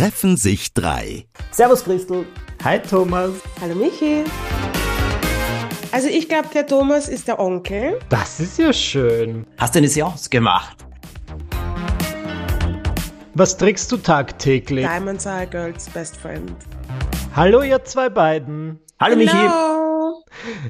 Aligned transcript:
treffen 0.00 0.38
sich 0.38 0.72
drei. 0.72 1.26
Servus 1.50 1.84
Christel. 1.84 2.24
Hi 2.64 2.78
Thomas. 2.78 3.32
Hallo 3.60 3.74
Michi. 3.74 4.24
Also 5.92 6.08
ich 6.08 6.26
glaube, 6.26 6.48
der 6.54 6.66
Thomas 6.66 7.06
ist 7.06 7.28
der 7.28 7.38
Onkel. 7.38 7.98
Das 8.08 8.40
ist 8.40 8.58
ja 8.58 8.72
schön. 8.72 9.46
Hast 9.58 9.74
du 9.74 9.80
eine 9.80 9.88
Seance 9.88 10.30
gemacht? 10.30 10.86
Was 13.34 13.58
trägst 13.58 13.92
du 13.92 13.98
tagtäglich? 13.98 14.86
Diamonds 14.86 15.26
are 15.26 15.42
a 15.42 15.44
girl's 15.44 15.86
best 15.90 16.16
friend. 16.16 16.50
Hallo 17.36 17.60
ihr 17.60 17.84
zwei 17.84 18.08
beiden. 18.08 18.78
Hallo 18.98 19.16
Michi. 19.16 19.36
Hello. 19.36 20.24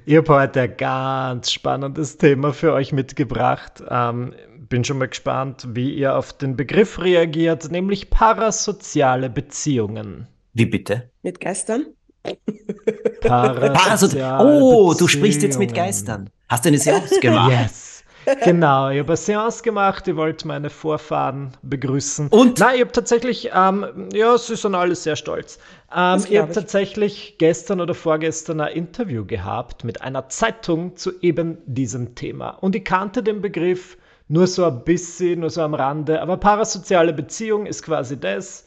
Ich 0.06 0.16
habe 0.16 0.34
heute 0.34 0.62
ein 0.62 0.76
ganz 0.76 1.52
spannendes 1.52 2.16
Thema 2.16 2.52
für 2.52 2.72
euch 2.72 2.92
mitgebracht. 2.92 3.80
Ähm, 3.88 4.34
bin 4.70 4.84
schon 4.84 4.98
mal 4.98 5.08
gespannt, 5.08 5.66
wie 5.72 5.92
ihr 5.92 6.16
auf 6.16 6.32
den 6.32 6.56
Begriff 6.56 7.00
reagiert, 7.00 7.70
nämlich 7.70 8.08
parasoziale 8.08 9.28
Beziehungen. 9.28 10.28
Wie 10.54 10.64
bitte? 10.64 11.10
Mit 11.22 11.40
Geistern? 11.40 11.86
Parasoziale 13.20 14.62
Oh, 14.62 14.94
du 14.94 15.08
sprichst 15.08 15.42
jetzt 15.42 15.58
mit. 15.58 15.74
Geistern. 15.74 16.30
Hast 16.48 16.64
du 16.64 16.68
eine 16.68 16.78
Seance 16.78 17.20
gemacht? 17.20 17.50
Yes. 17.50 18.04
Genau, 18.44 18.90
ich 18.90 18.98
habe 18.98 19.08
eine 19.08 19.16
Seance 19.16 19.62
gemacht, 19.62 20.06
ich 20.06 20.14
wollte 20.14 20.46
meine 20.46 20.68
Vorfahren 20.68 21.56
begrüßen. 21.62 22.28
Und? 22.28 22.60
Nein, 22.60 22.74
ich 22.74 22.80
habe 22.82 22.92
tatsächlich, 22.92 23.50
ähm, 23.52 24.08
ja, 24.12 24.36
sie 24.36 24.56
sind 24.56 24.74
alle 24.74 24.94
sehr 24.94 25.16
stolz. 25.16 25.58
Ähm, 25.94 26.22
ich 26.28 26.38
habe 26.38 26.50
ich. 26.50 26.54
tatsächlich 26.54 27.36
gestern 27.38 27.80
oder 27.80 27.94
vorgestern 27.94 28.60
ein 28.60 28.74
Interview 28.74 29.24
gehabt 29.24 29.84
mit 29.84 30.02
einer 30.02 30.28
Zeitung 30.28 30.96
zu 30.96 31.12
eben 31.22 31.58
diesem 31.64 32.14
Thema. 32.14 32.50
Und 32.50 32.76
ich 32.76 32.84
kannte 32.84 33.22
den 33.22 33.40
Begriff 33.40 33.96
nur 34.30 34.46
so 34.46 34.64
ein 34.64 34.84
bisschen, 34.84 35.40
nur 35.40 35.50
so 35.50 35.60
am 35.60 35.74
Rande. 35.74 36.22
Aber 36.22 36.36
parasoziale 36.36 37.12
Beziehung 37.12 37.66
ist 37.66 37.82
quasi 37.82 38.18
das, 38.18 38.64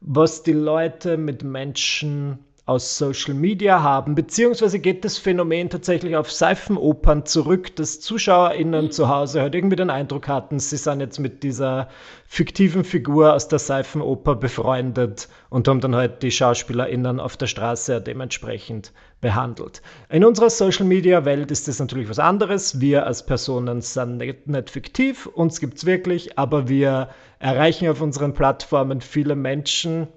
was 0.00 0.42
die 0.42 0.52
Leute 0.52 1.16
mit 1.16 1.44
Menschen 1.44 2.40
aus 2.66 2.96
Social 2.96 3.34
Media 3.34 3.82
haben, 3.82 4.14
beziehungsweise 4.14 4.78
geht 4.78 5.04
das 5.04 5.18
Phänomen 5.18 5.68
tatsächlich 5.68 6.16
auf 6.16 6.32
Seifenopern 6.32 7.26
zurück, 7.26 7.76
dass 7.76 8.00
ZuschauerInnen 8.00 8.90
zu 8.90 9.10
Hause 9.10 9.42
halt 9.42 9.54
irgendwie 9.54 9.76
den 9.76 9.90
Eindruck 9.90 10.28
hatten, 10.28 10.58
sie 10.58 10.78
sind 10.78 11.00
jetzt 11.00 11.18
mit 11.18 11.42
dieser 11.42 11.88
fiktiven 12.26 12.82
Figur 12.82 13.34
aus 13.34 13.48
der 13.48 13.58
Seifenoper 13.58 14.34
befreundet 14.34 15.28
und 15.50 15.68
haben 15.68 15.80
dann 15.80 15.94
halt 15.94 16.22
die 16.22 16.30
SchauspielerInnen 16.30 17.20
auf 17.20 17.36
der 17.36 17.48
Straße 17.48 18.00
dementsprechend 18.00 18.92
behandelt. 19.20 19.82
In 20.08 20.24
unserer 20.24 20.48
Social 20.48 20.86
Media 20.86 21.26
Welt 21.26 21.50
ist 21.50 21.68
das 21.68 21.80
natürlich 21.80 22.08
was 22.08 22.18
anderes. 22.18 22.80
Wir 22.80 23.04
als 23.04 23.26
Personen 23.26 23.82
sind 23.82 24.16
nicht, 24.16 24.46
nicht 24.46 24.70
fiktiv, 24.70 25.26
uns 25.26 25.60
gibt's 25.60 25.84
wirklich, 25.84 26.38
aber 26.38 26.66
wir 26.66 27.10
erreichen 27.40 27.88
auf 27.88 28.00
unseren 28.00 28.32
Plattformen 28.32 29.02
viele 29.02 29.36
Menschen, 29.36 30.08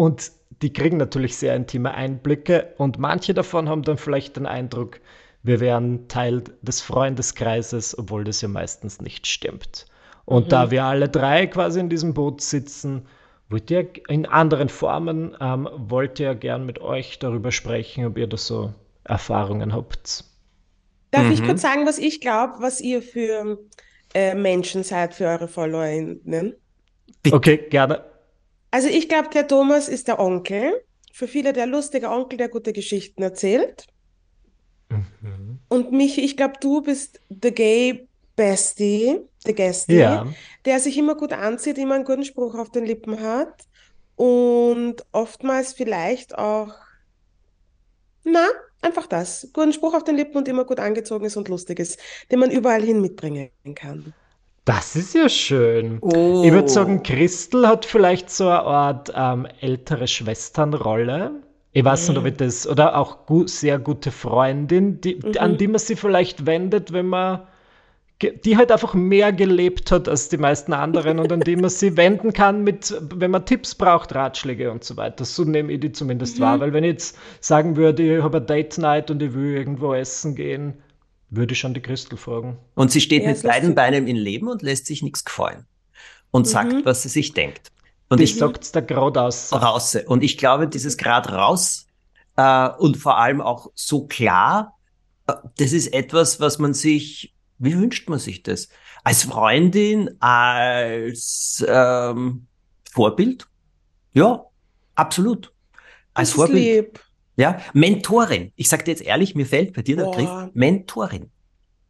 und 0.00 0.32
die 0.62 0.72
kriegen 0.72 0.98
natürlich 0.98 1.36
sehr 1.36 1.56
intime 1.56 1.94
Einblicke 1.94 2.74
und 2.76 2.98
manche 2.98 3.34
davon 3.34 3.68
haben 3.68 3.82
dann 3.82 3.96
vielleicht 3.96 4.36
den 4.36 4.46
Eindruck, 4.46 5.00
wir 5.42 5.60
wären 5.60 6.06
Teil 6.08 6.44
des 6.62 6.82
Freundeskreises, 6.82 7.98
obwohl 7.98 8.24
das 8.24 8.42
ja 8.42 8.48
meistens 8.48 9.00
nicht 9.00 9.26
stimmt. 9.26 9.86
Und 10.26 10.52
da 10.52 10.70
wir 10.70 10.84
alle 10.84 11.08
drei 11.08 11.46
quasi 11.46 11.80
in 11.80 11.88
diesem 11.88 12.14
Boot 12.14 12.40
sitzen, 12.40 13.06
wollt 13.48 13.70
ihr 13.70 13.88
in 14.08 14.26
anderen 14.26 14.68
Formen, 14.68 15.36
ähm, 15.40 15.68
wollt 15.76 16.20
ihr 16.20 16.34
gern 16.34 16.66
mit 16.66 16.80
euch 16.80 17.18
darüber 17.18 17.50
sprechen, 17.50 18.04
ob 18.04 18.16
ihr 18.16 18.26
da 18.26 18.36
so 18.36 18.72
Erfahrungen 19.04 19.74
habt. 19.74 20.24
Darf 21.10 21.28
ich 21.30 21.42
kurz 21.42 21.62
sagen, 21.62 21.86
was 21.86 21.98
ich 21.98 22.20
glaube, 22.20 22.54
was 22.60 22.80
ihr 22.80 23.02
für 23.02 23.58
äh, 24.14 24.34
Menschen 24.34 24.84
seid, 24.84 25.14
für 25.14 25.24
eure 25.24 25.48
FollowerInnen? 25.48 26.54
Okay, 27.32 27.56
gerne. 27.68 28.04
Also 28.70 28.88
ich 28.88 29.08
glaube, 29.08 29.28
der 29.30 29.46
Thomas 29.48 29.88
ist 29.88 30.08
der 30.08 30.18
Onkel. 30.18 30.82
Für 31.12 31.26
viele 31.28 31.52
der 31.52 31.66
lustige 31.66 32.08
Onkel, 32.08 32.36
der 32.38 32.48
gute 32.48 32.72
Geschichten 32.72 33.22
erzählt. 33.22 33.86
Und 35.68 35.92
Michi, 35.92 36.20
ich 36.20 36.36
glaube, 36.36 36.54
du 36.60 36.82
bist 36.82 37.20
the 37.28 37.52
gay 37.52 38.06
Bestie, 38.36 39.20
the 39.44 39.54
Guestie, 39.54 39.96
Ja. 39.98 40.26
der 40.64 40.80
sich 40.80 40.96
immer 40.96 41.14
gut 41.14 41.32
anzieht, 41.32 41.78
immer 41.78 41.94
einen 41.96 42.04
guten 42.04 42.24
Spruch 42.24 42.54
auf 42.54 42.70
den 42.70 42.84
Lippen 42.86 43.20
hat 43.20 43.66
und 44.16 45.04
oftmals 45.12 45.74
vielleicht 45.74 46.38
auch, 46.38 46.72
na, 48.24 48.46
einfach 48.80 49.06
das, 49.06 49.50
guten 49.52 49.72
Spruch 49.72 49.94
auf 49.94 50.04
den 50.04 50.16
Lippen 50.16 50.38
und 50.38 50.48
immer 50.48 50.64
gut 50.64 50.80
angezogen 50.80 51.26
ist 51.26 51.36
und 51.36 51.48
lustig 51.48 51.80
ist, 51.80 51.98
den 52.30 52.38
man 52.38 52.50
überall 52.50 52.82
hin 52.82 53.00
mitbringen 53.02 53.50
kann. 53.74 54.14
Das 54.70 54.94
ist 54.94 55.14
ja 55.16 55.28
schön. 55.28 55.98
Oh. 56.00 56.42
Ich 56.44 56.52
würde 56.52 56.68
sagen, 56.68 57.02
Christel 57.02 57.66
hat 57.66 57.84
vielleicht 57.84 58.30
so 58.30 58.44
eine 58.46 58.60
Art 58.60 59.12
ähm, 59.16 59.48
ältere 59.60 60.06
Schwesternrolle. 60.06 61.32
Ich 61.72 61.84
weiß 61.84 62.08
nicht, 62.08 62.18
ob 62.18 62.24
ich 62.26 62.36
das, 62.36 62.68
oder 62.68 62.96
auch 62.96 63.26
gu 63.26 63.48
sehr 63.48 63.80
gute 63.80 64.12
Freundin, 64.12 65.00
die, 65.00 65.18
die- 65.18 65.40
an 65.40 65.56
die 65.56 65.66
man 65.66 65.80
sich 65.80 65.98
vielleicht 65.98 66.46
wendet, 66.46 66.92
wenn 66.92 67.06
man, 67.06 67.40
die 68.44 68.56
halt 68.56 68.70
einfach 68.70 68.94
mehr 68.94 69.32
gelebt 69.32 69.90
hat 69.90 70.08
als 70.08 70.28
die 70.28 70.36
meisten 70.36 70.72
anderen 70.72 71.18
und 71.18 71.32
an 71.32 71.40
die 71.40 71.56
man 71.56 71.70
sie 71.70 71.96
wenden 71.96 72.32
kann, 72.32 72.62
mit, 72.62 72.94
wenn 73.16 73.32
man 73.32 73.44
Tipps 73.46 73.74
braucht, 73.74 74.14
Ratschläge 74.14 74.70
und 74.70 74.84
so 74.84 74.96
weiter. 74.96 75.24
So 75.24 75.42
nehme 75.42 75.72
ich 75.72 75.80
die 75.80 75.90
zumindest 75.90 76.38
wahr. 76.38 76.60
Weil 76.60 76.72
wenn 76.72 76.84
ich 76.84 76.92
jetzt 76.92 77.18
sagen 77.40 77.76
würde, 77.76 78.18
ich 78.18 78.22
habe 78.22 78.36
eine 78.36 78.46
Date 78.46 78.78
Night 78.78 79.10
und 79.10 79.20
ich 79.20 79.34
will 79.34 79.56
irgendwo 79.56 79.94
essen 79.94 80.36
gehen, 80.36 80.74
würde 81.30 81.52
ich 81.52 81.58
schon 81.60 81.74
die 81.74 81.80
Christel 81.80 82.16
fragen. 82.18 82.58
Und 82.74 82.90
sie 82.90 83.00
steht 83.00 83.22
Ja, 83.22 83.30
mit 83.30 83.42
beiden. 83.42 83.74
Beinen 83.74 84.06
im 84.08 84.16
Leben 84.16 84.48
und 84.48 84.62
lässt 84.62 84.86
sich 84.86 85.02
nichts 85.02 85.24
gefallen. 85.24 85.66
Und 86.30 86.46
sagt, 86.46 86.72
Mhm. 86.72 86.84
was 86.84 87.02
sie 87.02 87.08
sich 87.08 87.32
denkt. 87.32 87.70
Und 88.08 88.20
Ich 88.20 88.32
ich 88.32 88.38
sag's 88.38 88.72
da 88.72 88.80
gerade 88.80 89.22
aus. 89.22 89.52
raus. 89.52 89.96
Und 90.06 90.22
ich 90.24 90.36
glaube, 90.38 90.66
dieses 90.68 90.96
Grad 90.96 91.30
raus 91.30 91.86
äh, 92.36 92.68
und 92.78 92.96
vor 92.96 93.18
allem 93.18 93.40
auch 93.40 93.70
so 93.74 94.06
klar, 94.06 94.76
äh, 95.26 95.34
das 95.58 95.72
ist 95.72 95.92
etwas, 95.92 96.40
was 96.40 96.58
man 96.58 96.74
sich, 96.74 97.34
wie 97.58 97.78
wünscht 97.78 98.08
man 98.08 98.18
sich 98.18 98.42
das? 98.42 98.68
Als 99.04 99.24
Freundin, 99.24 100.10
als 100.20 101.64
ähm, 101.68 102.46
Vorbild? 102.92 103.46
Ja, 104.12 104.44
absolut. 104.96 105.52
Als 106.14 106.30
Das 106.30 106.30
ist 106.30 106.34
Vorbild. 106.34 106.84
lieb. 106.86 107.00
Ja, 107.40 107.58
Mentorin. 107.72 108.52
Ich 108.56 108.68
sag 108.68 108.84
dir 108.84 108.90
jetzt 108.92 109.02
ehrlich, 109.02 109.34
mir 109.34 109.46
fällt 109.46 109.72
bei 109.72 109.82
dir 109.82 109.96
der 109.96 110.04
Boah. 110.04 110.14
Griff 110.14 110.54
Mentorin. 110.54 111.30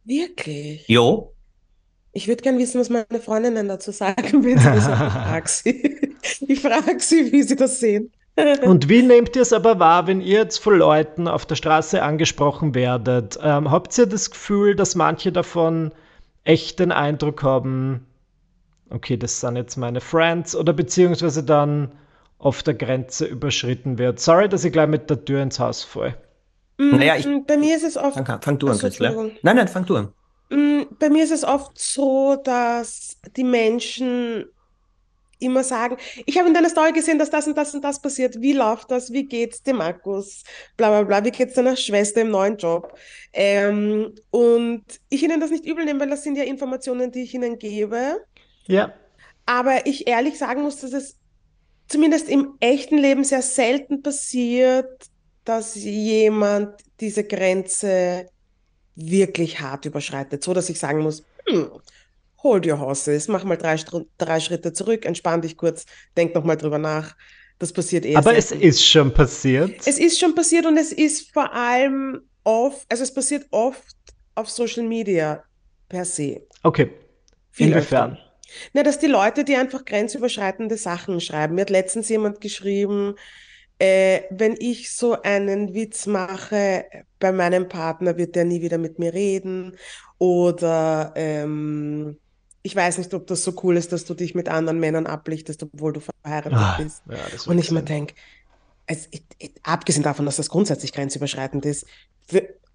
Wirklich. 0.05 0.87
Jo, 0.87 1.33
Ich 2.13 2.27
würde 2.27 2.41
gern 2.41 2.57
wissen, 2.57 2.79
was 2.79 2.89
meine 2.89 3.21
Freundinnen 3.23 3.67
dazu 3.67 3.91
sagen, 3.91 4.43
wenn 4.43 4.57
sie 4.57 4.63
das 4.65 4.85
sagen. 4.85 5.07
Ich 5.07 5.13
frage 5.29 5.47
sie. 5.49 6.15
Ich 6.47 6.59
frage 6.61 6.99
sie, 6.99 7.31
wie 7.31 7.43
sie 7.43 7.55
das 7.55 7.79
sehen. 7.79 8.11
Und 8.63 8.87
wie 8.89 9.01
nehmt 9.03 9.35
ihr 9.35 9.41
es 9.41 9.51
aber 9.53 9.79
wahr, 9.79 10.07
wenn 10.07 10.21
ihr 10.21 10.39
jetzt 10.39 10.57
von 10.59 10.77
Leuten 10.77 11.27
auf 11.27 11.45
der 11.45 11.55
Straße 11.55 12.01
angesprochen 12.01 12.73
werdet? 12.73 13.37
Ähm, 13.43 13.69
habt 13.69 13.97
ihr 13.97 14.05
das 14.05 14.31
Gefühl, 14.31 14.75
dass 14.75 14.95
manche 14.95 15.31
davon 15.31 15.91
echt 16.45 16.79
den 16.79 16.91
Eindruck 16.93 17.43
haben, 17.43 18.07
okay, 18.89 19.17
das 19.17 19.41
sind 19.41 19.57
jetzt 19.57 19.75
meine 19.75 19.99
Friends, 20.01 20.55
oder 20.55 20.71
beziehungsweise 20.73 21.43
dann 21.43 21.91
auf 22.41 22.63
der 22.63 22.73
Grenze 22.73 23.25
überschritten 23.25 23.97
wird? 23.97 24.19
Sorry, 24.19 24.49
dass 24.49 24.63
ich 24.65 24.71
gleich 24.73 24.87
mit 24.87 25.09
der 25.09 25.23
Tür 25.23 25.41
ins 25.41 25.59
Haus 25.59 25.83
falle. 25.83 26.15
Naja, 26.77 27.15
ich- 27.15 27.25
Mm, 27.27 27.45
Bei 27.45 27.57
mir 27.57 27.75
ist 27.75 27.83
es 27.83 27.95
oft, 27.97 28.15
fang, 28.25 28.41
fang 28.41 28.57
du 28.59 28.67
an, 28.67 28.73
Ach 28.73 28.77
so, 28.77 28.81
Künstler. 28.87 29.09
Entschuldigung. 29.09 29.39
Nein, 29.43 29.55
nein, 29.55 29.67
fang 29.67 29.85
du 29.85 29.95
an. 29.97 30.13
mm, 30.49 30.81
bei 30.99 31.09
mir 31.09 31.23
ist 31.23 31.31
es 31.31 31.43
oft 31.43 31.77
so, 31.79 32.35
dass 32.43 33.17
die 33.37 33.43
Menschen 33.43 34.45
immer 35.39 35.63
sagen, 35.63 35.97
ich 36.25 36.37
habe 36.37 36.47
in 36.47 36.53
deiner 36.53 36.69
Story 36.69 36.91
gesehen, 36.91 37.17
dass 37.19 37.29
das 37.31 37.47
und 37.47 37.57
das 37.57 37.73
und 37.73 37.83
das 37.83 37.99
passiert. 38.01 38.39
Wie 38.41 38.53
läuft 38.53 38.91
das? 38.91 39.11
Wie 39.11 39.25
geht's 39.27 39.61
dem 39.63 39.77
Markus? 39.77 40.43
Bla 40.77 40.89
bla 40.89 41.03
bla. 41.03 41.25
Wie 41.25 41.31
geht's 41.31 41.53
deiner 41.55 41.75
Schwester 41.75 42.21
im 42.21 42.29
neuen 42.31 42.57
Job? 42.57 42.95
Ähm, 43.33 44.13
und 44.29 44.83
ich 45.09 45.23
ihnen 45.23 45.39
das 45.39 45.49
nicht 45.51 45.65
übel 45.65 45.85
nehme, 45.85 45.99
weil 45.99 46.09
das 46.11 46.23
sind 46.23 46.35
ja 46.37 46.43
Informationen, 46.43 47.11
die 47.11 47.23
ich 47.23 47.33
ihnen 47.33 47.57
gebe. 47.57 48.21
Ja. 48.67 48.93
Aber 49.47 49.85
ich 49.87 50.07
ehrlich 50.07 50.37
sagen 50.37 50.61
muss, 50.61 50.77
dass 50.81 50.93
es 50.93 51.17
zumindest 51.91 52.29
im 52.29 52.55
echten 52.59 52.97
Leben 52.97 53.23
sehr 53.23 53.41
selten 53.41 54.01
passiert, 54.01 55.07
dass 55.43 55.75
jemand 55.75 56.75
diese 56.99 57.23
Grenze 57.23 58.27
wirklich 58.95 59.59
hart 59.59 59.85
überschreitet, 59.85 60.43
so 60.43 60.53
dass 60.53 60.69
ich 60.69 60.79
sagen 60.79 60.99
muss, 61.01 61.23
hm, 61.47 61.69
hold 62.43 62.65
your 62.67 62.79
horses, 62.79 63.27
mach 63.27 63.43
mal 63.43 63.57
drei, 63.57 63.75
drei 64.17 64.39
Schritte 64.39 64.73
zurück, 64.73 65.05
entspann 65.05 65.41
dich 65.41 65.57
kurz, 65.57 65.85
denk 66.15 66.33
noch 66.35 66.43
mal 66.43 66.55
drüber 66.55 66.77
nach. 66.77 67.15
Das 67.59 67.73
passiert 67.73 68.05
eher 68.05 68.17
Aber 68.17 68.35
es 68.35 68.49
selten. 68.49 68.63
ist 68.63 68.85
schon 68.85 69.13
passiert. 69.13 69.81
Es 69.85 69.99
ist 69.99 70.19
schon 70.19 70.33
passiert 70.33 70.65
und 70.65 70.77
es 70.77 70.91
ist 70.91 71.31
vor 71.31 71.51
allem 71.53 72.21
oft, 72.43 72.85
also 72.89 73.03
es 73.03 73.13
passiert 73.13 73.45
oft 73.51 73.95
auf 74.35 74.49
Social 74.49 74.83
Media 74.83 75.43
per 75.89 76.05
se. 76.05 76.41
okay. 76.63 76.91
Viel 77.51 77.73
Inwiefern? 77.73 78.13
öfter. 78.13 78.30
Na, 78.73 78.83
dass 78.83 78.99
die 78.99 79.07
Leute, 79.07 79.43
die 79.43 79.55
einfach 79.55 79.85
grenzüberschreitende 79.85 80.77
Sachen 80.77 81.19
schreiben. 81.21 81.55
Mir 81.55 81.61
hat 81.61 81.69
letztens 81.69 82.09
jemand 82.09 82.41
geschrieben, 82.41 83.15
äh, 83.79 84.21
wenn 84.29 84.55
ich 84.59 84.91
so 84.95 85.21
einen 85.21 85.73
Witz 85.73 86.05
mache 86.05 86.85
bei 87.19 87.31
meinem 87.31 87.67
Partner, 87.67 88.17
wird 88.17 88.35
der 88.35 88.45
nie 88.45 88.61
wieder 88.61 88.77
mit 88.77 88.99
mir 88.99 89.13
reden. 89.13 89.75
Oder 90.17 91.13
ähm, 91.15 92.19
ich 92.61 92.75
weiß 92.75 92.99
nicht, 92.99 93.13
ob 93.13 93.25
das 93.27 93.43
so 93.43 93.53
cool 93.63 93.77
ist, 93.77 93.91
dass 93.91 94.05
du 94.05 94.13
dich 94.13 94.35
mit 94.35 94.49
anderen 94.49 94.79
Männern 94.79 95.07
ablichtest, 95.07 95.63
obwohl 95.63 95.93
du 95.93 96.01
verheiratet 96.01 96.53
Ah, 96.53 96.77
bist. 96.77 97.03
ja, 97.09 97.17
Und 97.47 97.57
ich 97.57 97.71
mir 97.71 97.81
denke, 97.81 98.13
ich, 98.87 99.53
abgesehen 99.63 100.03
davon, 100.03 100.25
dass 100.25 100.35
das 100.35 100.49
grundsätzlich 100.49 100.93
grenzüberschreitend 100.93 101.65
ist, 101.65 101.85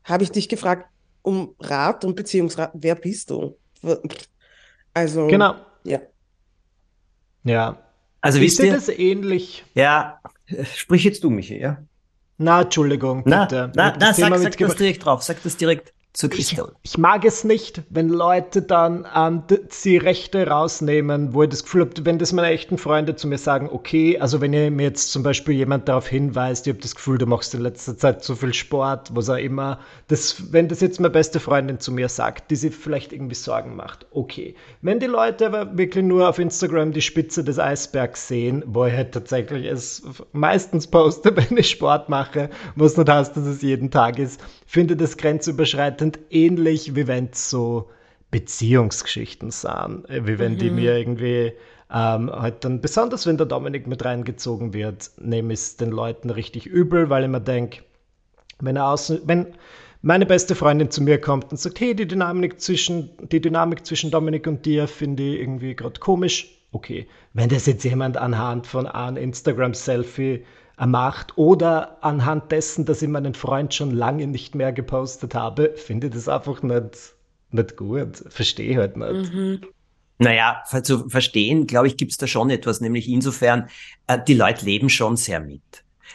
habe 0.05 0.25
ich 0.25 0.31
dich 0.31 0.49
gefragt 0.49 0.89
um 1.23 1.55
Rat 1.61 2.05
und 2.05 2.15
Beziehungsrat. 2.17 2.71
Wer 2.75 2.95
bist 2.95 3.31
du? 3.31 3.57
Also, 4.97 5.27
Genau. 5.27 5.55
ja. 5.85 5.99
Ja. 7.45 7.77
Also 8.23 8.39
Ich 8.39 8.45
wisst 8.47 8.57
sehe 8.57 8.67
ihr, 8.69 8.73
das 8.73 8.89
ähnlich. 8.89 9.63
ja, 9.75 10.21
sprich 10.75 11.05
jetzt 11.05 11.23
du, 11.23 11.29
Michi, 11.31 11.61
ja? 11.61 11.77
Na, 12.39 12.63
Entschuldigung, 12.63 13.23
Na, 13.27 13.45
bitte. 13.45 13.71
na, 13.75 13.91
na 13.91 13.97
das 13.97 14.17
Thema 14.17 14.39
sag, 14.39 14.55
sag 14.55 14.59
das 14.69 14.77
direkt 14.77 15.05
drauf, 15.05 15.23
sag 15.23 15.43
das 15.43 15.57
direkt 15.59 15.93
zu 16.17 16.29
Ich, 16.29 16.33
Christel. 16.33 16.73
ich 16.83 16.97
mag 16.97 17.27
es 17.27 17.45
nicht, 17.45 17.83
wenn 17.91 18.09
Leute 18.09 18.63
dann 18.63 19.07
ähm, 19.15 19.43
die 19.85 19.99
Rechte 19.99 20.47
rausnehmen, 20.47 21.35
wo 21.35 21.43
ich 21.43 21.51
das 21.51 21.63
Gefühl 21.63 21.83
habe, 21.83 21.93
wenn 22.07 22.19
das 22.19 22.33
meine 22.33 22.49
echten 22.49 22.79
Freunde 22.79 23.17
zu 23.17 23.29
mir 23.29 23.37
sagen, 23.37 23.69
okay, 23.71 24.19
also 24.19 24.41
wenn 24.41 24.55
ihr 24.55 24.71
mir 24.71 24.85
jetzt 24.85 25.13
zum 25.13 25.23
Beispiel 25.23 25.55
jemand 25.55 25.89
darauf 25.89 26.09
hinweist, 26.09 26.67
ich 26.67 26.73
habe 26.73 26.81
das 26.81 26.95
Gefühl, 26.95 27.19
du 27.19 27.27
machst 27.27 27.55
in 27.55 27.61
letzter 27.61 27.99
Zeit 27.99 28.25
zu 28.25 28.35
viel 28.35 28.55
Sport, 28.55 29.15
was 29.15 29.29
auch 29.29 29.37
immer, 29.37 29.79
das, 30.09 30.53
wenn 30.53 30.69
das 30.69 30.81
jetzt 30.81 31.01
meine 31.01 31.11
beste 31.11 31.39
Freundin 31.39 31.81
zu 31.81 31.93
mir 31.93 32.09
sagt, 32.09 32.51
die 32.51 32.57
sich 32.57 32.75
vielleicht 32.75 33.13
irgendwie 33.13 33.35
Sorgen 33.35 33.77
macht, 33.77 34.07
okay. 34.11 34.55
Wenn 34.81 35.01
die 35.01 35.07
Leute 35.07 35.47
aber 35.47 35.77
wirklich 35.77 36.05
nur 36.05 36.31
auf 36.31 36.39
Instagram 36.39 36.93
die 36.93 37.03
Spitze 37.03 37.45
des 37.45 37.59
Eisbergs 37.59 38.27
sehen, 38.27 38.63
wo 38.67 38.87
ich 38.87 38.95
halt 38.95 39.13
tatsächlich 39.13 39.67
es 39.67 40.03
meistens 40.33 40.87
poste, 40.87 41.37
wenn 41.51 41.59
ich 41.59 41.69
Sport 41.69 42.09
mache, 42.09 42.49
was 42.75 42.97
nicht 42.97 43.11
heißt, 43.11 43.37
dass 43.37 43.45
es 43.45 43.61
jeden 43.61 43.91
Tag 43.91 44.19
ist, 44.19 44.41
finde 44.67 44.97
das 44.97 45.17
grenzüberschreitend 45.17 46.19
ähnlich, 46.31 46.95
wie 46.97 47.07
wenn 47.07 47.31
es 47.33 47.51
so 47.51 47.91
Beziehungsgeschichten 48.31 49.51
sind, 49.51 50.05
wie 50.09 50.39
wenn 50.39 50.59
die 50.59 50.71
mir 50.71 50.97
irgendwie 50.97 51.53
ähm, 51.93 52.31
halt 52.31 52.65
dann, 52.65 52.81
besonders 52.81 53.27
wenn 53.27 53.37
der 53.37 53.47
Dominik 53.47 53.87
mit 53.87 54.05
reingezogen 54.05 54.73
wird, 54.73 55.11
nehme 55.19 55.53
ich 55.53 55.61
es 55.61 55.77
den 55.77 55.91
Leuten 55.91 56.31
richtig 56.31 56.67
übel, 56.67 57.09
weil 57.09 57.25
ich 57.25 57.31
mir 57.31 57.41
denke, 57.41 57.83
wenn 58.59 58.77
er 58.77 58.89
außen, 58.89 59.21
wenn 59.25 59.55
meine 60.03 60.27
beste 60.27 60.55
Freundin 60.55 60.91
zu 60.91 61.03
mir 61.03 61.21
kommt 61.21 61.51
und 61.51 61.59
sagt, 61.59 61.81
hey, 61.81 61.95
die 61.95 62.07
Dynamik 62.07 62.61
zwischen, 62.61 63.11
die 63.31 63.41
Dynamik 63.41 63.87
zwischen 63.87 64.11
Dominik 64.11 64.47
und 64.47 64.67
dir 64.67 64.89
finde 64.89 65.23
ich 65.23 65.41
irgendwie 65.41 65.75
gerade 65.75 66.01
komisch, 66.01 66.61
okay. 66.73 67.07
Wenn 67.33 67.49
das 67.49 67.67
jetzt 67.67 67.85
jemand 67.85 68.17
anhand 68.17 68.67
von 68.67 68.87
einem 68.87 69.17
Instagram-Selfie 69.17 70.45
macht 70.85 71.39
oder 71.39 72.03
anhand 72.05 72.53
dessen, 72.53 72.85
dass 72.85 73.01
ich 73.03 73.09
meinen 73.09 73.35
Freund 73.35 73.73
schon 73.73 73.91
lange 73.93 74.27
nicht 74.27 74.55
mehr 74.55 74.73
gepostet 74.73 75.35
habe, 75.35 75.73
finde 75.77 76.09
ich 76.09 76.13
das 76.15 76.29
einfach 76.29 76.63
nicht, 76.63 77.15
nicht 77.51 77.77
gut. 77.77 78.23
Verstehe 78.29 78.77
halt 78.77 78.97
nicht. 78.97 79.33
Naja, 80.19 80.63
ver- 80.67 80.83
zu 80.83 81.09
verstehen, 81.09 81.67
glaube 81.67 81.87
ich, 81.89 81.97
gibt's 81.97 82.17
da 82.19 82.27
schon 82.27 82.51
etwas, 82.51 82.81
nämlich 82.81 83.09
insofern, 83.09 83.69
äh, 84.07 84.19
die 84.27 84.35
Leute 84.35 84.65
leben 84.65 84.89
schon 84.89 85.17
sehr 85.17 85.41
mit. 85.41 85.63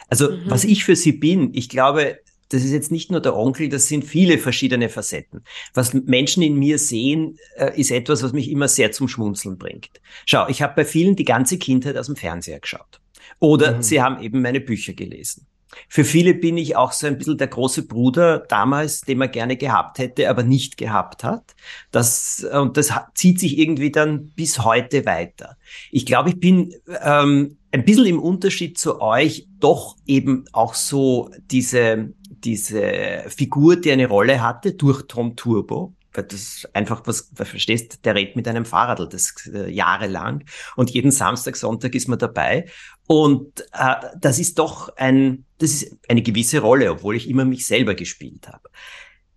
Also, 0.08 0.30
Mhm. 0.30 0.42
was 0.46 0.64
ich 0.64 0.84
für 0.84 0.96
sie 0.96 1.12
bin, 1.12 1.54
ich 1.54 1.68
glaube, 1.68 2.18
das 2.48 2.64
ist 2.64 2.72
jetzt 2.72 2.90
nicht 2.92 3.10
nur 3.10 3.20
der 3.20 3.34
Onkel, 3.36 3.68
das 3.68 3.86
sind 3.86 4.04
viele 4.04 4.38
verschiedene 4.38 4.88
Facetten. 4.90 5.42
Was 5.72 5.94
Menschen 5.94 6.42
in 6.42 6.56
mir 6.56 6.78
sehen, 6.78 7.38
äh, 7.56 7.78
ist 7.80 7.90
etwas, 7.90 8.22
was 8.22 8.32
mich 8.32 8.50
immer 8.50 8.68
sehr 8.68 8.92
zum 8.92 9.08
Schmunzeln 9.08 9.56
bringt. 9.56 9.90
Schau, 10.26 10.46
ich 10.48 10.60
habe 10.62 10.74
bei 10.76 10.84
vielen 10.84 11.16
die 11.16 11.24
ganze 11.24 11.56
Kindheit 11.58 11.96
aus 11.96 12.06
dem 12.06 12.16
Fernseher 12.16 12.60
geschaut. 12.60 13.00
Oder 13.42 13.76
Mhm. 13.78 13.82
sie 13.82 14.00
haben 14.00 14.22
eben 14.22 14.40
meine 14.40 14.60
Bücher 14.60 14.92
gelesen. 14.92 15.46
Für 15.88 16.04
viele 16.04 16.34
bin 16.34 16.58
ich 16.58 16.76
auch 16.76 16.92
so 16.92 17.06
ein 17.06 17.16
bisschen 17.18 17.38
der 17.38 17.48
große 17.48 17.86
Bruder 17.88 18.40
damals, 18.40 19.00
den 19.00 19.18
man 19.18 19.30
gerne 19.32 19.56
gehabt 19.56 19.98
hätte, 19.98 20.28
aber 20.28 20.42
nicht 20.42 20.76
gehabt 20.76 21.24
hat. 21.24 21.56
Das, 21.90 22.46
und 22.52 22.76
das 22.76 22.92
zieht 23.14 23.40
sich 23.40 23.58
irgendwie 23.58 23.90
dann 23.90 24.28
bis 24.36 24.58
heute 24.60 25.06
weiter. 25.06 25.56
Ich 25.90 26.04
glaube, 26.06 26.28
ich 26.28 26.38
bin 26.38 26.74
ähm, 27.02 27.56
ein 27.72 27.84
bisschen 27.86 28.06
im 28.06 28.20
Unterschied 28.20 28.78
zu 28.78 29.00
euch 29.00 29.48
doch 29.58 29.96
eben 30.06 30.44
auch 30.52 30.74
so 30.74 31.30
diese, 31.50 32.12
diese 32.28 33.24
Figur, 33.28 33.76
die 33.76 33.92
eine 33.92 34.06
Rolle 34.08 34.42
hatte 34.42 34.74
durch 34.74 35.02
Tom 35.08 35.36
Turbo. 35.36 35.94
Weil 36.14 36.24
das 36.24 36.68
einfach 36.72 37.02
was, 37.06 37.30
was 37.34 37.48
verstehst, 37.48 38.04
der 38.04 38.14
redet 38.14 38.36
mit 38.36 38.46
einem 38.46 38.64
Fahrradl 38.64 39.08
das 39.08 39.34
äh, 39.52 39.70
jahrelang 39.70 40.44
und 40.76 40.90
jeden 40.90 41.10
Samstag, 41.10 41.56
Sonntag 41.56 41.94
ist 41.94 42.08
man 42.08 42.18
dabei. 42.18 42.66
Und 43.06 43.60
äh, 43.72 43.94
das 44.18 44.38
ist 44.38 44.58
doch 44.58 44.94
ein, 44.96 45.44
das 45.58 45.70
ist 45.70 45.96
eine 46.08 46.22
gewisse 46.22 46.60
Rolle, 46.60 46.90
obwohl 46.90 47.16
ich 47.16 47.28
immer 47.28 47.44
mich 47.44 47.66
selber 47.66 47.94
gespielt 47.94 48.48
habe. 48.48 48.68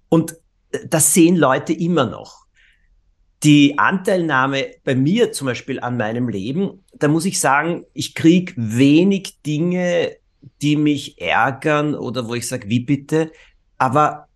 Und 0.09 0.33
äh, 0.71 0.87
das 0.87 1.13
sehen 1.13 1.35
Leute 1.35 1.73
immer 1.73 2.05
noch. 2.05 2.45
Die 3.43 3.77
Anteilnahme 3.77 4.71
bei 4.83 4.95
mir 4.95 5.31
zum 5.31 5.47
Beispiel 5.47 5.79
an 5.79 5.97
meinem 5.97 6.29
Leben, 6.29 6.83
da 6.93 7.07
muss 7.07 7.25
ich 7.25 7.39
sagen, 7.39 7.85
ich 7.93 8.15
krieg 8.15 8.53
wenig 8.57 9.41
Dinge, 9.45 10.15
die 10.61 10.75
mich 10.75 11.21
ärgern 11.21 11.95
oder 11.95 12.27
wo 12.27 12.35
ich 12.35 12.47
sage, 12.47 12.69
wie 12.69 12.79
bitte, 12.79 13.31
aber 13.77 14.27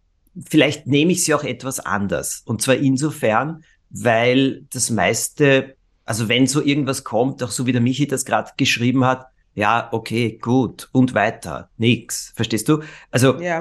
vielleicht 0.48 0.88
nehme 0.88 1.12
ich 1.12 1.24
sie 1.24 1.34
auch 1.34 1.44
etwas 1.44 1.80
anders. 1.80 2.42
Und 2.46 2.62
zwar 2.62 2.76
insofern, 2.76 3.64
weil 3.90 4.64
das 4.72 4.90
meiste, 4.90 5.76
also 6.06 6.30
wenn 6.30 6.48
so 6.48 6.62
irgendwas 6.64 7.04
kommt, 7.04 7.42
auch 7.44 7.52
so 7.52 7.66
wie 7.66 7.72
der 7.72 7.82
Michi 7.82 8.08
das 8.08 8.26
gerade 8.26 8.52
geschrieben 8.58 9.06
hat, 9.06 9.26
ja, 9.56 9.90
okay, 9.92 10.38
gut, 10.42 10.90
und 10.92 11.14
weiter, 11.14 11.70
nix. 11.78 12.32
Verstehst 12.36 12.70
du? 12.70 12.82
Also, 13.12 13.40
Ja. 13.42 13.60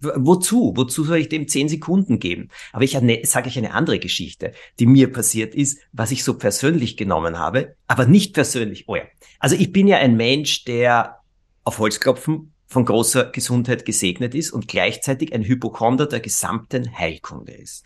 wozu? 0.00 0.72
Wozu 0.76 1.04
soll 1.04 1.18
ich 1.18 1.28
dem 1.28 1.48
zehn 1.48 1.68
Sekunden 1.68 2.18
geben? 2.18 2.48
Aber 2.72 2.84
ich 2.84 2.98
sage 3.24 3.48
euch 3.48 3.56
eine 3.58 3.72
andere 3.72 3.98
Geschichte, 3.98 4.52
die 4.78 4.86
mir 4.86 5.12
passiert 5.12 5.54
ist, 5.54 5.78
was 5.92 6.10
ich 6.10 6.24
so 6.24 6.34
persönlich 6.34 6.96
genommen 6.96 7.38
habe, 7.38 7.76
aber 7.86 8.06
nicht 8.06 8.34
persönlich. 8.34 8.84
Oh 8.88 8.96
ja. 8.96 9.04
Also 9.38 9.56
ich 9.56 9.72
bin 9.72 9.86
ja 9.86 9.98
ein 9.98 10.16
Mensch, 10.16 10.64
der 10.64 11.18
auf 11.62 11.78
Holzklopfen 11.78 12.53
von 12.74 12.84
großer 12.84 13.26
Gesundheit 13.26 13.84
gesegnet 13.84 14.34
ist 14.34 14.50
und 14.50 14.66
gleichzeitig 14.66 15.32
ein 15.32 15.44
Hypochonder 15.44 16.06
der 16.06 16.18
gesamten 16.18 16.98
Heilkunde 16.98 17.52
ist. 17.52 17.84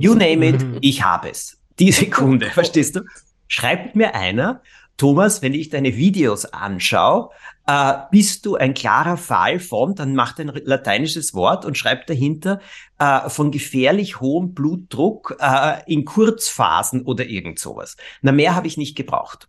You 0.00 0.14
name 0.14 0.48
it, 0.48 0.66
ich 0.80 1.04
habe 1.04 1.30
es. 1.30 1.58
Die 1.78 1.92
Sekunde, 1.92 2.50
verstehst 2.50 2.96
du? 2.96 3.02
Schreibt 3.46 3.94
mir 3.94 4.16
einer, 4.16 4.62
Thomas, 4.96 5.42
wenn 5.42 5.54
ich 5.54 5.68
deine 5.68 5.96
Videos 5.96 6.44
anschaue, 6.46 7.30
äh, 7.68 7.92
bist 8.10 8.46
du 8.46 8.56
ein 8.56 8.74
klarer 8.74 9.16
Fall 9.16 9.60
von, 9.60 9.94
dann 9.94 10.16
macht 10.16 10.40
ein 10.40 10.50
lateinisches 10.64 11.32
Wort 11.32 11.64
und 11.64 11.78
schreibt 11.78 12.10
dahinter 12.10 12.60
äh, 12.98 13.28
von 13.28 13.52
gefährlich 13.52 14.20
hohem 14.20 14.54
Blutdruck 14.54 15.36
äh, 15.38 15.82
in 15.86 16.04
Kurzphasen 16.04 17.02
oder 17.02 17.26
irgend 17.26 17.60
sowas. 17.60 17.96
Na, 18.22 18.32
mehr 18.32 18.56
habe 18.56 18.66
ich 18.66 18.76
nicht 18.76 18.96
gebraucht. 18.96 19.48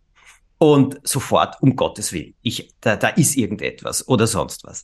Und 0.58 1.00
sofort, 1.06 1.56
um 1.62 1.76
Gottes 1.76 2.12
Willen, 2.12 2.34
ich, 2.42 2.74
da, 2.80 2.96
da 2.96 3.08
ist 3.08 3.36
irgendetwas 3.36 4.06
oder 4.08 4.26
sonst 4.26 4.64
was. 4.64 4.82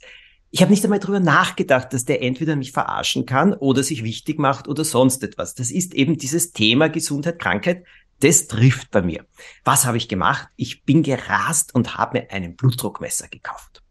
Ich 0.51 0.63
habe 0.63 0.71
nicht 0.71 0.85
einmal 0.85 1.01
drüber 1.01 1.19
nachgedacht, 1.19 1.93
dass 1.93 2.05
der 2.05 2.23
entweder 2.23 2.55
mich 2.55 2.71
verarschen 2.71 3.27
kann 3.27 3.55
oder 3.55 3.83
sich 3.83 4.05
wichtig 4.05 4.39
macht 4.39 4.69
oder 4.69 4.85
sonst 4.85 5.25
etwas. 5.25 5.55
Das 5.57 5.73
ist 5.73 5.93
eben 5.95 6.17
dieses 6.17 6.53
Thema 6.53 6.89
Gesundheit, 6.89 7.41
Krankheit. 7.41 7.85
Das 8.21 8.47
trifft 8.47 8.93
bei 8.93 9.03
mir. 9.03 9.27
Was 9.65 9.85
habe 9.85 9.97
ich 9.97 10.09
gemacht? 10.09 10.47
Ich 10.55 10.85
bin 10.85 11.03
gerast 11.03 11.75
und 11.75 11.97
habe 11.97 12.21
mir 12.21 12.31
einen 12.31 12.55
Blutdruckmesser 12.55 13.27
gekauft. 13.27 13.83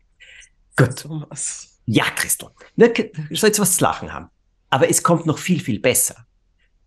Gut. 0.78 0.96
Thomas. 1.02 1.82
Ja, 1.86 2.06
Christel. 2.16 2.48
Na, 2.78 2.88
k- 2.88 3.12
soll 3.32 3.50
jetzt 3.50 3.60
was 3.60 3.76
zu 3.76 3.84
lachen 3.84 4.14
haben. 4.14 4.30
Aber 4.70 4.90
es 4.90 5.04
kommt 5.04 5.26
noch 5.26 5.38
viel, 5.40 5.60
viel 5.60 5.80
besser. 5.82 6.26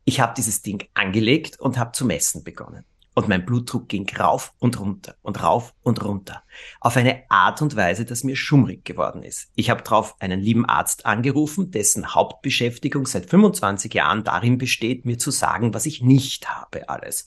Ich 0.06 0.20
habe 0.20 0.32
dieses 0.34 0.62
Ding 0.62 0.88
angelegt 0.94 1.60
und 1.60 1.76
habe 1.76 1.92
zu 1.92 2.06
messen 2.06 2.42
begonnen. 2.42 2.84
Und 3.18 3.28
mein 3.28 3.46
Blutdruck 3.46 3.88
ging 3.88 4.06
rauf 4.18 4.52
und 4.58 4.78
runter 4.78 5.14
und 5.22 5.42
rauf 5.42 5.72
und 5.82 6.04
runter. 6.04 6.42
Auf 6.80 6.98
eine 6.98 7.22
Art 7.30 7.62
und 7.62 7.74
Weise, 7.74 8.04
dass 8.04 8.24
mir 8.24 8.36
schummrig 8.36 8.84
geworden 8.84 9.22
ist. 9.22 9.48
Ich 9.54 9.70
habe 9.70 9.82
darauf 9.82 10.20
einen 10.20 10.38
lieben 10.38 10.66
Arzt 10.66 11.06
angerufen, 11.06 11.70
dessen 11.70 12.14
Hauptbeschäftigung 12.14 13.06
seit 13.06 13.30
25 13.30 13.94
Jahren 13.94 14.22
darin 14.22 14.58
besteht, 14.58 15.06
mir 15.06 15.16
zu 15.16 15.30
sagen, 15.30 15.72
was 15.72 15.86
ich 15.86 16.02
nicht 16.02 16.50
habe 16.50 16.90
alles. 16.90 17.24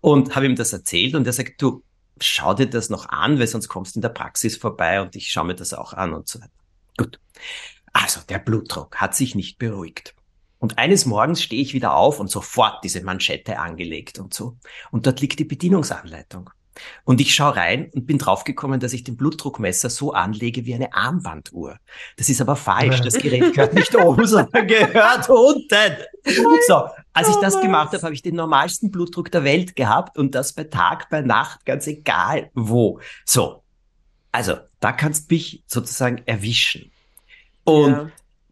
Und 0.00 0.34
habe 0.34 0.46
ihm 0.46 0.56
das 0.56 0.72
erzählt 0.72 1.14
und 1.14 1.24
er 1.24 1.32
sagt, 1.32 1.62
du, 1.62 1.84
schau 2.20 2.54
dir 2.54 2.68
das 2.68 2.90
noch 2.90 3.08
an, 3.08 3.38
weil 3.38 3.46
sonst 3.46 3.68
kommst 3.68 3.94
du 3.94 3.98
in 3.98 4.02
der 4.02 4.08
Praxis 4.08 4.56
vorbei 4.56 5.00
und 5.00 5.14
ich 5.14 5.30
schaue 5.30 5.46
mir 5.46 5.54
das 5.54 5.72
auch 5.72 5.92
an 5.92 6.14
und 6.14 6.26
so 6.26 6.40
weiter. 6.40 6.50
Gut. 6.96 7.20
Also 7.92 8.20
der 8.28 8.40
Blutdruck 8.40 8.96
hat 8.96 9.14
sich 9.14 9.36
nicht 9.36 9.60
beruhigt. 9.60 10.16
Und 10.58 10.78
eines 10.78 11.06
Morgens 11.06 11.42
stehe 11.42 11.62
ich 11.62 11.72
wieder 11.74 11.94
auf 11.94 12.18
und 12.20 12.30
sofort 12.30 12.82
diese 12.84 13.02
Manschette 13.02 13.58
angelegt 13.58 14.18
und 14.18 14.34
so. 14.34 14.56
Und 14.90 15.06
dort 15.06 15.20
liegt 15.20 15.38
die 15.38 15.44
Bedienungsanleitung. 15.44 16.50
Und 17.04 17.20
ich 17.20 17.34
schaue 17.34 17.56
rein 17.56 17.90
und 17.92 18.06
bin 18.06 18.18
draufgekommen, 18.18 18.78
dass 18.78 18.92
ich 18.92 19.02
den 19.02 19.16
Blutdruckmesser 19.16 19.90
so 19.90 20.12
anlege 20.12 20.64
wie 20.64 20.74
eine 20.74 20.92
Armbanduhr. 20.94 21.76
Das 22.16 22.28
ist 22.28 22.40
aber 22.40 22.54
falsch. 22.56 23.00
Das 23.00 23.14
Gerät 23.14 23.52
gehört 23.54 23.74
nicht 23.74 23.94
oben, 23.96 24.26
sondern 24.26 24.66
gehört 24.66 25.28
unten. 25.28 25.96
So, 26.66 26.84
als 27.12 27.28
ich 27.28 27.36
das 27.36 27.60
gemacht 27.60 27.92
habe, 27.92 28.02
habe 28.02 28.14
ich 28.14 28.22
den 28.22 28.36
normalsten 28.36 28.90
Blutdruck 28.90 29.30
der 29.32 29.42
Welt 29.44 29.74
gehabt 29.74 30.18
und 30.18 30.34
das 30.36 30.52
bei 30.52 30.64
Tag, 30.64 31.10
bei 31.10 31.20
Nacht, 31.20 31.64
ganz 31.64 31.86
egal 31.88 32.50
wo. 32.54 33.00
So, 33.24 33.64
also 34.30 34.54
da 34.78 34.92
kannst 34.92 35.30
du 35.30 35.34
mich 35.34 35.64
sozusagen 35.66 36.22
erwischen. 36.26 36.92
Und 37.64 37.90
Ja. 37.92 38.10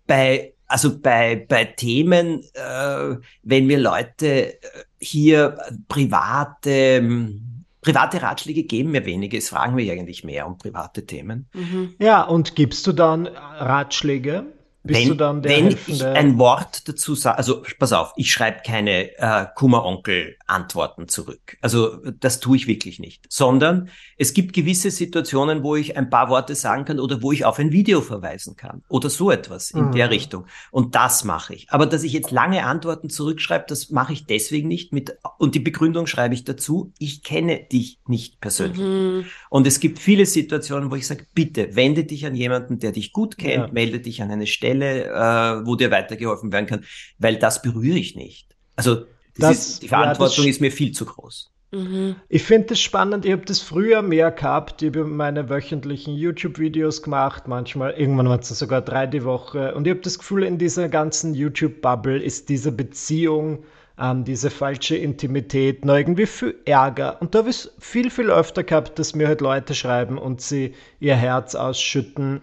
bei 0.09 0.53
also 0.67 0.99
bei, 0.99 1.47
bei 1.49 1.65
Themen, 1.65 2.43
äh, 2.55 3.17
wenn 3.43 3.67
mir 3.67 3.79
Leute 3.79 4.55
äh, 4.55 4.59
hier 5.01 5.59
private, 5.89 6.71
ähm, 6.71 7.65
private 7.83 8.21
Ratschläge 8.23 8.65
geben, 8.65 8.91
mir 8.91 9.07
wenige, 9.07 9.39
es 9.39 9.49
fragen 9.49 9.77
wir 9.77 9.93
eigentlich 9.93 10.25
mehr 10.25 10.47
um 10.47 10.59
private 10.59 11.07
Themen. 11.07 11.49
Mhm. 11.53 11.95
Ja, 11.99 12.23
und 12.23 12.57
gibst 12.57 12.87
du 12.87 12.93
dann 12.93 13.27
Ratschläge? 13.27 14.56
Bist 14.87 15.01
wenn, 15.01 15.09
du 15.09 15.15
dann 15.15 15.43
der 15.43 15.57
wenn 15.57 15.77
ich 15.87 16.05
ein 16.05 16.39
Wort 16.39 16.89
dazu 16.89 17.15
sage, 17.15 17.39
also 17.39 17.63
pass 17.79 17.93
auf, 17.93 18.13
ich 18.17 18.33
schreibe 18.33 18.61
keine 18.65 19.17
äh, 19.19 19.47
Kummeronkel-Antworten 19.55 21.09
zurück. 21.09 21.57
Also 21.61 21.97
das 22.21 22.41
tue 22.41 22.57
ich 22.57 22.67
wirklich 22.67 22.99
nicht. 22.99 23.27
Sondern 23.29 23.91
es 24.17 24.33
gibt 24.33 24.53
gewisse 24.53 24.91
Situationen, 24.91 25.63
wo 25.63 25.77
ich 25.77 25.97
ein 25.97 26.11
paar 26.11 26.29
Worte 26.29 26.55
sagen 26.55 26.85
kann 26.85 27.01
oder 27.01 27.23
wo 27.23 27.33
ich 27.33 27.45
auf 27.45 27.59
ein 27.59 27.73
Video 27.73 28.01
verweisen 28.01 28.57
kann 28.57 28.83
oder 28.89 29.11
so 29.11 29.31
etwas 29.31 29.71
in 29.71 29.87
mhm. 29.87 29.93
der 29.93 30.11
Richtung. 30.11 30.47
Und 30.71 30.95
das 30.95 31.25
mache 31.25 31.55
ich. 31.55 31.71
Aber 31.71 31.87
dass 31.87 32.03
ich 32.03 32.13
jetzt 32.13 32.31
lange 32.31 32.65
Antworten 32.65 33.11
zurückschreibe, 33.11 33.67
das 33.69 33.91
mache 33.91 34.13
ich 34.13 34.27
deswegen 34.27 34.69
nicht 34.69 34.93
mit, 34.93 35.17
und 35.39 35.55
die 35.55 35.61
Begründung 35.61 36.07
schreibe 36.07 36.35
ich 36.35 36.45
dazu, 36.45 36.93
ich 36.99 37.23
kenne 37.23 37.65
dich 37.73 38.01
nicht 38.07 38.41
persönlich. 38.41 38.79
Mhm. 38.79 39.25
Und 39.51 39.67
es 39.67 39.81
gibt 39.81 39.99
viele 39.99 40.27
Situationen, 40.27 40.91
wo 40.91 40.97
ich 40.97 41.07
sage, 41.07 41.27
bitte 41.35 41.75
wende 41.77 42.05
dich 42.05 42.27
an 42.27 42.35
jemanden, 42.35 42.79
der 42.79 42.93
dich 42.93 43.13
gut 43.13 43.39
kennt, 43.39 43.67
ja. 43.69 43.73
melde 43.73 44.01
dich 44.01 44.23
an 44.23 44.31
eine 44.31 44.47
Stelle, 44.47 44.76
Stelle, 44.77 45.05
äh, 45.07 45.67
wo 45.67 45.77
dir 45.77 45.91
weitergeholfen 45.91 46.53
werden 46.53 46.67
kann, 46.67 46.85
weil 47.19 47.37
das 47.37 47.63
berühre 47.63 47.99
ich 47.99 48.17
nicht. 48.17 48.57
Also 48.77 48.95
das, 48.95 49.07
das 49.37 49.69
ist, 49.69 49.83
die 49.83 49.89
Verantwortung 49.89 50.45
ja, 50.45 50.51
ist 50.51 50.61
mir 50.61 50.73
viel 50.73 50.93
zu 50.93 51.05
groß. 51.05 51.51
Mhm. 51.73 52.17
Ich 52.29 52.45
finde 52.45 52.75
es 52.75 52.81
spannend, 52.81 53.25
ich 53.25 53.33
habe 53.33 53.45
das 53.45 53.61
früher 53.61 54.01
mehr 54.01 54.31
gehabt, 54.31 54.83
ich 54.83 54.89
habe 54.89 55.05
meine 55.05 55.49
wöchentlichen 55.51 56.15
YouTube-Videos 56.15 57.03
gemacht, 57.03 57.49
manchmal, 57.49 57.93
irgendwann 57.93 58.29
waren 58.29 58.41
es 58.41 58.49
sogar 58.49 58.83
drei 58.83 59.07
die 59.07 59.25
Woche 59.25 59.75
und 59.75 59.87
ich 59.87 59.91
habe 59.91 60.01
das 60.01 60.19
Gefühl, 60.19 60.45
in 60.45 60.59
dieser 60.59 60.89
ganzen 60.89 61.35
YouTube-Bubble 61.35 62.23
ist 62.23 62.49
diese 62.49 62.71
Beziehung, 62.71 63.65
ähm, 63.99 64.25
diese 64.25 64.51
falsche 64.51 64.97
Intimität 64.97 65.85
noch 65.85 65.97
irgendwie 65.97 66.27
viel 66.27 66.55
Ärger 66.67 67.21
und 67.21 67.35
da 67.35 67.41
habe 67.41 67.51
ich 67.51 67.57
es 67.57 67.75
viel, 67.81 68.11
viel 68.11 68.31
öfter 68.31 68.63
gehabt, 68.63 68.99
dass 69.01 69.17
mir 69.17 69.27
halt 69.27 69.41
Leute 69.41 69.75
schreiben 69.75 70.19
und 70.19 70.41
sie 70.41 70.73
ihr 71.01 71.17
Herz 71.17 71.57
ausschütten 71.57 72.43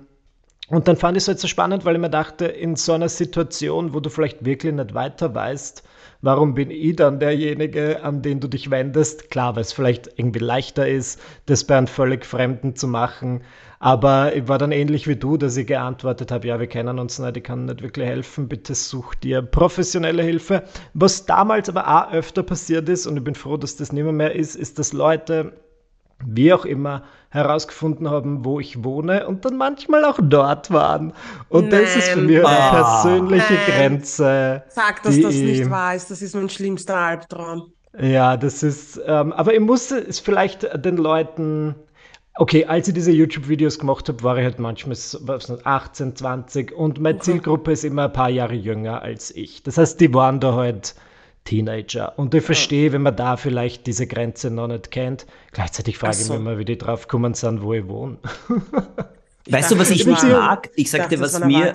und 0.73 0.87
dann 0.87 0.97
fand 0.97 1.17
ich 1.17 1.23
es 1.23 1.27
halt 1.27 1.39
so 1.39 1.47
spannend, 1.47 1.85
weil 1.85 1.95
ich 1.95 2.01
mir 2.01 2.09
dachte, 2.09 2.45
in 2.45 2.75
so 2.75 2.93
einer 2.93 3.09
Situation, 3.09 3.93
wo 3.93 3.99
du 3.99 4.09
vielleicht 4.09 4.43
wirklich 4.43 4.73
nicht 4.73 4.93
weiter 4.93 5.33
weißt, 5.35 5.83
warum 6.21 6.55
bin 6.55 6.71
ich 6.71 6.95
dann 6.95 7.19
derjenige, 7.19 8.03
an 8.03 8.21
den 8.21 8.39
du 8.39 8.47
dich 8.47 8.71
wendest? 8.71 9.29
Klar, 9.29 9.55
weil 9.55 9.61
es 9.61 9.73
vielleicht 9.73 10.09
irgendwie 10.17 10.39
leichter 10.39 10.87
ist, 10.87 11.19
das 11.45 11.65
bei 11.65 11.77
einem 11.77 11.87
völlig 11.87 12.25
Fremden 12.25 12.75
zu 12.75 12.87
machen. 12.87 13.41
Aber 13.79 14.33
ich 14.33 14.47
war 14.47 14.57
dann 14.57 14.71
ähnlich 14.71 15.07
wie 15.07 15.17
du, 15.17 15.35
dass 15.35 15.57
ich 15.57 15.67
geantwortet 15.67 16.31
habe, 16.31 16.47
ja, 16.47 16.59
wir 16.59 16.67
kennen 16.67 16.97
uns 16.99 17.19
nicht, 17.19 17.35
ich 17.35 17.43
kann 17.43 17.65
nicht 17.65 17.83
wirklich 17.83 18.07
helfen, 18.07 18.47
bitte 18.47 18.73
such 18.73 19.13
dir 19.15 19.41
professionelle 19.41 20.23
Hilfe. 20.23 20.63
Was 20.93 21.25
damals 21.25 21.67
aber 21.67 21.87
auch 21.87 22.13
öfter 22.13 22.43
passiert 22.43 22.87
ist, 22.87 23.05
und 23.05 23.17
ich 23.17 23.23
bin 23.23 23.35
froh, 23.35 23.57
dass 23.57 23.75
das 23.75 23.91
nicht 23.91 24.03
mehr, 24.03 24.13
mehr 24.13 24.33
ist, 24.33 24.55
ist, 24.55 24.79
dass 24.79 24.93
Leute 24.93 25.51
wie 26.25 26.53
auch 26.53 26.65
immer, 26.65 27.03
herausgefunden 27.29 28.09
haben, 28.09 28.45
wo 28.45 28.59
ich 28.59 28.83
wohne 28.83 29.27
und 29.27 29.43
dann 29.43 29.57
manchmal 29.57 30.05
auch 30.05 30.19
dort 30.21 30.71
waren. 30.71 31.13
Und 31.49 31.69
Nein. 31.69 31.81
das 31.81 31.95
ist 31.95 32.09
für 32.09 32.21
mich 32.21 32.45
eine 32.45 32.69
persönliche 32.69 33.53
Nein. 33.53 33.65
Grenze. 33.65 34.63
Sag, 34.69 35.01
dass 35.01 35.19
das 35.19 35.33
nicht 35.33 35.69
wahr 35.69 35.95
ist. 35.95 36.11
Das 36.11 36.21
ist 36.21 36.35
mein 36.35 36.49
schlimmster 36.49 36.95
Albtraum. 36.95 37.71
Ja, 37.99 38.37
das 38.37 38.63
ist, 38.63 38.99
ähm, 39.05 39.33
aber 39.33 39.53
ich 39.53 39.59
musste 39.59 39.97
es 39.97 40.19
vielleicht 40.19 40.67
den 40.83 40.97
Leuten, 40.97 41.75
okay, 42.35 42.65
als 42.65 42.87
ich 42.87 42.93
diese 42.93 43.11
YouTube-Videos 43.11 43.77
gemacht 43.77 44.09
habe, 44.09 44.23
war 44.23 44.37
ich 44.37 44.43
halt 44.43 44.59
manchmal 44.59 44.97
18, 45.63 46.15
20 46.15 46.71
und 46.71 46.99
meine 46.99 47.15
okay. 47.15 47.25
Zielgruppe 47.25 47.71
ist 47.71 47.83
immer 47.83 48.05
ein 48.05 48.13
paar 48.13 48.29
Jahre 48.29 48.55
jünger 48.55 49.01
als 49.01 49.35
ich. 49.35 49.61
Das 49.63 49.77
heißt, 49.77 49.99
die 49.99 50.13
waren 50.13 50.39
da 50.39 50.53
halt 50.53 50.95
Teenager. 51.43 52.17
Und 52.17 52.33
ich 52.33 52.43
verstehe, 52.43 52.93
wenn 52.93 53.01
man 53.01 53.15
da 53.15 53.37
vielleicht 53.37 53.85
diese 53.87 54.07
Grenze 54.07 54.49
noch 54.49 54.67
nicht 54.67 54.91
kennt. 54.91 55.25
Gleichzeitig 55.51 55.97
frage 55.97 56.15
so. 56.15 56.21
ich 56.21 56.29
mich 56.29 56.39
immer, 56.39 56.57
wie 56.57 56.65
die 56.65 56.77
drauf 56.77 57.07
gekommen 57.07 57.33
sind, 57.33 57.61
wo 57.61 57.73
ich 57.73 57.87
wohne. 57.87 58.17
weißt 59.49 59.71
du, 59.71 59.79
was 59.79 59.89
ich 59.89 60.05
nicht 60.05 60.23
mag? 60.23 60.69
Ich 60.75 60.89
sagte, 60.89 61.19
was 61.19 61.39
mir, 61.39 61.73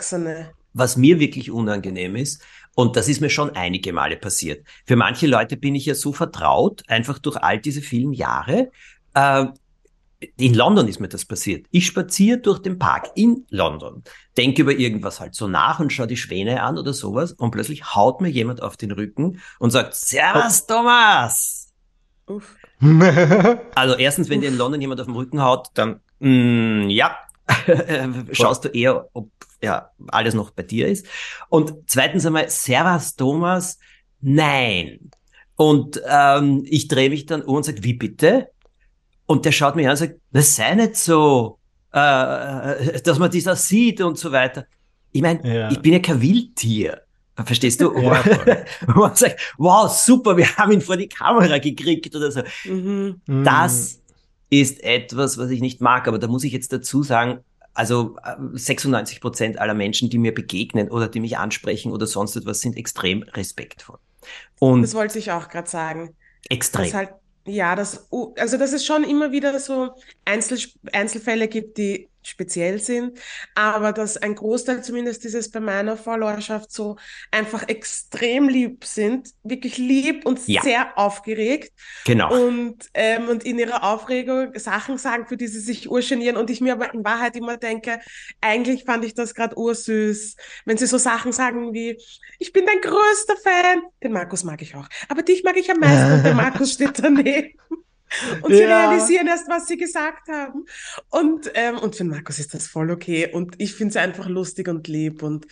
was 0.72 0.96
mir 0.96 1.20
wirklich 1.20 1.50
unangenehm 1.50 2.16
ist, 2.16 2.42
und 2.74 2.94
das 2.94 3.08
ist 3.08 3.20
mir 3.20 3.28
schon 3.28 3.56
einige 3.56 3.92
Male 3.92 4.16
passiert. 4.16 4.64
Für 4.86 4.94
manche 4.94 5.26
Leute 5.26 5.56
bin 5.56 5.74
ich 5.74 5.86
ja 5.86 5.96
so 5.96 6.12
vertraut, 6.12 6.84
einfach 6.86 7.18
durch 7.18 7.36
all 7.36 7.58
diese 7.58 7.82
vielen 7.82 8.12
Jahre. 8.12 8.70
Äh, 9.14 9.46
in 10.36 10.54
London 10.54 10.88
ist 10.88 11.00
mir 11.00 11.08
das 11.08 11.24
passiert. 11.24 11.66
Ich 11.70 11.86
spaziere 11.86 12.38
durch 12.38 12.58
den 12.58 12.78
Park 12.78 13.10
in 13.14 13.46
London, 13.50 14.02
denke 14.36 14.62
über 14.62 14.72
irgendwas 14.72 15.20
halt 15.20 15.34
so 15.34 15.46
nach 15.46 15.78
und 15.78 15.92
schaue 15.92 16.08
die 16.08 16.16
Schwäne 16.16 16.62
an 16.62 16.76
oder 16.76 16.92
sowas 16.92 17.32
und 17.32 17.52
plötzlich 17.52 17.94
haut 17.94 18.20
mir 18.20 18.28
jemand 18.28 18.62
auf 18.62 18.76
den 18.76 18.90
Rücken 18.90 19.40
und 19.58 19.70
sagt, 19.70 19.94
Servus 19.94 20.64
oh. 20.68 20.74
Thomas! 20.74 21.72
Uff. 22.26 22.56
also 23.74 23.96
erstens, 23.96 24.28
wenn 24.28 24.40
dir 24.40 24.48
in 24.48 24.58
London 24.58 24.80
jemand 24.80 25.00
auf 25.00 25.06
den 25.06 25.16
Rücken 25.16 25.42
haut, 25.42 25.68
dann 25.74 26.00
mm, 26.18 26.90
ja, 26.90 27.16
schaust 28.32 28.64
du 28.64 28.68
eher, 28.68 29.08
ob 29.12 29.30
ja 29.62 29.90
alles 30.08 30.34
noch 30.34 30.50
bei 30.50 30.62
dir 30.62 30.88
ist. 30.88 31.06
Und 31.48 31.74
zweitens 31.86 32.26
einmal, 32.26 32.50
Servus 32.50 33.14
Thomas, 33.16 33.78
nein. 34.20 35.10
Und 35.56 36.00
ähm, 36.06 36.64
ich 36.66 36.88
drehe 36.88 37.10
mich 37.10 37.26
dann 37.26 37.42
um 37.42 37.56
und 37.56 37.64
sage, 37.64 37.82
wie 37.82 37.94
bitte? 37.94 38.50
Und 39.28 39.44
der 39.44 39.52
schaut 39.52 39.76
mich 39.76 39.84
an 39.86 39.90
und 39.90 39.98
sagt, 39.98 40.14
das 40.32 40.56
sei 40.56 40.74
nicht 40.74 40.96
so, 40.96 41.58
äh, 41.92 43.00
dass 43.02 43.18
man 43.18 43.30
dieser 43.30 43.56
sieht 43.56 44.00
und 44.00 44.16
so 44.16 44.32
weiter. 44.32 44.64
Ich 45.12 45.20
meine, 45.20 45.46
ja. 45.46 45.70
ich 45.70 45.80
bin 45.80 45.92
ja 45.92 45.98
kein 45.98 46.20
Wildtier. 46.22 47.02
Verstehst 47.44 47.80
du? 47.82 47.92
Ja, 48.02 48.24
man 48.86 49.14
sagt, 49.14 49.54
wow, 49.58 49.90
super, 49.90 50.34
wir 50.36 50.56
haben 50.56 50.72
ihn 50.72 50.80
vor 50.80 50.96
die 50.96 51.10
Kamera 51.10 51.58
gekriegt 51.58 52.16
oder 52.16 52.32
so. 52.32 52.40
Mhm. 52.64 53.20
Das 53.26 54.00
ist 54.48 54.82
etwas, 54.82 55.36
was 55.36 55.50
ich 55.50 55.60
nicht 55.60 55.82
mag. 55.82 56.08
Aber 56.08 56.18
da 56.18 56.26
muss 56.26 56.42
ich 56.42 56.52
jetzt 56.54 56.72
dazu 56.72 57.02
sagen, 57.02 57.40
also 57.74 58.16
96 58.54 59.18
äh, 59.18 59.20
Prozent 59.20 59.58
aller 59.58 59.74
Menschen, 59.74 60.08
die 60.08 60.16
mir 60.16 60.32
begegnen 60.32 60.88
oder 60.90 61.06
die 61.06 61.20
mich 61.20 61.36
ansprechen 61.36 61.92
oder 61.92 62.06
sonst 62.06 62.34
etwas, 62.34 62.60
sind 62.60 62.78
extrem 62.78 63.24
respektvoll. 63.24 63.98
Und 64.58 64.80
das 64.80 64.94
wollte 64.94 65.18
ich 65.18 65.32
auch 65.32 65.48
gerade 65.48 65.68
sagen. 65.68 66.16
Extrem. 66.48 66.86
Das 66.86 66.94
halt 66.94 67.10
ja, 67.48 67.74
das, 67.74 68.08
also 68.36 68.56
dass 68.56 68.72
es 68.72 68.84
schon 68.84 69.04
immer 69.04 69.32
wieder 69.32 69.58
so 69.58 69.90
Einzel, 70.24 70.58
Einzelfälle 70.92 71.48
gibt, 71.48 71.78
die 71.78 72.08
speziell 72.28 72.80
sind, 72.80 73.18
aber 73.54 73.92
dass 73.92 74.16
ein 74.16 74.34
Großteil 74.34 74.82
zumindest 74.84 75.24
dieses 75.24 75.50
bei 75.50 75.60
meiner 75.60 75.96
Followerschaft 75.96 76.70
so 76.70 76.96
einfach 77.30 77.68
extrem 77.68 78.48
lieb 78.48 78.84
sind, 78.84 79.30
wirklich 79.42 79.78
lieb 79.78 80.26
und 80.26 80.46
ja. 80.46 80.62
sehr 80.62 80.98
aufgeregt. 80.98 81.72
Genau. 82.04 82.46
Und, 82.46 82.86
ähm, 82.94 83.28
und 83.28 83.44
in 83.44 83.58
ihrer 83.58 83.84
Aufregung 83.84 84.58
Sachen 84.58 84.98
sagen, 84.98 85.26
für 85.26 85.36
die 85.36 85.48
sie 85.48 85.60
sich 85.60 85.90
urgenieren 85.90 86.36
und 86.36 86.50
ich 86.50 86.60
mir 86.60 86.72
aber 86.72 86.92
in 86.92 87.04
Wahrheit 87.04 87.36
immer 87.36 87.56
denke, 87.56 88.00
eigentlich 88.40 88.84
fand 88.84 89.04
ich 89.04 89.14
das 89.14 89.34
gerade 89.34 89.56
ursüß, 89.58 90.36
wenn 90.64 90.76
sie 90.76 90.86
so 90.86 90.98
Sachen 90.98 91.32
sagen 91.32 91.72
wie, 91.72 91.98
ich 92.38 92.52
bin 92.52 92.66
dein 92.66 92.80
größter 92.80 93.36
Fan. 93.42 93.82
Den 94.02 94.12
Markus 94.12 94.44
mag 94.44 94.62
ich 94.62 94.74
auch, 94.74 94.88
aber 95.08 95.22
dich 95.22 95.42
mag 95.44 95.56
ich 95.56 95.70
am 95.70 95.80
meisten 95.80 96.12
und 96.12 96.22
der 96.24 96.34
Markus 96.48 96.74
steht 96.74 96.98
daneben. 96.98 97.54
Und 98.42 98.52
sie 98.52 98.62
ja. 98.62 98.88
realisieren 98.88 99.26
erst, 99.26 99.48
was 99.48 99.66
sie 99.66 99.76
gesagt 99.76 100.28
haben. 100.28 100.64
Und, 101.10 101.50
ähm, 101.54 101.78
und 101.78 101.96
für 101.96 102.04
Markus 102.04 102.38
ist 102.38 102.54
das 102.54 102.66
voll 102.66 102.90
okay. 102.90 103.30
Und 103.32 103.54
ich 103.58 103.74
finde 103.74 103.90
es 103.90 103.96
einfach 103.96 104.28
lustig 104.28 104.68
und 104.68 104.88
lieb. 104.88 105.22
Und, 105.22 105.46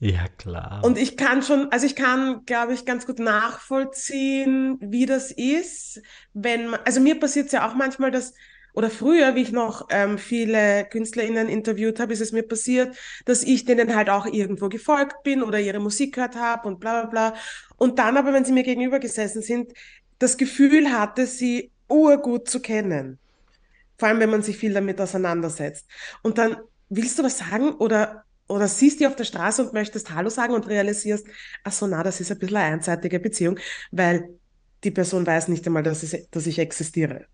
ja, 0.00 0.26
klar. 0.38 0.80
Und 0.82 0.98
ich 0.98 1.16
kann 1.16 1.42
schon, 1.42 1.70
also 1.70 1.86
ich 1.86 1.94
kann, 1.94 2.44
glaube 2.46 2.72
ich, 2.72 2.84
ganz 2.84 3.06
gut 3.06 3.18
nachvollziehen, 3.18 4.78
wie 4.80 5.06
das 5.06 5.30
ist, 5.30 6.00
wenn 6.32 6.68
man, 6.68 6.80
also 6.84 7.00
mir 7.00 7.20
passiert 7.20 7.46
es 7.46 7.52
ja 7.52 7.68
auch 7.68 7.74
manchmal, 7.74 8.10
dass, 8.10 8.32
oder 8.72 8.88
früher, 8.88 9.34
wie 9.34 9.42
ich 9.42 9.52
noch 9.52 9.88
ähm, 9.90 10.16
viele 10.16 10.86
KünstlerInnen 10.88 11.48
interviewt 11.48 12.00
habe, 12.00 12.12
ist 12.12 12.20
es 12.20 12.32
mir 12.32 12.44
passiert, 12.44 12.96
dass 13.24 13.42
ich 13.42 13.64
denen 13.64 13.94
halt 13.94 14.08
auch 14.08 14.26
irgendwo 14.26 14.68
gefolgt 14.68 15.22
bin 15.22 15.42
oder 15.42 15.60
ihre 15.60 15.80
Musik 15.80 16.14
gehört 16.14 16.36
habe 16.36 16.68
und 16.68 16.80
bla 16.80 17.02
bla 17.02 17.10
bla. 17.10 17.40
Und 17.76 17.98
dann 17.98 18.16
aber, 18.16 18.32
wenn 18.32 18.44
sie 18.44 18.52
mir 18.52 18.62
gegenüber 18.62 19.00
gesessen 19.00 19.42
sind, 19.42 19.72
das 20.18 20.36
Gefühl 20.36 20.92
hatte, 20.92 21.26
sie 21.26 21.72
urgut 21.90 22.48
zu 22.48 22.60
kennen. 22.60 23.18
Vor 23.98 24.08
allem, 24.08 24.20
wenn 24.20 24.30
man 24.30 24.42
sich 24.42 24.56
viel 24.56 24.72
damit 24.72 25.00
auseinandersetzt. 25.00 25.86
Und 26.22 26.38
dann 26.38 26.56
willst 26.88 27.18
du 27.18 27.22
was 27.22 27.38
sagen 27.38 27.72
oder, 27.74 28.24
oder 28.48 28.66
siehst 28.66 29.00
du 29.00 29.06
auf 29.06 29.16
der 29.16 29.24
Straße 29.24 29.62
und 29.62 29.72
möchtest 29.72 30.14
Hallo 30.14 30.30
sagen 30.30 30.54
und 30.54 30.68
realisierst, 30.68 31.26
ach 31.64 31.72
so, 31.72 31.86
na, 31.86 32.02
das 32.02 32.20
ist 32.20 32.30
ein 32.30 32.38
bisschen 32.38 32.56
eine 32.56 32.74
einseitige 32.74 33.20
Beziehung, 33.20 33.58
weil 33.90 34.30
die 34.82 34.90
Person 34.90 35.26
weiß 35.26 35.48
nicht 35.48 35.66
einmal, 35.66 35.82
dass 35.82 36.02
ich, 36.02 36.28
dass 36.30 36.46
ich 36.46 36.58
existiere. 36.58 37.26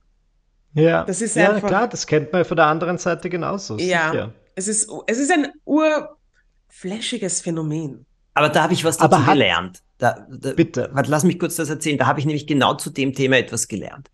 Ja, 0.75 1.05
das 1.05 1.23
ist 1.23 1.37
ja 1.37 1.53
einfach, 1.53 1.69
klar, 1.69 1.89
das 1.89 2.07
kennt 2.07 2.33
man 2.33 2.45
von 2.45 2.57
der 2.57 2.67
anderen 2.67 2.99
Seite 2.99 3.31
genauso. 3.31 3.79
Ja, 3.79 4.11
sicher. 4.11 4.35
es 4.57 4.69
ist, 4.69 4.91
es 5.07 5.19
ist 5.19 5.33
ein 5.33 5.53
urflashiges 5.65 7.41
Phänomen. 7.41 8.05
Aber 8.35 8.51
da 8.51 8.65
habe 8.65 8.75
ich 8.75 8.85
was 8.85 8.99
dazu 8.99 9.25
gelernt. 9.25 9.83
Da, 9.97 10.27
da, 10.29 10.53
Bitte. 10.53 10.91
Warte, 10.93 11.11
lass 11.11 11.25
mich 11.25 11.39
kurz 11.39 11.57
das 11.57 11.71
erzählen. 11.71 11.97
Da 11.97 12.07
habe 12.07 12.21
ich 12.21 12.27
nämlich 12.27 12.47
genau 12.47 12.75
zu 12.75 12.91
dem 12.91 13.15
Thema 13.15 13.39
etwas 13.39 13.67
gelernt. 13.67 14.11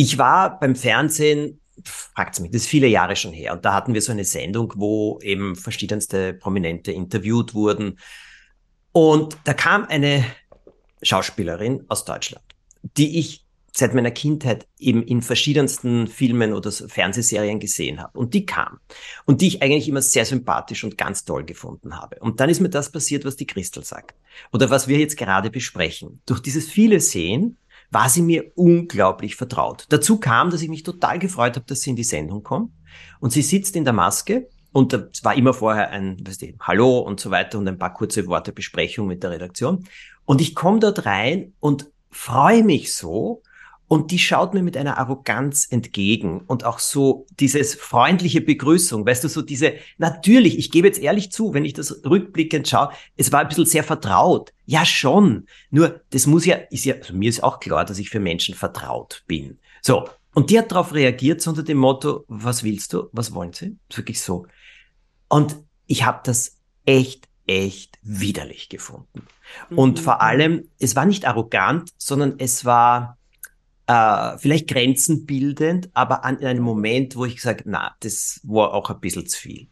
Ich 0.00 0.16
war 0.16 0.58
beim 0.58 0.76
Fernsehen, 0.76 1.60
fragt's 1.84 2.40
mich, 2.40 2.50
das 2.52 2.62
ist 2.62 2.68
viele 2.68 2.86
Jahre 2.86 3.16
schon 3.16 3.34
her. 3.34 3.52
Und 3.52 3.66
da 3.66 3.74
hatten 3.74 3.92
wir 3.92 4.00
so 4.00 4.12
eine 4.12 4.24
Sendung, 4.24 4.72
wo 4.76 5.18
eben 5.20 5.56
verschiedenste 5.56 6.32
Prominente 6.32 6.90
interviewt 6.90 7.52
wurden. 7.52 7.98
Und 8.92 9.36
da 9.44 9.52
kam 9.52 9.84
eine 9.84 10.24
Schauspielerin 11.02 11.84
aus 11.88 12.06
Deutschland, 12.06 12.42
die 12.96 13.18
ich 13.18 13.44
seit 13.76 13.92
meiner 13.92 14.10
Kindheit 14.10 14.66
eben 14.78 15.02
in 15.02 15.20
verschiedensten 15.20 16.06
Filmen 16.06 16.54
oder 16.54 16.72
Fernsehserien 16.72 17.60
gesehen 17.60 18.00
habe. 18.00 18.18
Und 18.18 18.32
die 18.32 18.46
kam. 18.46 18.78
Und 19.26 19.42
die 19.42 19.48
ich 19.48 19.62
eigentlich 19.62 19.86
immer 19.86 20.00
sehr 20.00 20.24
sympathisch 20.24 20.82
und 20.82 20.96
ganz 20.96 21.26
toll 21.26 21.44
gefunden 21.44 21.98
habe. 22.00 22.16
Und 22.20 22.40
dann 22.40 22.48
ist 22.48 22.60
mir 22.60 22.70
das 22.70 22.90
passiert, 22.90 23.26
was 23.26 23.36
die 23.36 23.46
Christel 23.46 23.84
sagt. 23.84 24.14
Oder 24.50 24.70
was 24.70 24.88
wir 24.88 24.96
jetzt 24.96 25.18
gerade 25.18 25.50
besprechen. 25.50 26.22
Durch 26.24 26.40
dieses 26.40 26.70
viele 26.70 27.00
Sehen 27.00 27.58
war 27.90 28.08
sie 28.08 28.22
mir 28.22 28.52
unglaublich 28.54 29.36
vertraut. 29.36 29.86
Dazu 29.88 30.18
kam, 30.18 30.50
dass 30.50 30.62
ich 30.62 30.68
mich 30.68 30.82
total 30.82 31.18
gefreut 31.18 31.56
habe, 31.56 31.66
dass 31.66 31.80
sie 31.80 31.90
in 31.90 31.96
die 31.96 32.04
Sendung 32.04 32.42
kommt. 32.42 32.72
Und 33.20 33.32
sie 33.32 33.42
sitzt 33.42 33.76
in 33.76 33.84
der 33.84 33.92
Maske 33.92 34.48
und 34.72 34.92
es 34.92 35.24
war 35.24 35.34
immer 35.34 35.52
vorher 35.52 35.90
ein, 35.90 36.16
weißt 36.24 36.42
du, 36.42 36.46
Hallo 36.60 36.98
und 36.98 37.20
so 37.20 37.30
weiter 37.30 37.58
und 37.58 37.68
ein 37.68 37.78
paar 37.78 37.92
kurze 37.92 38.26
Worte 38.26 38.52
Besprechung 38.52 39.06
mit 39.06 39.22
der 39.22 39.30
Redaktion. 39.30 39.84
Und 40.24 40.40
ich 40.40 40.54
komme 40.54 40.78
dort 40.78 41.06
rein 41.06 41.54
und 41.58 41.90
freue 42.10 42.62
mich 42.62 42.94
so, 42.94 43.42
und 43.90 44.12
die 44.12 44.20
schaut 44.20 44.54
mir 44.54 44.62
mit 44.62 44.76
einer 44.76 44.98
Arroganz 44.98 45.66
entgegen 45.68 46.42
und 46.46 46.64
auch 46.64 46.78
so 46.78 47.26
dieses 47.40 47.74
freundliche 47.74 48.40
Begrüßung, 48.40 49.04
weißt 49.04 49.24
du, 49.24 49.28
so 49.28 49.42
diese, 49.42 49.74
natürlich, 49.98 50.58
ich 50.58 50.70
gebe 50.70 50.86
jetzt 50.86 51.00
ehrlich 51.00 51.32
zu, 51.32 51.54
wenn 51.54 51.64
ich 51.64 51.72
das 51.72 52.04
rückblickend 52.04 52.68
schaue, 52.68 52.90
es 53.16 53.32
war 53.32 53.40
ein 53.40 53.48
bisschen 53.48 53.66
sehr 53.66 53.82
vertraut. 53.82 54.52
Ja, 54.64 54.84
schon. 54.84 55.48
Nur, 55.70 56.02
das 56.10 56.28
muss 56.28 56.46
ja, 56.46 56.54
ist 56.70 56.84
ja, 56.84 56.94
also 56.94 57.14
mir 57.14 57.28
ist 57.28 57.42
auch 57.42 57.58
klar, 57.58 57.84
dass 57.84 57.98
ich 57.98 58.10
für 58.10 58.20
Menschen 58.20 58.54
vertraut 58.54 59.24
bin. 59.26 59.58
So. 59.82 60.08
Und 60.34 60.50
die 60.50 60.58
hat 60.60 60.70
darauf 60.70 60.94
reagiert, 60.94 61.42
so 61.42 61.50
unter 61.50 61.64
dem 61.64 61.78
Motto, 61.78 62.24
was 62.28 62.62
willst 62.62 62.92
du? 62.92 63.08
Was 63.10 63.34
wollen 63.34 63.52
sie? 63.52 63.76
Wirklich 63.92 64.20
so. 64.20 64.46
Und 65.28 65.56
ich 65.88 66.04
habe 66.04 66.20
das 66.22 66.58
echt, 66.86 67.28
echt 67.48 67.98
widerlich 68.02 68.68
gefunden. 68.68 69.26
Und 69.74 69.98
mhm. 69.98 70.02
vor 70.04 70.20
allem, 70.20 70.68
es 70.78 70.94
war 70.94 71.06
nicht 71.06 71.26
arrogant, 71.26 71.90
sondern 71.98 72.34
es 72.38 72.64
war, 72.64 73.18
äh, 73.90 74.38
vielleicht 74.38 74.68
grenzenbildend, 74.68 75.90
aber 75.94 76.24
an 76.24 76.38
in 76.38 76.46
einem 76.46 76.62
Moment, 76.62 77.16
wo 77.16 77.24
ich 77.24 77.34
gesagt, 77.34 77.62
na, 77.64 77.96
das 78.00 78.40
war 78.44 78.72
auch 78.72 78.88
ein 78.88 79.00
bisschen 79.00 79.26
zu 79.26 79.36
viel. 79.36 79.68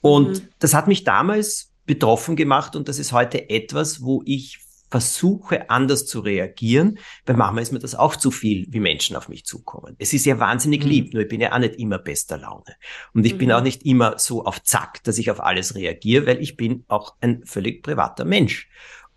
Und 0.00 0.28
mhm. 0.28 0.48
das 0.60 0.72
hat 0.72 0.86
mich 0.86 1.02
damals 1.02 1.72
betroffen 1.84 2.36
gemacht 2.36 2.76
und 2.76 2.88
das 2.88 3.00
ist 3.00 3.10
heute 3.10 3.50
etwas, 3.50 4.02
wo 4.02 4.22
ich 4.24 4.60
versuche 4.88 5.68
anders 5.68 6.06
zu 6.06 6.20
reagieren, 6.20 7.00
weil 7.24 7.34
manchmal 7.34 7.64
ist 7.64 7.72
mir 7.72 7.80
das 7.80 7.96
auch 7.96 8.14
zu 8.14 8.30
viel, 8.30 8.66
wie 8.68 8.78
Menschen 8.78 9.16
auf 9.16 9.28
mich 9.28 9.44
zukommen. 9.44 9.96
Es 9.98 10.12
ist 10.12 10.26
ja 10.26 10.38
wahnsinnig 10.38 10.84
mhm. 10.84 10.88
lieb, 10.88 11.12
nur 11.12 11.24
ich 11.24 11.28
bin 11.28 11.40
ja 11.40 11.52
auch 11.52 11.58
nicht 11.58 11.74
immer 11.74 11.98
bester 11.98 12.38
Laune. 12.38 12.76
Und 13.14 13.26
ich 13.26 13.34
mhm. 13.34 13.38
bin 13.38 13.52
auch 13.52 13.62
nicht 13.62 13.84
immer 13.84 14.16
so 14.20 14.44
auf 14.44 14.62
Zack, 14.62 15.02
dass 15.02 15.18
ich 15.18 15.28
auf 15.28 15.42
alles 15.42 15.74
reagiere, 15.74 16.26
weil 16.26 16.40
ich 16.40 16.56
bin 16.56 16.84
auch 16.86 17.16
ein 17.20 17.44
völlig 17.44 17.82
privater 17.82 18.24
Mensch. 18.24 18.68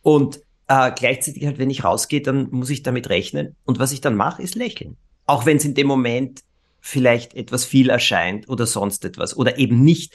Und 0.02 0.42
äh, 0.70 0.92
gleichzeitig 0.96 1.46
halt, 1.46 1.58
wenn 1.58 1.72
ich 1.72 1.84
rausgehe, 1.84 2.22
dann 2.22 2.50
muss 2.52 2.70
ich 2.70 2.84
damit 2.84 3.10
rechnen. 3.10 3.56
Und 3.66 3.80
was 3.80 3.92
ich 3.92 4.02
dann 4.02 4.16
mache, 4.16 4.42
ist 4.42 4.56
lächeln. 4.56 4.96
Auch 5.26 5.46
wenn 5.46 5.58
es 5.58 5.66
in 5.66 5.74
dem 5.74 5.88
Moment 5.88 6.42
vielleicht 6.80 7.34
etwas 7.34 7.66
viel 7.66 7.90
erscheint 7.90 8.48
oder 8.48 8.66
sonst 8.66 9.04
etwas 9.04 9.36
oder 9.36 9.58
eben 9.58 9.84
nicht, 9.84 10.14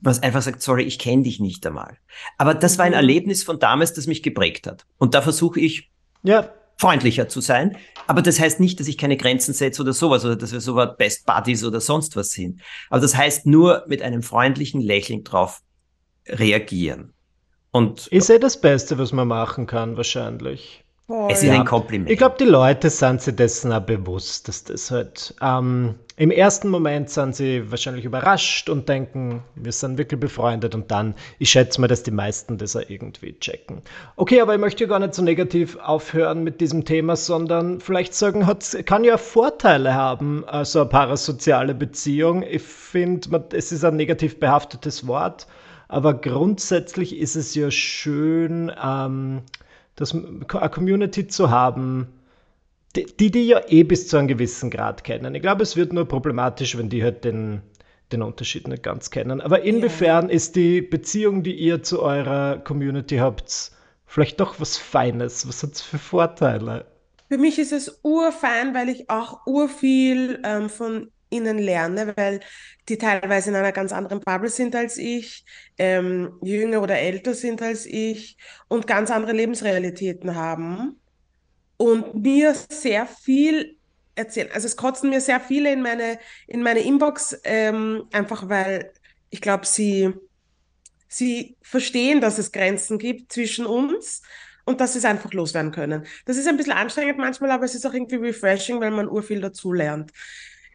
was 0.00 0.22
einfach 0.22 0.42
sagt, 0.42 0.62
sorry, 0.62 0.82
ich 0.82 0.98
kenne 0.98 1.22
dich 1.22 1.40
nicht 1.40 1.66
einmal. 1.66 1.96
Aber 2.36 2.54
das 2.54 2.76
war 2.76 2.84
ein 2.84 2.92
mhm. 2.92 2.96
Erlebnis 2.96 3.42
von 3.42 3.58
damals, 3.58 3.94
das 3.94 4.06
mich 4.06 4.22
geprägt 4.22 4.66
hat. 4.66 4.84
Und 4.98 5.14
da 5.14 5.22
versuche 5.22 5.58
ich, 5.58 5.90
ja. 6.22 6.52
freundlicher 6.76 7.28
zu 7.28 7.40
sein. 7.40 7.76
Aber 8.06 8.20
das 8.20 8.38
heißt 8.38 8.60
nicht, 8.60 8.78
dass 8.78 8.88
ich 8.88 8.98
keine 8.98 9.16
Grenzen 9.16 9.54
setze 9.54 9.80
oder 9.80 9.94
sowas 9.94 10.24
oder 10.24 10.36
dass 10.36 10.52
wir 10.52 10.60
sowas 10.60 10.96
Best 10.98 11.24
Buddies 11.24 11.64
oder 11.64 11.80
sonst 11.80 12.14
was 12.14 12.30
sind. 12.30 12.60
Aber 12.90 13.00
das 13.00 13.16
heißt 13.16 13.46
nur 13.46 13.84
mit 13.88 14.02
einem 14.02 14.22
freundlichen 14.22 14.82
Lächeln 14.82 15.24
drauf 15.24 15.62
reagieren. 16.28 17.14
Und 17.72 18.06
ist 18.08 18.30
eh 18.30 18.38
das 18.38 18.60
Beste, 18.60 18.98
was 18.98 19.12
man 19.12 19.28
machen 19.28 19.66
kann, 19.66 19.96
wahrscheinlich. 19.96 20.84
Es 21.28 21.42
ist 21.42 21.48
ja. 21.48 21.54
ein 21.54 21.64
Kompliment. 21.66 22.10
Ich 22.10 22.16
glaube, 22.16 22.36
die 22.38 22.44
Leute 22.44 22.88
sind 22.88 23.20
sich 23.20 23.34
dessen 23.34 23.72
auch 23.72 23.80
bewusst, 23.80 24.48
dass 24.48 24.64
das 24.64 24.90
halt. 24.90 25.34
Ähm, 25.42 25.96
Im 26.16 26.30
ersten 26.30 26.68
Moment 26.68 27.10
sind 27.10 27.34
sie 27.34 27.70
wahrscheinlich 27.70 28.04
überrascht 28.04 28.68
und 28.70 28.88
denken, 28.88 29.42
wir 29.54 29.72
sind 29.72 29.98
wirklich 29.98 30.20
befreundet 30.20 30.74
und 30.74 30.90
dann, 30.90 31.14
ich 31.38 31.50
schätze 31.50 31.80
mal, 31.80 31.88
dass 31.88 32.02
die 32.02 32.12
meisten 32.12 32.56
das 32.56 32.76
auch 32.76 32.88
irgendwie 32.88 33.38
checken. 33.38 33.82
Okay, 34.16 34.40
aber 34.40 34.54
ich 34.54 34.60
möchte 34.60 34.86
gar 34.86 35.00
nicht 35.00 35.14
so 35.14 35.22
negativ 35.22 35.76
aufhören 35.76 36.44
mit 36.44 36.60
diesem 36.60 36.84
Thema, 36.84 37.16
sondern 37.16 37.80
vielleicht 37.80 38.14
sagen, 38.14 38.46
kann 38.84 39.04
ja 39.04 39.18
Vorteile 39.18 39.94
haben, 39.94 40.44
äh, 40.50 40.64
so 40.64 40.80
eine 40.80 40.88
parasoziale 40.88 41.74
Beziehung. 41.74 42.42
Ich 42.42 42.62
finde, 42.62 43.44
es 43.52 43.72
ist 43.72 43.84
ein 43.84 43.96
negativ 43.96 44.38
behaftetes 44.38 45.06
Wort. 45.06 45.46
Aber 45.92 46.14
grundsätzlich 46.14 47.18
ist 47.18 47.36
es 47.36 47.54
ja 47.54 47.70
schön, 47.70 48.72
ähm, 48.82 49.42
das, 49.94 50.14
eine 50.14 50.70
Community 50.70 51.26
zu 51.26 51.50
haben, 51.50 52.08
die, 52.96 53.04
die 53.04 53.30
die 53.30 53.48
ja 53.48 53.60
eh 53.68 53.82
bis 53.82 54.08
zu 54.08 54.16
einem 54.16 54.26
gewissen 54.26 54.70
Grad 54.70 55.04
kennen. 55.04 55.34
Ich 55.34 55.42
glaube, 55.42 55.62
es 55.62 55.76
wird 55.76 55.92
nur 55.92 56.08
problematisch, 56.08 56.78
wenn 56.78 56.88
die 56.88 57.04
halt 57.04 57.24
den, 57.24 57.60
den 58.10 58.22
Unterschied 58.22 58.68
nicht 58.68 58.82
ganz 58.82 59.10
kennen. 59.10 59.42
Aber 59.42 59.64
inwiefern 59.64 60.30
ja. 60.30 60.34
ist 60.34 60.56
die 60.56 60.80
Beziehung, 60.80 61.42
die 61.42 61.56
ihr 61.56 61.82
zu 61.82 62.00
eurer 62.00 62.56
Community 62.56 63.18
habt, 63.18 63.70
vielleicht 64.06 64.40
doch 64.40 64.58
was 64.60 64.78
Feines? 64.78 65.46
Was 65.46 65.62
hat 65.62 65.72
es 65.74 65.82
für 65.82 65.98
Vorteile? 65.98 66.86
Für 67.28 67.36
mich 67.36 67.58
ist 67.58 67.72
es 67.72 68.00
urfein, 68.02 68.74
weil 68.74 68.88
ich 68.88 69.10
auch 69.10 69.46
urviel 69.46 70.40
ähm, 70.42 70.70
von 70.70 71.10
ihnen 71.32 71.58
lerne, 71.58 72.12
weil 72.16 72.40
die 72.88 72.98
teilweise 72.98 73.50
in 73.50 73.56
einer 73.56 73.72
ganz 73.72 73.92
anderen 73.92 74.20
Bubble 74.20 74.50
sind 74.50 74.74
als 74.74 74.98
ich, 74.98 75.44
ähm, 75.78 76.38
jünger 76.42 76.82
oder 76.82 76.98
älter 76.98 77.34
sind 77.34 77.62
als 77.62 77.86
ich 77.86 78.36
und 78.68 78.86
ganz 78.86 79.10
andere 79.10 79.32
Lebensrealitäten 79.32 80.34
haben 80.34 81.00
und 81.76 82.14
mir 82.14 82.54
sehr 82.54 83.06
viel 83.06 83.76
erzählen. 84.14 84.50
Also 84.52 84.66
es 84.66 84.76
kotzen 84.76 85.10
mir 85.10 85.20
sehr 85.20 85.40
viele 85.40 85.72
in 85.72 85.82
meine, 85.82 86.18
in 86.46 86.62
meine 86.62 86.80
Inbox, 86.80 87.40
ähm, 87.44 88.04
einfach 88.12 88.48
weil 88.48 88.92
ich 89.30 89.40
glaube, 89.40 89.66
sie, 89.66 90.12
sie 91.08 91.56
verstehen, 91.62 92.20
dass 92.20 92.38
es 92.38 92.52
Grenzen 92.52 92.98
gibt 92.98 93.32
zwischen 93.32 93.66
uns 93.66 94.22
und 94.64 94.80
dass 94.80 94.92
sie 94.92 94.98
es 94.98 95.04
einfach 95.04 95.32
loswerden 95.32 95.72
können. 95.72 96.06
Das 96.26 96.36
ist 96.36 96.46
ein 96.46 96.56
bisschen 96.56 96.74
anstrengend 96.74 97.18
manchmal, 97.18 97.50
aber 97.50 97.64
es 97.64 97.74
ist 97.74 97.86
auch 97.86 97.94
irgendwie 97.94 98.16
refreshing, 98.16 98.80
weil 98.80 98.90
man 98.90 99.08
urviel 99.08 99.40
dazu 99.40 99.72
lernt. 99.72 100.12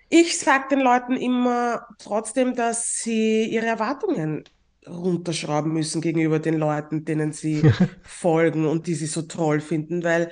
Ich 0.10 0.38
sage 0.40 0.66
den 0.72 0.80
Leuten 0.80 1.14
immer 1.18 1.88
trotzdem, 2.00 2.56
dass 2.56 3.00
sie 3.00 3.46
ihre 3.46 3.66
Erwartungen 3.66 4.44
runterschrauben 4.88 5.74
müssen 5.74 6.02
gegenüber 6.02 6.40
den 6.40 6.58
Leuten, 6.58 7.04
denen 7.04 7.34
sie 7.34 7.62
folgen 8.04 8.66
und 8.66 8.88
die 8.88 8.96
sie 8.96 9.06
so 9.06 9.24
toll 9.24 9.60
finden, 9.60 10.04
weil 10.04 10.32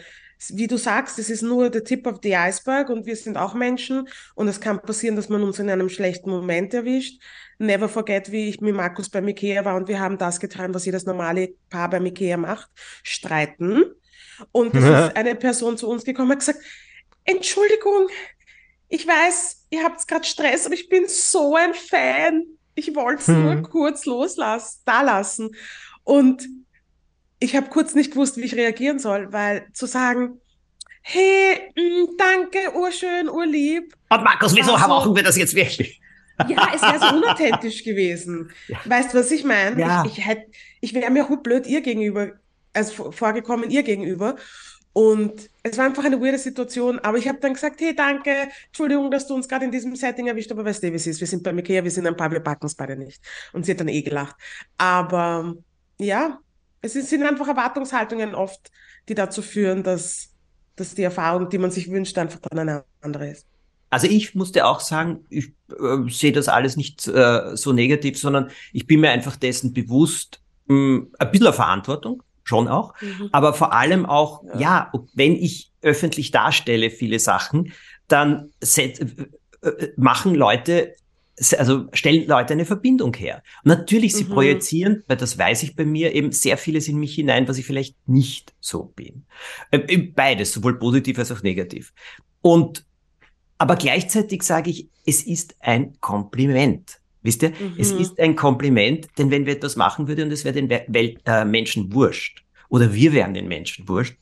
wie 0.50 0.68
du 0.68 0.78
sagst, 0.78 1.18
es 1.18 1.30
ist 1.30 1.42
nur 1.42 1.70
der 1.70 1.84
Tip 1.84 2.06
of 2.08 2.20
the 2.22 2.36
Iceberg 2.36 2.90
und 2.90 3.06
wir 3.06 3.16
sind 3.16 3.38
auch 3.38 3.54
Menschen 3.54 4.08
und 4.36 4.48
es 4.48 4.60
kann 4.60 4.82
passieren, 4.82 5.16
dass 5.16 5.30
man 5.30 5.42
uns 5.44 5.60
in 5.60 5.70
einem 5.70 5.90
schlechten 5.90 6.30
Moment 6.30 6.74
erwischt. 6.74 7.22
Never 7.58 7.88
forget, 7.88 8.32
wie 8.32 8.50
ich 8.50 8.60
mit 8.62 8.76
Markus 8.76 9.10
beim 9.10 9.28
Ikea 9.28 9.64
war 9.64 9.76
und 9.76 9.88
wir 9.88 10.00
haben 10.00 10.18
das 10.18 10.40
getan, 10.40 10.74
was 10.74 10.86
jedes 10.86 11.06
normale 11.06 11.54
Paar 11.70 11.90
beim 11.90 12.06
Ikea 12.06 12.38
macht, 12.38 12.70
streiten. 13.04 13.86
Und 14.52 14.76
es 14.76 14.84
ist 15.08 15.16
eine 15.16 15.36
Person 15.36 15.78
zu 15.78 15.90
uns 15.90 16.04
gekommen 16.04 16.32
und 16.32 16.34
hat 16.34 16.40
gesagt, 16.40 16.60
Entschuldigung, 17.24 18.08
ich 18.90 19.08
weiß, 19.08 19.68
ihr 19.72 19.84
habt 19.84 20.08
gerade 20.08 20.26
Stress, 20.26 20.66
aber 20.66 20.76
ich 20.76 20.90
bin 20.90 21.06
so 21.08 21.56
ein 21.56 21.74
Fan. 21.74 22.44
Ich 22.76 22.96
wollte 22.96 23.22
es 23.22 23.28
hm. 23.28 23.44
nur 23.44 23.62
kurz 23.64 24.06
loslassen, 24.06 24.82
da 24.86 25.02
lassen. 25.02 25.52
Und 26.04 26.48
ich 27.40 27.56
habe 27.56 27.70
kurz 27.70 27.94
nicht 27.96 28.12
gewusst, 28.12 28.38
wie 28.38 28.44
ich 28.44 28.56
reagieren 28.56 29.00
soll, 29.00 29.32
weil 29.32 29.68
zu 29.74 29.86
sagen, 29.86 30.40
hey, 31.02 31.72
mh, 31.76 31.84
mm, 31.84 32.18
danke, 32.18 32.76
urschön, 32.76 33.30
urlieb. 33.30 33.94
Und 34.10 34.24
Markus, 34.24 34.56
wieso 34.56 34.74
also, 34.74 34.88
machen 34.88 35.16
wir 35.16 35.24
das 35.24 35.38
jetzt 35.38 35.56
wirklich? 35.56 36.02
Ja, 36.48 36.72
es 36.74 36.82
wäre 36.82 37.00
so 37.00 37.06
unauthentisch 37.16 37.84
gewesen. 37.84 38.52
Ja. 38.68 38.80
Weißt 38.86 39.14
du, 39.14 39.20
was 39.20 39.32
ich 39.32 39.44
meine? 39.44 39.80
Ja. 39.80 40.04
Ich, 40.06 40.18
ich, 40.18 40.38
ich 40.82 40.94
wäre 40.94 41.12
mir 41.12 41.26
auch 41.26 41.38
blöd 41.38 41.68
ihr 41.68 41.82
gegenüber, 41.82 42.32
also 42.74 43.12
vorgekommen 43.12 43.70
ihr 43.70 43.84
gegenüber. 43.84 44.36
Und 44.96 45.50
es 45.62 45.78
war 45.78 45.84
einfach 45.84 46.06
eine 46.06 46.22
weirde 46.22 46.38
Situation, 46.38 47.00
aber 47.00 47.18
ich 47.18 47.28
habe 47.28 47.38
dann 47.42 47.54
gesagt, 47.54 47.82
hey, 47.82 47.94
danke, 47.94 48.48
Entschuldigung, 48.68 49.12
dass 49.12 49.28
du 49.28 49.36
uns 49.36 49.46
gerade 49.46 49.66
in 49.66 49.72
diesem 49.72 49.94
Setting 49.94 50.28
erwischt, 50.28 50.54
aber 50.54 50.64
weißt 50.64 50.84
du, 50.84 50.90
wie 50.90 50.96
es 50.96 51.06
ist, 51.06 51.20
wir 51.20 51.28
sind 51.28 51.44
bei 51.44 51.52
Ikea, 51.52 51.84
wir 51.84 51.92
sind 51.92 52.08
ein 52.08 52.16
paar, 52.16 52.32
wir 52.32 52.40
packen 52.40 52.66
es 52.66 52.76
beide 52.76 52.96
nicht. 52.96 53.22
Und 53.52 53.66
sie 53.66 53.74
hat 53.74 53.82
dann 53.82 53.90
eh 53.90 54.02
gelacht. 54.02 54.38
Aber 54.78 55.54
ja, 56.00 56.40
es 56.82 56.94
sind 56.94 57.24
einfach 57.24 57.46
Erwartungshaltungen 57.46 58.36
oft, 58.36 58.72
die 59.10 59.16
dazu 59.16 59.42
führen, 59.42 59.84
dass, 59.84 60.30
dass 60.78 60.96
die 60.96 61.04
Erfahrung, 61.04 61.50
die 61.50 61.58
man 61.58 61.72
sich 61.72 61.92
wünscht, 61.92 62.18
einfach 62.18 62.40
dann 62.40 62.60
eine 62.60 62.86
andere 63.02 63.32
ist. 63.32 63.46
Also 63.90 64.08
ich 64.08 64.34
musste 64.34 64.66
auch 64.66 64.80
sagen, 64.80 65.26
ich 65.30 65.52
äh, 65.78 66.10
sehe 66.10 66.32
das 66.32 66.48
alles 66.48 66.78
nicht 66.78 67.06
äh, 67.06 67.58
so 67.58 67.74
negativ, 67.74 68.18
sondern 68.18 68.50
ich 68.72 68.88
bin 68.88 69.02
mir 69.02 69.10
einfach 69.10 69.36
dessen 69.36 69.74
bewusst, 69.74 70.42
mh, 70.68 70.76
hm, 70.76 71.12
ein 71.20 71.32
bisschen 71.32 71.54
Verantwortung 71.54 72.24
schon 72.46 72.68
auch, 72.68 72.94
mhm. 73.02 73.30
aber 73.32 73.54
vor 73.54 73.74
allem 73.74 74.06
auch, 74.06 74.44
ja. 74.54 74.60
ja, 74.60 74.92
wenn 75.14 75.36
ich 75.36 75.72
öffentlich 75.82 76.32
darstelle 76.32 76.90
viele 76.90 77.20
Sachen, 77.20 77.74
dann 78.08 78.52
set, 78.62 79.00
äh, 79.00 79.68
äh, 79.68 79.94
machen 79.98 80.34
Leute 80.34 80.96
also 81.58 81.88
stellen 81.92 82.28
Leute 82.28 82.54
eine 82.54 82.66
Verbindung 82.66 83.14
her. 83.14 83.44
natürlich, 83.64 84.14
sie 84.14 84.24
mhm. 84.24 84.30
projizieren, 84.30 85.04
weil 85.08 85.18
das 85.18 85.38
weiß 85.38 85.64
ich 85.64 85.76
bei 85.76 85.84
mir, 85.84 86.16
eben 86.16 86.32
sehr 86.32 86.58
vieles 86.58 86.88
in 86.88 86.98
mich 86.98 87.16
hinein, 87.16 87.46
was 87.48 87.58
ich 87.58 87.66
vielleicht 87.66 87.96
nicht 88.08 88.54
so 88.62 88.86
bin. 88.96 89.26
Äh, 89.72 89.98
beides, 89.98 90.54
sowohl 90.54 90.80
positiv 90.80 91.20
als 91.20 91.34
auch 91.34 91.44
negativ. 91.44 91.94
Und 92.42 92.86
aber 93.58 93.76
gleichzeitig 93.76 94.44
sage 94.44 94.70
ich, 94.70 94.90
es 95.06 95.24
ist 95.24 95.56
ein 95.60 96.00
Kompliment. 96.00 97.00
Wisst 97.26 97.44
ihr? 97.44 97.50
Mhm. 97.50 97.74
Es 97.78 97.92
ist 97.92 98.20
ein 98.20 98.36
Kompliment, 98.36 99.08
denn 99.18 99.32
wenn 99.32 99.46
wir 99.46 99.54
etwas 99.54 99.76
machen 99.76 100.08
würden 100.08 100.26
und 100.26 100.32
es 100.32 100.46
wäre 100.46 100.54
den 100.54 100.70
Welt, 100.70 101.20
äh, 101.26 101.44
Menschen 101.44 101.92
wurscht, 101.92 102.44
oder 102.70 102.94
wir 102.94 103.14
wären 103.14 103.34
den 103.34 103.48
Menschen 103.48 103.88
wurscht, 103.88 104.16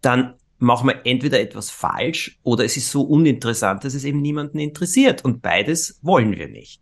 dann 0.00 0.34
machen 0.58 0.88
wir 0.88 1.00
entweder 1.04 1.40
etwas 1.40 1.70
falsch 1.70 2.38
oder 2.42 2.64
es 2.64 2.76
ist 2.76 2.90
so 2.90 3.02
uninteressant, 3.02 3.84
dass 3.84 3.94
es 3.94 4.04
eben 4.04 4.22
niemanden 4.22 4.58
interessiert. 4.58 5.24
Und 5.24 5.42
beides 5.42 5.98
wollen 6.02 6.36
wir 6.36 6.48
nicht. 6.48 6.80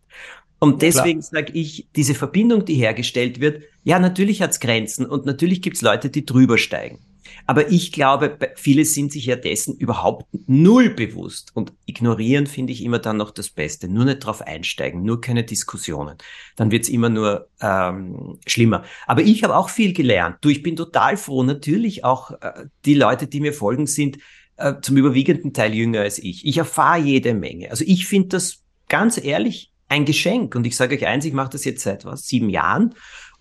Und 0.59 0.81
deswegen 0.81 1.21
sage 1.21 1.51
ich, 1.53 1.87
diese 1.95 2.15
Verbindung, 2.15 2.65
die 2.65 2.75
hergestellt 2.75 3.41
wird, 3.41 3.63
ja, 3.83 3.99
natürlich 3.99 4.41
hat's 4.41 4.59
Grenzen 4.59 5.05
und 5.05 5.25
natürlich 5.25 5.61
gibt's 5.61 5.81
Leute, 5.81 6.09
die 6.09 6.25
drüber 6.25 6.57
steigen. 6.57 6.99
Aber 7.45 7.71
ich 7.71 7.91
glaube, 7.91 8.37
viele 8.55 8.85
sind 8.85 9.11
sich 9.11 9.25
ja 9.25 9.35
dessen 9.35 9.75
überhaupt 9.77 10.25
null 10.47 10.89
bewusst 10.89 11.51
und 11.55 11.73
ignorieren 11.85 12.47
finde 12.47 12.73
ich 12.73 12.83
immer 12.83 12.99
dann 12.99 13.17
noch 13.17 13.31
das 13.31 13.49
Beste. 13.49 13.87
Nur 13.87 14.05
nicht 14.05 14.19
drauf 14.19 14.41
einsteigen, 14.41 15.03
nur 15.03 15.21
keine 15.21 15.43
Diskussionen. 15.43 16.17
Dann 16.55 16.71
wird's 16.71 16.89
immer 16.89 17.09
nur 17.09 17.47
ähm, 17.61 18.39
schlimmer. 18.47 18.83
Aber 19.07 19.21
ich 19.21 19.43
habe 19.43 19.55
auch 19.55 19.69
viel 19.69 19.93
gelernt. 19.93 20.37
Du, 20.41 20.49
ich 20.49 20.63
bin 20.63 20.75
total 20.75 21.17
froh. 21.17 21.43
Natürlich 21.43 22.03
auch 22.03 22.31
äh, 22.41 22.65
die 22.85 22.95
Leute, 22.95 23.27
die 23.27 23.39
mir 23.39 23.53
folgen, 23.53 23.87
sind 23.87 24.17
äh, 24.57 24.75
zum 24.81 24.97
überwiegenden 24.97 25.53
Teil 25.53 25.73
jünger 25.73 26.01
als 26.01 26.19
ich. 26.19 26.45
Ich 26.45 26.57
erfahre 26.57 26.99
jede 26.99 27.33
Menge. 27.33 27.69
Also 27.69 27.83
ich 27.85 28.07
finde 28.07 28.29
das 28.29 28.63
ganz 28.89 29.23
ehrlich 29.23 29.71
ein 29.87 30.05
Geschenk. 30.05 30.55
Und 30.55 30.65
ich 30.65 30.75
sage 30.75 30.95
euch 30.95 31.05
eins, 31.05 31.25
ich 31.25 31.33
mache 31.33 31.51
das 31.51 31.65
jetzt 31.65 31.83
seit 31.83 32.05
was, 32.05 32.27
sieben 32.27 32.49
Jahren. 32.49 32.95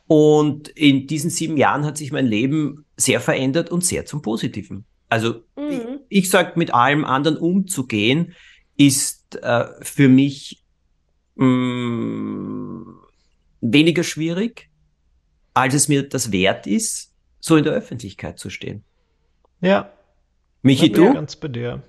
Und 0.07 0.69
in 0.69 1.07
diesen 1.07 1.31
sieben 1.31 1.57
Jahren 1.57 1.85
hat 1.85 1.97
sich 1.97 2.13
mein 2.13 2.27
Leben 2.27 2.84
sehr 2.97 3.21
verändert 3.21 3.71
und 3.71 3.85
sehr 3.85 4.07
zum 4.07 4.23
Positiven. 4.23 4.85
Also 5.09 5.43
mhm. 5.57 6.01
ich, 6.09 6.25
ich 6.25 6.31
sage, 6.31 6.53
mit 6.57 6.73
allem 6.73 7.05
anderen 7.05 7.37
umzugehen, 7.37 8.35
ist 8.77 9.37
äh, 9.43 9.67
für 9.83 10.09
mich 10.09 10.63
mh, 11.37 11.47
mm, 11.47 13.01
weniger 13.61 14.03
schwierig, 14.03 14.69
als 15.55 15.75
es 15.75 15.89
mir 15.89 16.09
das 16.09 16.33
wert 16.33 16.67
ist, 16.67 17.13
so 17.41 17.57
in 17.57 17.65
der 17.65 17.73
Öffentlichkeit 17.73 18.39
zu 18.39 18.51
stehen. 18.51 18.85
Ja. 19.61 19.93
Michi, 20.63 20.91
du? 20.91 21.13
Ganz 21.13 21.37
bei 21.37 21.49
dir. 21.49 21.83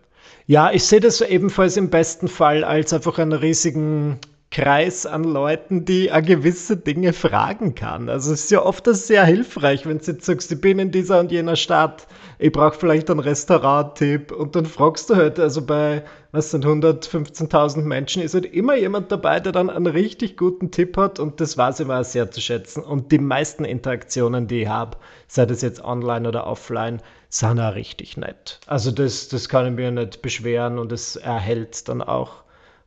Ja, 0.47 0.71
ich 0.71 0.83
sehe 0.83 0.99
das 0.99 1.21
ebenfalls 1.21 1.77
im 1.77 1.89
besten 1.89 2.27
Fall 2.27 2.63
als 2.63 2.93
einfach 2.93 3.17
einen 3.19 3.33
riesigen 3.33 4.19
Kreis 4.55 5.05
an 5.05 5.25
Leuten, 5.25 5.83
die 5.83 6.11
an 6.11 6.25
gewisse 6.25 6.77
Dinge 6.77 7.11
fragen 7.11 7.75
kann. 7.75 8.07
Also 8.07 8.31
es 8.31 8.45
ist 8.45 8.51
ja 8.51 8.61
oft 8.61 8.85
sehr 8.85 9.25
hilfreich, 9.25 9.85
wenn 9.85 9.97
du 9.97 10.05
jetzt 10.05 10.23
sagst, 10.23 10.49
ich 10.49 10.61
bin 10.61 10.79
in 10.79 10.91
dieser 10.91 11.19
und 11.19 11.29
jener 11.29 11.57
Stadt, 11.57 12.07
ich 12.39 12.53
brauche 12.53 12.79
vielleicht 12.79 13.09
einen 13.09 13.19
Restaurant-Tipp 13.19 14.31
und 14.31 14.55
dann 14.55 14.65
fragst 14.65 15.09
du 15.09 15.15
halt, 15.17 15.41
also 15.41 15.65
bei, 15.65 16.05
was 16.31 16.51
sind 16.51 16.65
115.000 16.65 17.81
Menschen, 17.81 18.23
ist 18.23 18.33
halt 18.33 18.45
immer 18.45 18.77
jemand 18.77 19.11
dabei, 19.11 19.41
der 19.41 19.51
dann 19.51 19.69
einen 19.69 19.87
richtig 19.87 20.37
guten 20.37 20.71
Tipp 20.71 20.95
hat 20.95 21.19
und 21.19 21.41
das 21.41 21.57
weiß 21.57 21.81
ich 21.81 21.87
mal 21.87 22.05
sehr 22.05 22.31
zu 22.31 22.39
schätzen. 22.39 22.81
Und 22.81 23.11
die 23.11 23.19
meisten 23.19 23.65
Interaktionen, 23.65 24.47
die 24.47 24.61
ich 24.61 24.69
habe, 24.69 24.95
sei 25.27 25.45
das 25.45 25.63
jetzt 25.63 25.83
online 25.83 26.29
oder 26.29 26.47
offline, 26.47 27.01
sind 27.27 27.59
auch 27.59 27.75
richtig 27.75 28.15
nett. 28.15 28.61
Also 28.67 28.91
das, 28.91 29.27
das 29.27 29.49
kann 29.49 29.65
ich 29.65 29.73
mir 29.73 29.91
nicht 29.91 30.21
beschweren 30.21 30.79
und 30.79 30.93
es 30.93 31.17
erhält 31.17 31.89
dann 31.89 32.01
auch 32.01 32.44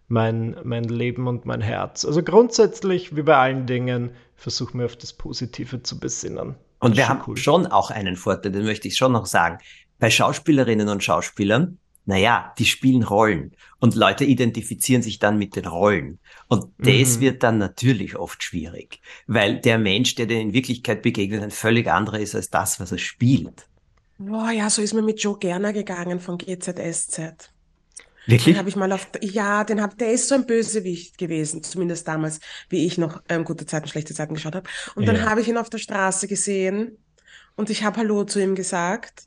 mein, 0.09 0.57
mein 0.65 0.85
Leben 0.85 1.27
und 1.27 1.45
mein 1.45 1.61
Herz. 1.61 2.05
Also 2.05 2.23
grundsätzlich, 2.23 3.15
wie 3.15 3.23
bei 3.23 3.37
allen 3.37 3.67
Dingen, 3.67 4.11
versuche 4.35 4.77
mir 4.77 4.87
auf 4.87 4.97
das 4.97 5.13
Positive 5.13 5.83
zu 5.83 6.01
besinnen. 6.01 6.57
Und 6.81 6.97
wir 6.97 7.09
haben 7.09 7.23
cool. 7.27 7.37
schon 7.37 7.67
auch 7.67 7.91
einen 7.91 8.17
Vorteil, 8.17 8.53
den 8.53 8.65
möchte 8.65 8.89
ich 8.89 8.97
schon 8.97 9.13
noch 9.13 9.27
sagen. 9.27 9.59
Bei 9.99 10.11
Schauspielerinnen 10.11 10.89
und 10.89 11.03
Schauspielern, 11.03 11.79
naja, 12.05 12.55
die 12.59 12.65
spielen 12.65 13.03
Rollen 13.03 13.55
und 13.81 13.95
Leute 13.95 14.25
identifizieren 14.25 15.03
sich 15.03 15.19
dann 15.19 15.37
mit 15.37 15.57
den 15.57 15.67
Rollen. 15.67 16.21
Und 16.47 16.73
das 16.79 17.17
mhm. 17.17 17.21
wird 17.21 17.43
dann 17.43 17.59
natürlich 17.59 18.17
oft 18.17 18.43
schwierig, 18.43 19.03
weil 19.27 19.61
der 19.61 19.79
Mensch, 19.79 20.15
der 20.15 20.25
dir 20.25 20.41
in 20.41 20.55
Wirklichkeit 20.55 21.03
begegnet, 21.03 21.43
ein 21.43 21.51
völlig 21.51 21.89
anderer 21.89 22.21
ist 22.21 22.35
als 22.35 22.49
das, 22.49 22.81
was 22.81 22.93
er 22.93 22.99
spielt. 22.99 23.67
Boah, 24.17 24.51
ja, 24.51 24.71
so 24.71 24.81
ist 24.81 24.95
mir 24.95 25.03
mit 25.03 25.21
Joe 25.21 25.39
Gerner 25.39 25.73
gegangen 25.73 26.19
von 26.19 26.39
GZSZ. 26.39 27.53
Wirklich? 28.29 28.55
Den 28.55 28.59
habe 28.59 28.69
ich 28.69 28.77
mal 28.77 28.93
auf, 28.93 29.09
ja, 29.23 29.65
den 29.65 29.81
hab, 29.81 29.97
der 29.97 30.13
ist 30.13 30.29
so 30.29 30.35
ein 30.35 30.45
Bösewicht 30.45 31.17
gewesen, 31.17 31.63
zumindest 31.63 32.07
damals, 32.07 32.41
wie 32.69 32.85
ich 32.85 32.99
noch 32.99 33.23
ähm, 33.31 33.43
gute 33.45 33.65
Zeiten, 33.65 33.89
schlechte 33.89 34.13
Zeiten 34.13 34.35
geschaut 34.35 34.55
habe. 34.55 34.69
Und 34.95 35.05
ja. 35.05 35.15
dann 35.15 35.25
habe 35.25 35.41
ich 35.41 35.49
ihn 35.49 35.57
auf 35.57 35.71
der 35.71 35.79
Straße 35.79 36.29
gesehen 36.29 36.99
und 37.57 37.71
ich 37.71 37.85
habe 37.85 37.97
Hallo 37.97 38.25
zu 38.25 38.39
ihm 38.39 38.55
gesagt. 38.55 39.23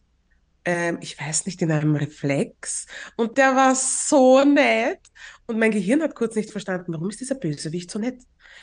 Ähm, 0.66 1.00
ich 1.02 1.20
weiß 1.20 1.48
nicht, 1.48 1.60
in 1.64 1.72
einem 1.72 1.96
Reflex. 1.96 2.86
Und 3.16 3.40
der 3.40 3.56
war 3.56 3.74
so 3.74 4.46
nett. 4.46 5.00
Und 5.48 5.58
mein 5.58 5.72
Gehirn 5.72 6.04
hat 6.04 6.14
kurz 6.14 6.36
nicht 6.36 6.52
verstanden, 6.52 6.94
warum 6.94 7.10
ist 7.10 7.20
dieser 7.20 7.34
Bösewicht 7.34 7.90
so 7.90 7.98
nett? 7.98 8.20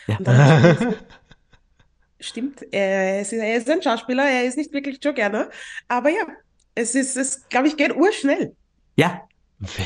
Ja. 0.06 0.18
Gesagt, 0.18 0.98
Stimmt, 2.20 2.64
er 2.70 3.22
ist, 3.22 3.32
er 3.32 3.56
ist 3.56 3.68
ein 3.68 3.82
Schauspieler, 3.82 4.24
er 4.24 4.44
ist 4.44 4.56
nicht 4.56 4.72
wirklich 4.72 4.98
Joe 5.02 5.14
Gerner. 5.14 5.50
Aber 5.88 6.10
ja, 6.10 6.26
es 6.76 6.94
ist, 6.94 7.16
es, 7.16 7.48
glaube 7.48 7.66
ich, 7.66 7.76
geht 7.76 7.96
urschnell. 7.96 8.54
Ja, 8.94 9.28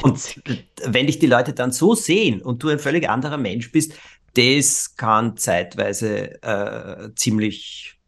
und 0.02 0.40
wenn 0.84 1.06
dich 1.06 1.18
die 1.18 1.26
Leute 1.26 1.52
dann 1.52 1.72
so 1.72 1.94
sehen 1.94 2.42
und 2.42 2.62
du 2.62 2.68
ein 2.68 2.78
völlig 2.78 3.08
anderer 3.08 3.38
Mensch 3.38 3.72
bist, 3.72 3.94
das 4.34 4.96
kann 4.96 5.36
zeitweise 5.36 6.42
äh, 6.42 7.14
ziemlich 7.14 7.98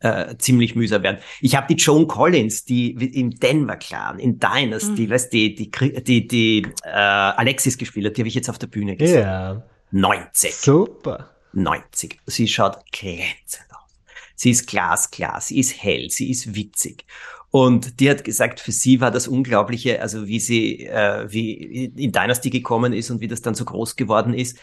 äh, 0.00 0.36
ziemlich 0.36 0.74
mühsam 0.74 1.02
werden. 1.02 1.18
Ich 1.40 1.56
habe 1.56 1.74
die 1.74 1.82
Joan 1.82 2.06
Collins, 2.06 2.64
die 2.64 2.90
im 2.90 3.30
Denver 3.30 3.76
Clan, 3.76 4.18
in 4.18 4.38
Dynasty, 4.38 5.06
mhm. 5.06 5.10
weißt 5.10 5.32
die, 5.32 5.54
die, 5.54 5.70
die, 5.70 6.28
die 6.28 6.66
äh, 6.84 6.90
Alexis 6.90 7.78
gespielt 7.78 8.06
hat, 8.06 8.16
die 8.16 8.22
habe 8.22 8.28
ich 8.28 8.34
jetzt 8.34 8.50
auf 8.50 8.58
der 8.58 8.66
Bühne 8.66 8.96
gesehen. 8.96 9.22
Ja. 9.22 9.62
90. 9.92 10.54
Super. 10.54 11.30
90. 11.52 12.20
Sie 12.26 12.46
schaut 12.46 12.80
glänzend 12.92 13.66
aus. 13.70 13.90
Sie 14.34 14.50
ist 14.50 14.66
glasklar, 14.66 15.40
sie 15.40 15.58
ist 15.58 15.82
hell, 15.82 16.10
sie 16.10 16.30
ist 16.30 16.54
witzig. 16.54 17.06
Und 17.50 18.00
die 18.00 18.10
hat 18.10 18.24
gesagt, 18.24 18.60
für 18.60 18.72
sie 18.72 19.00
war 19.00 19.10
das 19.10 19.28
Unglaubliche, 19.28 20.00
also 20.00 20.26
wie 20.26 20.40
sie, 20.40 20.86
äh, 20.86 21.26
wie 21.30 21.86
in 21.86 22.12
Dynasty 22.12 22.50
gekommen 22.50 22.92
ist 22.92 23.10
und 23.10 23.20
wie 23.20 23.28
das 23.28 23.42
dann 23.42 23.54
so 23.54 23.64
groß 23.64 23.96
geworden 23.96 24.34
ist, 24.34 24.58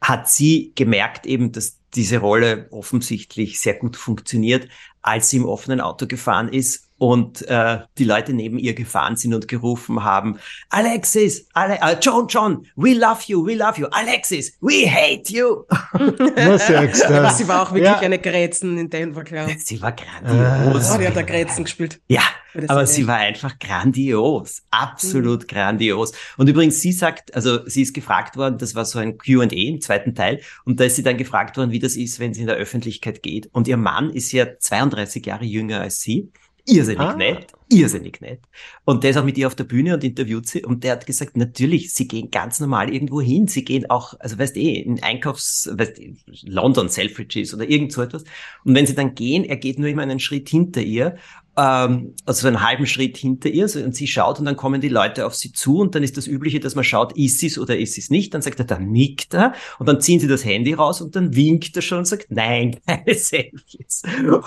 hat 0.00 0.28
sie 0.28 0.72
gemerkt 0.74 1.26
eben, 1.26 1.52
dass 1.52 1.78
diese 1.94 2.18
Rolle 2.18 2.68
offensichtlich 2.70 3.58
sehr 3.60 3.74
gut 3.74 3.96
funktioniert, 3.96 4.68
als 5.02 5.30
sie 5.30 5.38
im 5.38 5.44
offenen 5.44 5.80
Auto 5.80 6.06
gefahren 6.06 6.48
ist 6.48 6.87
und 6.98 7.46
äh, 7.48 7.78
die 7.96 8.04
Leute 8.04 8.32
neben 8.32 8.58
ihr 8.58 8.74
gefahren 8.74 9.16
sind 9.16 9.32
und 9.32 9.48
gerufen 9.48 10.04
haben, 10.04 10.38
Alexis, 10.68 11.46
Ale 11.54 11.78
uh, 11.82 11.96
John, 12.00 12.26
John, 12.28 12.66
we 12.76 12.94
love 12.94 13.22
you, 13.26 13.46
we 13.46 13.54
love 13.54 13.80
you, 13.80 13.86
Alexis, 13.90 14.56
we 14.60 14.88
hate 14.90 15.32
you. 15.32 15.64
Was 15.92 16.66
sagst 16.66 17.04
du? 17.08 17.30
Sie 17.30 17.48
war 17.48 17.62
auch 17.62 17.72
wirklich 17.72 17.92
ja. 17.92 18.00
eine 18.00 18.18
Grätzen 18.18 18.76
in 18.78 18.90
Denver, 18.90 19.24
klar. 19.24 19.48
Sie 19.58 19.80
war 19.80 19.92
grandios. 19.92 20.90
Oh, 20.92 20.98
die 20.98 21.06
hat 21.06 21.16
da 21.16 21.22
Grätzen 21.22 21.64
gespielt. 21.64 22.00
Ja, 22.08 22.22
aber 22.66 22.86
sie 22.86 23.06
war 23.06 23.16
einfach 23.16 23.58
grandios, 23.58 24.62
absolut 24.70 25.42
mhm. 25.42 25.46
grandios. 25.46 26.12
Und 26.36 26.48
übrigens, 26.48 26.80
sie 26.80 26.92
sagt, 26.92 27.34
also 27.34 27.66
sie 27.66 27.82
ist 27.82 27.94
gefragt 27.94 28.36
worden, 28.36 28.58
das 28.58 28.74
war 28.74 28.84
so 28.84 28.98
ein 28.98 29.18
Q&A 29.18 29.46
im 29.46 29.80
zweiten 29.80 30.14
Teil, 30.14 30.40
und 30.64 30.80
da 30.80 30.84
ist 30.84 30.96
sie 30.96 31.02
dann 31.02 31.16
gefragt 31.16 31.56
worden, 31.56 31.70
wie 31.70 31.78
das 31.78 31.96
ist, 31.96 32.18
wenn 32.18 32.34
sie 32.34 32.40
in 32.40 32.46
der 32.48 32.56
Öffentlichkeit 32.56 33.22
geht. 33.22 33.48
Und 33.52 33.68
ihr 33.68 33.76
Mann 33.76 34.10
ist 34.10 34.32
ja 34.32 34.46
32 34.58 35.24
Jahre 35.24 35.44
jünger 35.44 35.80
als 35.80 36.00
sie 36.00 36.32
irrsinnig 36.68 37.00
ah. 37.00 37.16
nett, 37.16 37.46
irrsinnig 37.68 38.20
nett. 38.20 38.40
Und 38.84 39.02
der 39.02 39.10
ist 39.10 39.16
auch 39.16 39.24
mit 39.24 39.38
ihr 39.38 39.46
auf 39.46 39.54
der 39.54 39.64
Bühne 39.64 39.94
und 39.94 40.04
interviewt 40.04 40.46
sie 40.46 40.64
und 40.64 40.84
der 40.84 40.92
hat 40.92 41.06
gesagt, 41.06 41.36
natürlich, 41.36 41.92
sie 41.92 42.06
gehen 42.06 42.30
ganz 42.30 42.60
normal 42.60 42.92
irgendwo 42.92 43.20
hin. 43.20 43.48
Sie 43.48 43.64
gehen 43.64 43.88
auch, 43.90 44.14
also 44.20 44.38
weißt 44.38 44.56
eh, 44.56 44.74
in 44.80 45.02
Einkaufs, 45.02 45.68
weißt 45.72 45.98
eh, 45.98 46.14
London, 46.44 46.88
Selfridges 46.88 47.54
oder 47.54 47.68
irgend 47.68 47.92
so 47.92 48.02
etwas. 48.02 48.24
Und 48.64 48.74
wenn 48.74 48.86
sie 48.86 48.94
dann 48.94 49.14
gehen, 49.14 49.44
er 49.44 49.56
geht 49.56 49.78
nur 49.78 49.88
immer 49.88 50.02
einen 50.02 50.20
Schritt 50.20 50.48
hinter 50.48 50.82
ihr 50.82 51.16
ähm, 51.58 52.14
also 52.24 52.42
so 52.42 52.46
einen 52.46 52.62
halben 52.62 52.86
Schritt 52.86 53.16
hinter 53.16 53.48
ihr 53.48 53.64
und 53.64 53.94
sie 53.94 54.06
schaut 54.06 54.38
und 54.38 54.44
dann 54.44 54.56
kommen 54.56 54.80
die 54.80 54.88
Leute 54.88 55.26
auf 55.26 55.34
sie 55.34 55.50
zu 55.50 55.78
und 55.78 55.96
dann 55.96 56.04
ist 56.04 56.16
das 56.16 56.28
Übliche, 56.28 56.60
dass 56.60 56.76
man 56.76 56.84
schaut, 56.84 57.18
ist 57.18 57.40
sie 57.40 57.48
es 57.48 57.58
oder 57.58 57.76
ist 57.76 57.94
sie 57.94 58.00
es 58.00 58.10
nicht. 58.10 58.32
Dann 58.32 58.42
sagt 58.42 58.60
er, 58.60 58.64
dann 58.64 58.92
nickt 58.92 59.34
er 59.34 59.54
und 59.80 59.88
dann 59.88 60.00
ziehen 60.00 60.20
sie 60.20 60.28
das 60.28 60.44
Handy 60.44 60.72
raus 60.74 61.00
und 61.00 61.16
dann 61.16 61.34
winkt 61.34 61.74
er 61.74 61.82
schon 61.82 61.98
und 61.98 62.04
sagt, 62.04 62.26
nein, 62.30 62.78
keine 62.86 63.12
Selfies. 63.12 64.02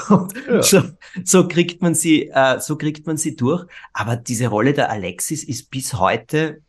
Und 0.09 0.33
ja. 0.47 0.63
so, 0.63 0.83
so 1.25 1.47
kriegt 1.49 1.81
man 1.81 1.95
sie, 1.95 2.29
äh, 2.29 2.61
so 2.61 2.77
kriegt 2.77 3.05
man 3.05 3.17
sie 3.17 3.35
durch. 3.35 3.65
Aber 3.91 4.15
diese 4.15 4.47
Rolle 4.47 4.71
der 4.71 4.89
Alexis 4.89 5.43
ist 5.43 5.69
bis 5.69 5.95
heute 5.95 6.61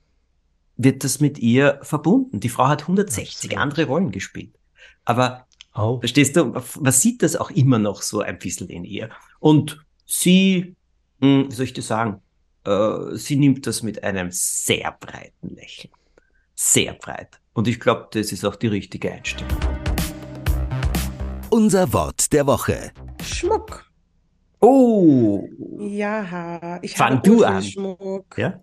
wird 0.76 1.04
das 1.04 1.20
mit 1.20 1.38
ihr 1.38 1.78
verbunden. 1.82 2.40
Die 2.40 2.48
Frau 2.48 2.66
hat 2.66 2.82
160 2.82 3.50
Absolut. 3.50 3.58
andere 3.58 3.84
Rollen 3.84 4.10
gespielt. 4.10 4.58
Aber 5.04 5.46
oh. 5.76 6.00
verstehst 6.00 6.34
du, 6.34 6.46
man 6.80 6.92
sieht 6.92 7.22
das 7.22 7.36
auch 7.36 7.50
immer 7.50 7.78
noch 7.78 8.02
so 8.02 8.22
ein 8.22 8.40
bisschen 8.40 8.68
in 8.68 8.84
ihr. 8.84 9.10
Und 9.38 9.84
Sie, 10.04 10.74
hm, 11.20 11.46
wie 11.50 11.54
soll 11.54 11.64
ich 11.66 11.72
das 11.72 11.86
sagen, 11.86 12.20
äh, 12.64 13.14
sie 13.16 13.36
nimmt 13.36 13.66
das 13.66 13.82
mit 13.82 14.02
einem 14.04 14.28
sehr 14.30 14.92
breiten 15.00 15.54
Lächeln. 15.54 15.92
Sehr 16.54 16.94
breit. 16.94 17.40
Und 17.54 17.68
ich 17.68 17.80
glaube, 17.80 18.08
das 18.12 18.32
ist 18.32 18.44
auch 18.44 18.56
die 18.56 18.68
richtige 18.68 19.12
Einstellung. 19.12 19.56
Unser 21.50 21.92
Wort 21.92 22.32
der 22.32 22.46
Woche. 22.46 22.92
Schmuck. 23.22 23.84
Oh, 24.60 25.48
Ja, 25.78 26.78
ich 26.82 26.94
Fang 26.94 27.16
habe 27.16 27.28
du 27.28 27.44
an. 27.44 27.62
Schmuck. 27.62 28.38
ja. 28.38 28.60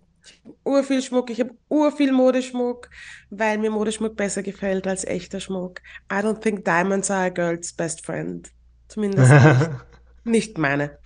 Urviel 0.64 1.02
Schmuck. 1.02 1.30
Ich 1.30 1.40
habe 1.40 1.50
urviel 1.68 2.12
Modeschmuck, 2.12 2.88
weil 3.30 3.58
mir 3.58 3.70
Modeschmuck 3.70 4.16
besser 4.16 4.42
gefällt 4.42 4.86
als 4.86 5.04
echter 5.04 5.40
Schmuck. 5.40 5.80
I 6.10 6.16
don't 6.16 6.40
think 6.40 6.64
diamonds 6.64 7.10
are 7.10 7.26
a 7.26 7.28
girl's 7.28 7.72
best 7.72 8.04
friend. 8.04 8.50
Zumindest 8.88 9.30
nicht, 9.30 9.70
nicht 10.24 10.58
meine. 10.58 10.98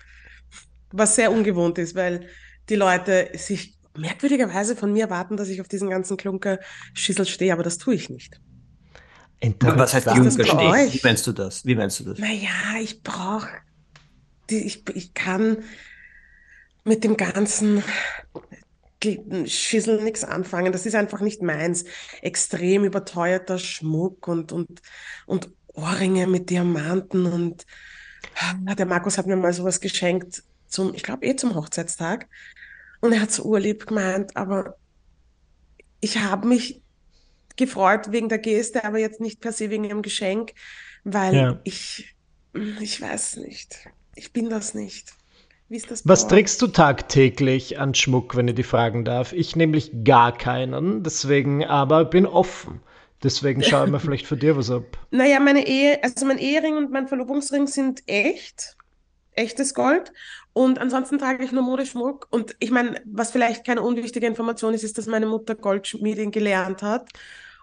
Was 0.96 1.16
sehr 1.16 1.32
ungewohnt 1.32 1.76
ist, 1.78 1.96
weil 1.96 2.28
die 2.68 2.76
Leute 2.76 3.30
sich 3.34 3.76
merkwürdigerweise 3.96 4.76
von 4.76 4.92
mir 4.92 5.04
erwarten, 5.04 5.36
dass 5.36 5.48
ich 5.48 5.60
auf 5.60 5.66
diesen 5.66 5.90
ganzen 5.90 6.16
Klunker-Schissel 6.16 7.26
stehe, 7.26 7.52
aber 7.52 7.64
das 7.64 7.78
tue 7.78 7.94
ich 7.94 8.10
nicht. 8.10 8.40
Was 9.60 9.92
heißt 9.92 10.06
stehen? 10.56 10.70
euch? 10.70 10.94
Wie 10.94 11.00
meinst 11.02 11.26
du 11.26 11.32
das? 11.32 11.66
Wie 11.66 11.74
meinst 11.74 11.98
du 11.98 12.04
das? 12.04 12.18
Naja, 12.18 12.78
ich 12.80 13.02
brauche, 13.02 13.48
ich, 14.48 14.88
ich 14.94 15.14
kann 15.14 15.64
mit 16.84 17.02
dem 17.02 17.16
ganzen 17.16 17.82
Schissel 19.46 20.00
nichts 20.00 20.22
anfangen. 20.22 20.72
Das 20.72 20.86
ist 20.86 20.94
einfach 20.94 21.20
nicht 21.20 21.42
meins. 21.42 21.84
Extrem 22.22 22.84
überteuerter 22.84 23.58
Schmuck 23.58 24.28
und, 24.28 24.52
und, 24.52 24.80
und 25.26 25.50
Ohrringe 25.66 26.28
mit 26.28 26.50
Diamanten 26.50 27.26
und 27.26 27.66
ah, 28.38 28.74
der 28.76 28.86
Markus 28.86 29.18
hat 29.18 29.26
mir 29.26 29.36
mal 29.36 29.52
sowas 29.52 29.80
geschenkt 29.80 30.44
zum, 30.74 30.94
ich 30.94 31.02
glaube 31.02 31.26
eh 31.26 31.36
zum 31.36 31.54
Hochzeitstag. 31.54 32.28
Und 33.00 33.12
er 33.12 33.22
hat 33.22 33.32
so 33.32 33.44
urlieb 33.44 33.86
gemeint, 33.86 34.36
aber 34.36 34.76
ich 36.00 36.18
habe 36.18 36.46
mich 36.48 36.82
gefreut 37.56 38.12
wegen 38.12 38.28
der 38.28 38.38
Geste, 38.38 38.84
aber 38.84 38.98
jetzt 38.98 39.20
nicht 39.20 39.40
per 39.40 39.52
se 39.52 39.70
wegen 39.70 39.84
dem 39.88 40.02
Geschenk, 40.02 40.54
weil 41.04 41.34
Ja. 41.34 41.60
ich, 41.64 42.16
ich 42.54 43.00
weiß 43.00 43.36
nicht. 43.38 43.88
Ich 44.16 44.32
bin 44.32 44.50
das 44.50 44.74
nicht. 44.74 45.12
Wie 45.68 45.76
ist 45.76 45.90
das 45.90 46.04
bei 46.04 46.14
Was 46.14 46.28
trägst 46.28 46.62
du 46.62 46.68
tagtäglich 46.68 47.78
an 47.78 47.94
Schmuck, 47.94 48.36
wenn 48.36 48.48
ich 48.48 48.54
die 48.54 48.62
fragen 48.62 49.04
darf? 49.04 49.32
Ich 49.34 49.54
nämlich 49.56 50.04
gar 50.04 50.32
keinen, 50.36 51.02
deswegen 51.02 51.62
aber 51.64 52.04
bin 52.06 52.24
offen. 52.26 52.80
Deswegen 53.22 53.62
schaue 53.62 53.84
ich 53.84 53.90
mir 53.90 54.00
vielleicht 54.00 54.26
für 54.26 54.36
dir 54.38 54.56
was 54.56 54.70
ab. 54.70 54.96
Naja, 55.10 55.40
meine 55.40 55.66
Ehe, 55.66 56.02
also 56.02 56.26
mein 56.26 56.38
Ehering 56.38 56.76
und 56.76 56.90
mein 56.90 57.08
Verlobungsring 57.08 57.66
sind 57.68 58.02
echt, 58.06 58.76
echtes 59.36 59.74
Gold. 59.74 60.12
Und 60.52 60.78
ansonsten 60.78 61.18
trage 61.18 61.44
ich 61.44 61.52
nur 61.52 61.62
Modeschmuck. 61.62 62.28
Und 62.30 62.54
ich 62.60 62.70
meine, 62.70 63.00
was 63.04 63.30
vielleicht 63.32 63.66
keine 63.66 63.82
unwichtige 63.82 64.26
Information 64.26 64.72
ist, 64.74 64.84
ist, 64.84 64.96
dass 64.98 65.06
meine 65.06 65.26
Mutter 65.26 65.54
Goldschmiedin 65.54 66.30
gelernt 66.30 66.82
hat 66.82 67.08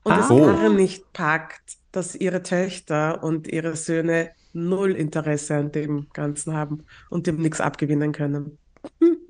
und 0.04 0.18
es 0.20 0.30
Ah. 0.30 0.36
darin 0.38 0.76
nicht 0.76 1.12
packt, 1.14 1.78
dass 1.92 2.16
ihre 2.16 2.44
Töchter 2.44 3.24
und 3.24 3.48
ihre 3.48 3.76
Söhne 3.76 4.32
null 4.54 4.92
Interesse 4.92 5.56
an 5.56 5.72
dem 5.72 6.08
Ganzen 6.14 6.54
haben 6.54 6.84
und 7.10 7.28
dem 7.28 7.38
nichts 7.38 7.62
abgewinnen 7.62 8.12
können. 8.12 8.58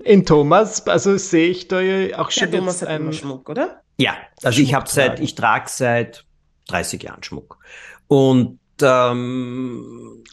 In 0.05 0.25
Thomas, 0.27 0.87
also 0.87 1.17
sehe 1.17 1.49
ich 1.49 1.69
da 1.69 1.81
ja 1.81 2.19
auch 2.19 2.31
schon 2.31 2.51
Thomas 2.51 2.81
jetzt 2.81 2.91
hat 2.91 2.99
immer 3.01 3.09
ein. 3.11 3.13
Schmuck, 3.13 3.49
oder? 3.49 3.83
Ja, 3.99 4.17
also 4.43 4.61
ich 4.61 4.69
Schmuck 4.69 4.77
habe 4.81 4.89
seit, 4.91 5.21
ich 5.21 5.35
trage 5.35 5.67
seit 5.69 6.25
30 6.69 7.03
Jahren 7.03 7.23
Schmuck. 7.23 7.59
Und 8.09 8.59
ähm, 8.83 10.25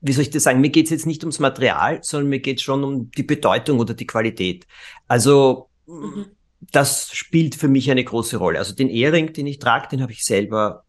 wie 0.00 0.12
soll 0.12 0.22
ich 0.22 0.30
das 0.30 0.44
sagen? 0.44 0.60
Mir 0.60 0.70
geht's 0.70 0.90
jetzt 0.90 1.06
nicht 1.06 1.22
ums 1.22 1.38
Material, 1.38 2.00
sondern 2.02 2.30
mir 2.30 2.40
geht's 2.40 2.62
schon 2.62 2.84
um 2.84 3.10
die 3.12 3.22
Bedeutung 3.22 3.78
oder 3.80 3.94
die 3.94 4.06
Qualität. 4.06 4.66
Also 5.08 5.68
Mhm. 5.86 6.26
das 6.60 7.10
spielt 7.12 7.54
für 7.54 7.68
mich 7.68 7.90
eine 7.90 8.04
große 8.04 8.36
Rolle. 8.36 8.58
Also 8.58 8.74
den 8.74 8.88
Ehering, 8.88 9.32
den 9.32 9.46
ich 9.46 9.58
trage, 9.58 9.88
den 9.88 10.02
habe 10.02 10.12
ich 10.12 10.24
selber, 10.24 10.84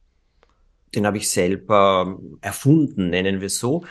den 0.96 1.06
habe 1.06 1.18
ich 1.18 1.30
selber 1.30 2.20
erfunden, 2.42 3.10
nennen 3.10 3.42
wir 3.42 3.48
es 3.48 3.60
so. 3.60 3.84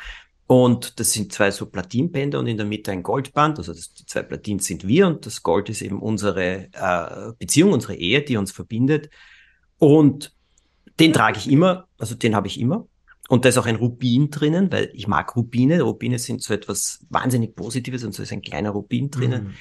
Und 0.47 1.01
das 1.01 1.13
sind 1.13 1.33
zwei 1.33 1.51
so 1.51 1.67
Platinbänder 1.67 2.39
und 2.39 2.47
in 2.47 2.57
der 2.57 2.67
Mitte 2.67 2.93
ein 2.93 3.03
Goldband. 3.03 3.59
Also 3.59 3.73
das, 3.73 3.95
die 3.95 4.07
zwei 4.07 4.23
Platinen 4.23 4.61
sind 4.61 4.87
wir 4.87 5.07
und 5.07 5.25
das 5.25 5.43
Gold 5.43 5.69
ist 5.71 5.83
eben 5.83 6.01
unsere 6.01 6.69
äh, 6.73 7.33
Beziehung, 7.39 7.73
unsere 7.73 7.95
Ehe, 7.95 8.23
die 8.23 8.37
uns 8.37 8.53
verbindet. 8.53 9.09
Und 9.79 10.35
den 11.01 11.13
trage 11.13 11.39
ich 11.39 11.51
immer, 11.51 11.89
also 11.99 12.15
den 12.15 12.35
habe 12.35 12.49
ich 12.49 12.61
immer. 12.61 12.87
Und 13.33 13.47
da 13.47 13.49
ist 13.49 13.57
auch 13.57 13.65
ein 13.65 13.77
Rubin 13.77 14.29
drinnen, 14.29 14.71
weil 14.71 14.91
ich 14.93 15.09
mag 15.09 15.35
Rubine. 15.37 15.81
Rubine 15.81 16.19
sind 16.19 16.43
so 16.43 16.53
etwas 16.53 16.99
wahnsinnig 17.09 17.57
Positives 17.57 18.05
und 18.05 18.13
so 18.13 18.23
ist 18.23 18.31
ein 18.31 18.43
kleiner 18.43 18.69
Rubin 18.69 19.11
drinnen. 19.11 19.45
Mhm. 19.45 19.55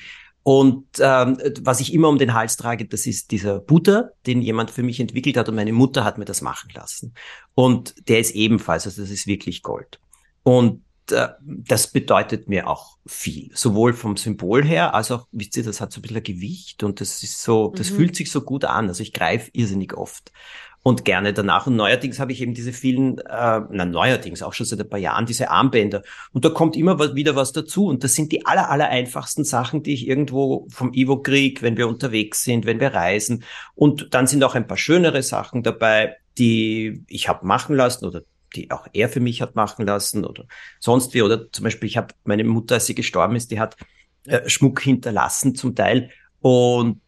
Und 0.43 0.88
ähm, 0.99 1.38
was 1.62 1.79
ich 1.79 1.93
immer 1.93 2.10
um 2.10 2.17
den 2.17 2.34
Hals 2.34 2.57
trage, 2.57 2.86
das 2.86 3.05
ist 3.05 3.31
dieser 3.31 3.62
Butter, 3.62 4.12
den 4.27 4.41
jemand 4.41 4.71
für 4.71 4.84
mich 4.84 4.99
entwickelt 4.99 5.38
hat 5.38 5.47
und 5.47 5.55
meine 5.55 5.71
Mutter 5.71 6.03
hat 6.03 6.17
mir 6.17 6.25
das 6.25 6.41
machen 6.41 6.69
lassen. 6.75 7.13
Und 7.55 7.95
der 8.10 8.19
ist 8.19 8.36
ebenfalls, 8.36 8.88
also 8.88 9.03
das 9.03 9.10
ist 9.10 9.25
wirklich 9.25 9.63
Gold. 9.63 10.01
Und 10.43 10.81
äh, 11.10 11.29
das 11.39 11.93
bedeutet 11.93 12.49
mir 12.49 12.67
auch 12.67 12.97
viel, 13.05 13.51
sowohl 13.53 13.93
vom 13.93 14.17
Symbol 14.17 14.65
her, 14.65 14.93
als 14.93 15.12
auch, 15.12 15.27
wisst 15.31 15.55
ihr, 15.55 15.63
das 15.63 15.79
hat 15.79 15.93
so 15.93 15.99
ein 15.99 16.01
bisschen 16.01 16.23
Gewicht 16.23 16.84
und 16.84 16.99
das 16.99 17.23
ist 17.23 17.41
so, 17.41 17.71
das 17.73 17.89
Mhm. 17.91 17.95
fühlt 17.95 18.15
sich 18.17 18.31
so 18.31 18.41
gut 18.41 18.65
an. 18.65 18.89
Also 18.89 19.01
ich 19.01 19.13
greife 19.13 19.49
irrsinnig 19.53 19.93
oft 19.93 20.34
und 20.83 21.05
gerne 21.05 21.33
danach. 21.33 21.67
Und 21.67 21.75
neuerdings 21.75 22.19
habe 22.19 22.31
ich 22.31 22.41
eben 22.41 22.53
diese 22.53 22.73
vielen, 22.73 23.19
äh, 23.19 23.61
na 23.69 23.85
neuerdings 23.85 24.41
auch 24.41 24.53
schon 24.53 24.65
seit 24.65 24.79
ein 24.79 24.89
paar 24.89 24.99
Jahren, 24.99 25.25
diese 25.25 25.49
Armbänder. 25.51 26.01
Und 26.33 26.43
da 26.43 26.49
kommt 26.49 26.75
immer 26.75 26.97
was, 26.97 27.13
wieder 27.13 27.35
was 27.35 27.51
dazu. 27.51 27.87
Und 27.87 28.03
das 28.03 28.15
sind 28.15 28.31
die 28.31 28.45
aller, 28.45 28.69
aller 28.69 28.89
einfachsten 28.89 29.43
Sachen, 29.43 29.83
die 29.83 29.93
ich 29.93 30.07
irgendwo 30.07 30.67
vom 30.69 30.93
Ivo 30.93 31.21
krieg, 31.21 31.61
wenn 31.61 31.77
wir 31.77 31.87
unterwegs 31.87 32.43
sind, 32.43 32.65
wenn 32.65 32.79
wir 32.79 32.93
reisen. 32.93 33.43
Und 33.75 34.13
dann 34.13 34.27
sind 34.27 34.43
auch 34.43 34.55
ein 34.55 34.67
paar 34.67 34.77
schönere 34.77 35.21
Sachen 35.21 35.61
dabei, 35.61 36.15
die 36.37 37.03
ich 37.07 37.29
habe 37.29 37.45
machen 37.45 37.75
lassen 37.75 38.05
oder 38.05 38.23
die 38.55 38.71
auch 38.71 38.87
er 38.91 39.07
für 39.07 39.19
mich 39.19 39.41
hat 39.41 39.55
machen 39.55 39.85
lassen 39.85 40.25
oder 40.25 40.45
sonst 40.79 41.13
wie. 41.13 41.21
Oder 41.21 41.51
zum 41.51 41.63
Beispiel, 41.63 41.87
ich 41.87 41.97
habe 41.97 42.13
meine 42.23 42.43
Mutter, 42.43 42.75
als 42.75 42.87
sie 42.87 42.95
gestorben 42.95 43.35
ist, 43.35 43.51
die 43.51 43.59
hat 43.59 43.77
äh, 44.25 44.49
Schmuck 44.49 44.81
hinterlassen 44.81 45.55
zum 45.55 45.75
Teil. 45.75 46.09
Und 46.39 47.01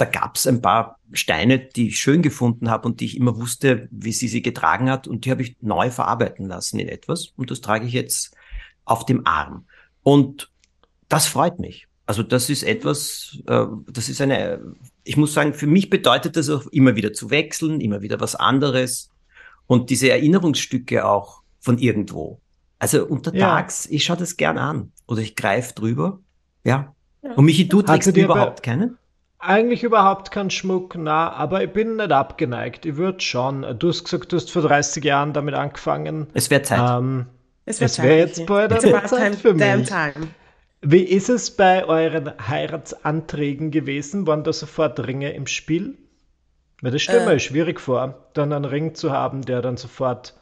da 0.00 0.06
gab's 0.06 0.46
ein 0.46 0.62
paar 0.62 0.98
Steine, 1.12 1.58
die 1.58 1.88
ich 1.88 1.98
schön 1.98 2.22
gefunden 2.22 2.70
habe 2.70 2.88
und 2.88 3.00
die 3.00 3.06
ich 3.06 3.16
immer 3.16 3.36
wusste, 3.36 3.88
wie 3.90 4.12
sie 4.12 4.28
sie 4.28 4.42
getragen 4.42 4.90
hat. 4.90 5.06
Und 5.06 5.24
die 5.24 5.30
habe 5.30 5.42
ich 5.42 5.56
neu 5.60 5.90
verarbeiten 5.90 6.46
lassen 6.46 6.78
in 6.78 6.88
etwas. 6.88 7.32
Und 7.36 7.50
das 7.50 7.60
trage 7.60 7.86
ich 7.86 7.92
jetzt 7.92 8.34
auf 8.84 9.04
dem 9.04 9.26
Arm. 9.26 9.66
Und 10.02 10.50
das 11.08 11.26
freut 11.26 11.58
mich. 11.58 11.86
Also 12.06 12.22
das 12.22 12.48
ist 12.50 12.62
etwas, 12.62 13.38
äh, 13.46 13.66
das 13.88 14.08
ist 14.08 14.20
eine, 14.20 14.74
ich 15.04 15.16
muss 15.16 15.34
sagen, 15.34 15.54
für 15.54 15.66
mich 15.66 15.90
bedeutet 15.90 16.36
das 16.36 16.48
auch 16.48 16.66
immer 16.68 16.96
wieder 16.96 17.12
zu 17.12 17.30
wechseln, 17.30 17.80
immer 17.80 18.00
wieder 18.00 18.20
was 18.20 18.34
anderes. 18.34 19.10
Und 19.66 19.90
diese 19.90 20.10
Erinnerungsstücke 20.10 21.06
auch 21.06 21.42
von 21.60 21.78
irgendwo. 21.78 22.40
Also 22.78 23.06
untertags, 23.06 23.86
ich 23.86 24.04
schaue 24.04 24.16
das 24.16 24.36
gern 24.36 24.56
an. 24.56 24.92
Oder 25.06 25.20
ich 25.20 25.36
greife 25.36 25.74
drüber. 25.74 26.20
Ja. 26.64 26.94
Ja. 27.22 27.34
Und 27.34 27.44
Michi, 27.44 27.68
du 27.68 27.82
trägst 27.82 28.16
überhaupt 28.16 28.62
keinen? 28.62 28.96
Eigentlich 29.42 29.82
überhaupt 29.84 30.30
kein 30.30 30.50
Schmuck, 30.50 30.96
na, 30.98 31.32
aber 31.32 31.64
ich 31.64 31.72
bin 31.72 31.96
nicht 31.96 32.12
abgeneigt. 32.12 32.84
Ich 32.84 32.96
würde 32.96 33.20
schon. 33.20 33.64
Du 33.78 33.88
hast 33.88 34.04
gesagt, 34.04 34.32
du 34.32 34.36
hast 34.36 34.50
vor 34.52 34.62
30 34.62 35.02
Jahren 35.02 35.32
damit 35.32 35.54
angefangen. 35.54 36.26
Es 36.34 36.50
wäre 36.50 36.62
Zeit. 36.62 36.78
Ähm, 36.98 37.26
Es 37.64 37.80
wird 37.80 37.90
Es 37.90 37.98
wär 38.02 38.10
Zeit, 38.10 38.18
jetzt 38.36 38.46
bald 38.46 38.72
eine 38.72 38.80
Zeit 39.06 39.32
time, 39.32 39.36
für 39.36 39.54
mich. 39.54 39.88
time. 39.88 40.28
wie 40.82 41.02
ist 41.02 41.30
es 41.30 41.50
bei 41.56 41.84
euren 41.86 42.32
Heiratsanträgen 42.48 43.70
gewesen? 43.70 44.26
Waren 44.26 44.44
da 44.44 44.52
sofort 44.52 45.06
Ringe 45.06 45.32
im 45.32 45.46
Spiel? 45.46 45.96
Weil 46.82 46.90
das 46.92 47.00
stelle 47.02 47.20
ich 47.20 47.26
Äh. 47.26 47.32
mir 47.34 47.38
schwierig 47.40 47.80
vor, 47.80 48.26
dann 48.34 48.52
einen 48.52 48.64
Ring 48.66 48.94
zu 48.94 49.10
haben, 49.10 49.42
der 49.42 49.62
dann 49.62 49.76
sofort 49.78 50.34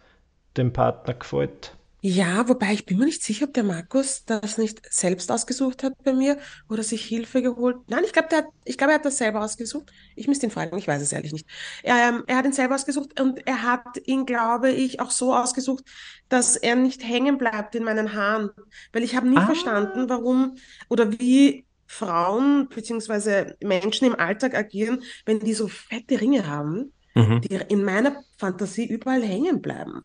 dem 0.56 0.72
Partner 0.72 1.14
gefällt. 1.14 1.76
Ja, 2.00 2.48
wobei 2.48 2.74
ich 2.74 2.86
bin 2.86 2.98
mir 2.98 3.06
nicht 3.06 3.24
sicher, 3.24 3.46
ob 3.46 3.54
der 3.54 3.64
Markus 3.64 4.24
das 4.24 4.56
nicht 4.56 4.80
selbst 4.88 5.32
ausgesucht 5.32 5.82
hat 5.82 5.94
bei 6.04 6.12
mir 6.12 6.38
oder 6.68 6.84
sich 6.84 7.04
Hilfe 7.04 7.42
geholt. 7.42 7.78
Nein, 7.88 8.04
ich 8.04 8.12
glaube, 8.12 8.28
der 8.28 8.38
hat, 8.38 8.44
ich 8.64 8.78
glaube, 8.78 8.92
er 8.92 8.98
hat 9.00 9.04
das 9.04 9.18
selber 9.18 9.42
ausgesucht. 9.42 9.90
Ich 10.14 10.28
müsste 10.28 10.46
ihn 10.46 10.52
fragen, 10.52 10.78
ich 10.78 10.86
weiß 10.86 11.02
es 11.02 11.12
ehrlich 11.12 11.32
nicht. 11.32 11.48
Er, 11.82 11.96
ähm, 12.08 12.22
er 12.28 12.36
hat 12.36 12.44
ihn 12.44 12.52
selber 12.52 12.76
ausgesucht 12.76 13.20
und 13.20 13.44
er 13.48 13.62
hat 13.64 13.98
ihn, 14.06 14.26
glaube 14.26 14.70
ich, 14.70 15.00
auch 15.00 15.10
so 15.10 15.34
ausgesucht, 15.34 15.82
dass 16.28 16.54
er 16.54 16.76
nicht 16.76 17.02
hängen 17.02 17.36
bleibt 17.36 17.74
in 17.74 17.82
meinen 17.82 18.12
Haaren. 18.14 18.50
Weil 18.92 19.02
ich 19.02 19.16
habe 19.16 19.28
nie 19.28 19.36
Ah. 19.36 19.46
verstanden, 19.46 20.08
warum 20.08 20.56
oder 20.88 21.18
wie 21.18 21.66
Frauen 21.86 22.68
beziehungsweise 22.68 23.56
Menschen 23.60 24.06
im 24.06 24.14
Alltag 24.14 24.54
agieren, 24.54 25.02
wenn 25.26 25.40
die 25.40 25.54
so 25.54 25.66
fette 25.68 26.20
Ringe 26.20 26.46
haben 26.46 26.92
Mhm. 27.14 27.40
die 27.40 27.56
in 27.68 27.82
meiner 27.82 28.22
Fantasie 28.38 28.86
überall 28.86 29.22
hängen 29.22 29.60
bleiben. 29.60 30.02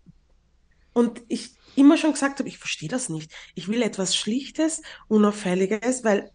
Und 0.93 1.21
ich 1.27 1.55
immer 1.75 1.97
schon 1.97 2.13
gesagt 2.13 2.39
habe, 2.39 2.47
ich 2.49 2.57
verstehe 2.57 2.89
das 2.89 3.09
nicht. 3.09 3.31
Ich 3.55 3.67
will 3.67 3.81
etwas 3.81 4.15
Schlichtes, 4.15 4.81
Unauffälliges, 5.07 6.03
weil 6.03 6.31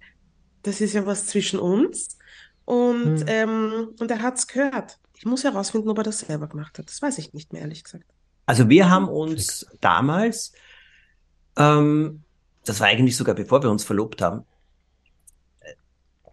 das 0.63 0.81
ist 0.81 0.95
ja 0.95 1.07
was 1.07 1.27
zwischen 1.27 1.59
uns. 1.59 2.19
Und, 2.65 3.21
Hm. 3.21 3.25
ähm, 3.29 3.89
und 3.99 4.11
er 4.11 4.21
hat 4.21 4.39
es 4.39 4.47
gehört. 4.47 4.99
Ich 5.17 5.25
muss 5.25 5.45
herausfinden, 5.45 5.89
ob 5.89 5.99
er 5.99 6.05
das 6.05 6.21
selber 6.21 6.49
gemacht 6.49 6.79
hat. 6.79 6.89
Das 6.89 7.01
weiß 7.01 7.19
ich 7.19 7.33
nicht 7.33 7.53
mehr, 7.53 7.63
ehrlich 7.63 7.85
gesagt. 7.85 8.05
Also 8.47 8.69
wir 8.69 8.89
haben 8.91 9.09
uns 9.09 9.67
damals, 9.81 10.53
ähm, 11.57 12.23
das 12.65 12.81
war 12.81 12.89
eigentlich 12.89 13.17
sogar 13.17 13.35
bevor 13.35 13.63
wir 13.63 13.71
uns 13.71 13.85
verlobt 13.85 14.23
haben, 14.23 14.45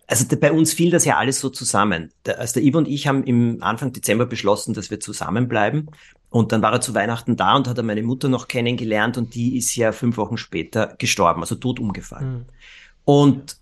also 0.07 0.25
bei 0.37 0.51
uns 0.51 0.73
fiel 0.73 0.91
das 0.91 1.05
ja 1.05 1.17
alles 1.17 1.39
so 1.39 1.49
zusammen. 1.49 2.11
Also 2.25 2.55
der 2.55 2.63
Ivo 2.63 2.77
und 2.77 2.87
ich 2.87 3.07
haben 3.07 3.23
im 3.23 3.63
Anfang 3.63 3.91
Dezember 3.91 4.25
beschlossen, 4.25 4.73
dass 4.73 4.91
wir 4.91 4.99
zusammenbleiben. 4.99 5.89
Und 6.35 6.51
dann 6.51 6.61
war 6.61 6.73
er 6.73 6.81
zu 6.81 6.93
Weihnachten 6.93 7.37
da 7.37 7.55
und 7.55 7.65
hat 7.65 7.77
er 7.77 7.83
meine 7.85 8.03
Mutter 8.03 8.27
noch 8.27 8.49
kennengelernt 8.49 9.17
und 9.17 9.35
die 9.35 9.55
ist 9.55 9.73
ja 9.77 9.93
fünf 9.93 10.17
Wochen 10.17 10.35
später 10.35 10.93
gestorben, 10.97 11.39
also 11.39 11.55
tot 11.55 11.79
umgefallen. 11.79 12.39
Mhm. 12.39 12.45
Und 13.05 13.57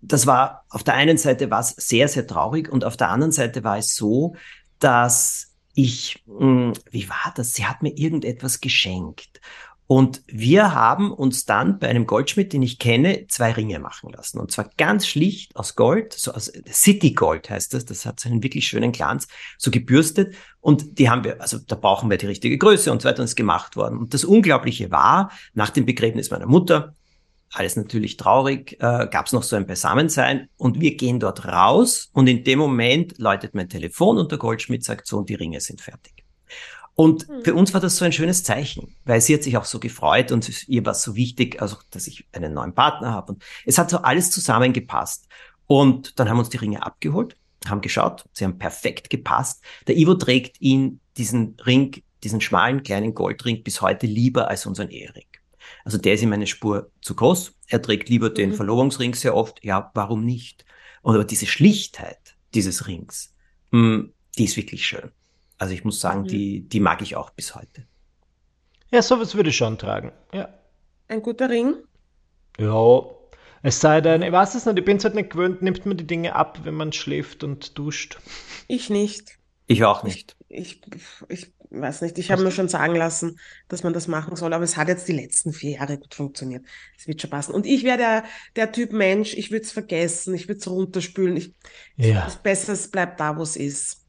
das 0.00 0.26
war 0.26 0.64
auf 0.70 0.82
der 0.82 0.94
einen 0.94 1.18
Seite 1.18 1.50
war 1.50 1.60
es 1.60 1.74
sehr, 1.76 2.08
sehr 2.08 2.26
traurig 2.26 2.72
und 2.72 2.86
auf 2.86 2.96
der 2.96 3.10
anderen 3.10 3.30
Seite 3.30 3.62
war 3.62 3.76
es 3.76 3.94
so, 3.94 4.36
dass 4.78 5.52
ich, 5.74 6.24
hm, 6.26 6.72
wie 6.90 7.10
war 7.10 7.34
das? 7.36 7.52
Sie 7.52 7.66
hat 7.66 7.82
mir 7.82 7.92
irgendetwas 7.94 8.62
geschenkt. 8.62 9.42
Und 9.86 10.22
wir 10.26 10.74
haben 10.74 11.12
uns 11.12 11.44
dann 11.44 11.78
bei 11.78 11.88
einem 11.88 12.06
Goldschmied, 12.06 12.52
den 12.54 12.62
ich 12.62 12.78
kenne, 12.78 13.26
zwei 13.28 13.52
Ringe 13.52 13.78
machen 13.78 14.10
lassen. 14.12 14.40
Und 14.40 14.50
zwar 14.50 14.70
ganz 14.78 15.06
schlicht 15.06 15.54
aus 15.56 15.76
Gold, 15.76 16.14
so 16.14 16.32
aus 16.32 16.50
City 16.70 17.12
Gold 17.12 17.50
heißt 17.50 17.74
das. 17.74 17.84
Das 17.84 18.06
hat 18.06 18.18
so 18.18 18.30
einen 18.30 18.42
wirklich 18.42 18.66
schönen 18.66 18.92
Glanz, 18.92 19.28
so 19.58 19.70
gebürstet. 19.70 20.34
Und 20.60 20.98
die 20.98 21.10
haben 21.10 21.22
wir, 21.22 21.40
also 21.42 21.58
da 21.58 21.76
brauchen 21.76 22.08
wir 22.08 22.16
die 22.16 22.26
richtige 22.26 22.56
Größe 22.56 22.90
und 22.90 23.02
so 23.02 23.08
weiter 23.08 23.20
und 23.20 23.26
ist 23.26 23.36
gemacht 23.36 23.76
worden. 23.76 23.98
Und 23.98 24.14
das 24.14 24.24
Unglaubliche 24.24 24.90
war, 24.90 25.30
nach 25.52 25.70
dem 25.70 25.84
Begräbnis 25.84 26.30
meiner 26.30 26.46
Mutter, 26.46 26.94
alles 27.52 27.76
natürlich 27.76 28.16
traurig, 28.16 28.72
äh, 28.80 29.06
gab 29.10 29.26
es 29.26 29.32
noch 29.32 29.42
so 29.42 29.54
ein 29.54 29.66
Beisammensein 29.66 30.48
und 30.56 30.80
wir 30.80 30.96
gehen 30.96 31.20
dort 31.20 31.46
raus 31.46 32.10
und 32.12 32.26
in 32.26 32.42
dem 32.42 32.58
Moment 32.58 33.18
läutet 33.18 33.54
mein 33.54 33.68
Telefon 33.68 34.18
und 34.18 34.32
der 34.32 34.38
Goldschmied 34.38 34.82
sagt 34.82 35.06
so 35.06 35.18
und 35.18 35.28
die 35.28 35.34
Ringe 35.34 35.60
sind 35.60 35.80
fertig. 35.80 36.24
Und 36.94 37.28
mhm. 37.28 37.44
für 37.44 37.54
uns 37.54 37.74
war 37.74 37.80
das 37.80 37.96
so 37.96 38.04
ein 38.04 38.12
schönes 38.12 38.44
Zeichen, 38.44 38.94
weil 39.04 39.20
sie 39.20 39.34
hat 39.34 39.42
sich 39.42 39.56
auch 39.56 39.64
so 39.64 39.80
gefreut 39.80 40.30
und 40.30 40.68
ihr 40.68 40.86
war 40.86 40.94
so 40.94 41.16
wichtig, 41.16 41.60
also 41.60 41.76
dass 41.90 42.06
ich 42.06 42.26
einen 42.32 42.54
neuen 42.54 42.74
Partner 42.74 43.10
habe. 43.12 43.32
Und 43.32 43.44
es 43.64 43.78
hat 43.78 43.90
so 43.90 43.98
alles 43.98 44.30
zusammengepasst. 44.30 45.26
Und 45.66 46.18
dann 46.18 46.28
haben 46.28 46.36
wir 46.36 46.40
uns 46.40 46.50
die 46.50 46.58
Ringe 46.58 46.84
abgeholt, 46.84 47.36
haben 47.66 47.80
geschaut, 47.80 48.24
sie 48.32 48.44
haben 48.44 48.58
perfekt 48.58 49.10
gepasst. 49.10 49.62
Der 49.86 49.96
Ivo 49.96 50.14
trägt 50.14 50.60
ihn, 50.60 51.00
diesen 51.16 51.56
Ring, 51.66 52.02
diesen 52.22 52.40
schmalen 52.40 52.82
kleinen 52.82 53.14
Goldring 53.14 53.64
bis 53.64 53.80
heute 53.80 54.06
lieber 54.06 54.48
als 54.48 54.66
unseren 54.66 54.90
Ehering. 54.90 55.26
Also 55.84 55.98
der 55.98 56.14
ist 56.14 56.22
ihm 56.22 56.32
eine 56.32 56.46
Spur 56.46 56.90
zu 57.00 57.14
groß. 57.14 57.54
Er 57.68 57.82
trägt 57.82 58.08
lieber 58.08 58.30
den 58.30 58.50
mhm. 58.50 58.54
Verlobungsring 58.54 59.14
sehr 59.14 59.34
oft. 59.34 59.64
Ja, 59.64 59.90
warum 59.94 60.24
nicht? 60.24 60.64
Und 61.02 61.14
aber 61.14 61.24
diese 61.24 61.46
Schlichtheit 61.46 62.36
dieses 62.54 62.86
Rings, 62.86 63.34
mh, 63.72 63.80
hm, 63.80 64.12
die 64.38 64.44
ist 64.44 64.56
wirklich 64.56 64.86
schön. 64.86 65.10
Also 65.58 65.74
ich 65.74 65.84
muss 65.84 66.00
sagen, 66.00 66.22
mhm. 66.22 66.26
die, 66.26 66.68
die 66.68 66.80
mag 66.80 67.02
ich 67.02 67.16
auch 67.16 67.30
bis 67.30 67.54
heute. 67.54 67.86
Ja, 68.90 69.02
sowas 69.02 69.34
würde 69.34 69.50
ich 69.50 69.56
schon 69.56 69.78
tragen. 69.78 70.12
Ja. 70.32 70.48
Ein 71.08 71.22
guter 71.22 71.50
Ring? 71.50 71.74
Ja. 72.58 73.02
Es 73.62 73.80
sei 73.80 74.00
denn, 74.00 74.22
ich 74.22 74.30
weiß 74.30 74.54
es 74.54 74.66
nicht, 74.66 74.78
ich 74.78 74.84
bin 74.84 74.98
es 74.98 75.04
halt 75.04 75.14
nicht 75.14 75.30
gewöhnt, 75.30 75.62
nimmt 75.62 75.86
man 75.86 75.96
die 75.96 76.06
Dinge 76.06 76.36
ab, 76.36 76.60
wenn 76.64 76.74
man 76.74 76.92
schläft 76.92 77.42
und 77.44 77.78
duscht. 77.78 78.18
Ich 78.68 78.90
nicht. 78.90 79.38
Ich 79.66 79.84
auch 79.84 80.02
nicht. 80.02 80.36
Ich, 80.48 80.82
ich, 80.92 81.02
ich 81.28 81.52
weiß 81.70 82.02
nicht, 82.02 82.18
ich 82.18 82.30
habe 82.30 82.42
mir 82.42 82.50
schon 82.50 82.68
sagen 82.68 82.94
lassen, 82.94 83.38
dass 83.68 83.82
man 83.82 83.94
das 83.94 84.06
machen 84.06 84.36
soll, 84.36 84.52
aber 84.52 84.64
es 84.64 84.76
hat 84.76 84.88
jetzt 84.88 85.08
die 85.08 85.12
letzten 85.12 85.52
vier 85.52 85.72
Jahre 85.72 85.98
gut 85.98 86.14
funktioniert. 86.14 86.64
Es 86.98 87.08
wird 87.08 87.20
schon 87.20 87.30
passen. 87.30 87.54
Und 87.54 87.64
ich 87.64 87.84
wäre 87.84 87.96
der, 87.96 88.24
der 88.54 88.70
Typ 88.70 88.92
Mensch, 88.92 89.34
ich 89.34 89.50
würde 89.50 89.64
es 89.64 89.72
vergessen, 89.72 90.34
ich 90.34 90.46
würde 90.46 90.60
es 90.60 90.68
runterspülen. 90.68 91.36
Ich, 91.36 91.54
ja. 91.96 92.30
Besser, 92.42 92.74
es 92.74 92.90
bleibt 92.90 93.18
da, 93.18 93.36
wo 93.36 93.42
es 93.42 93.56
ist. 93.56 94.03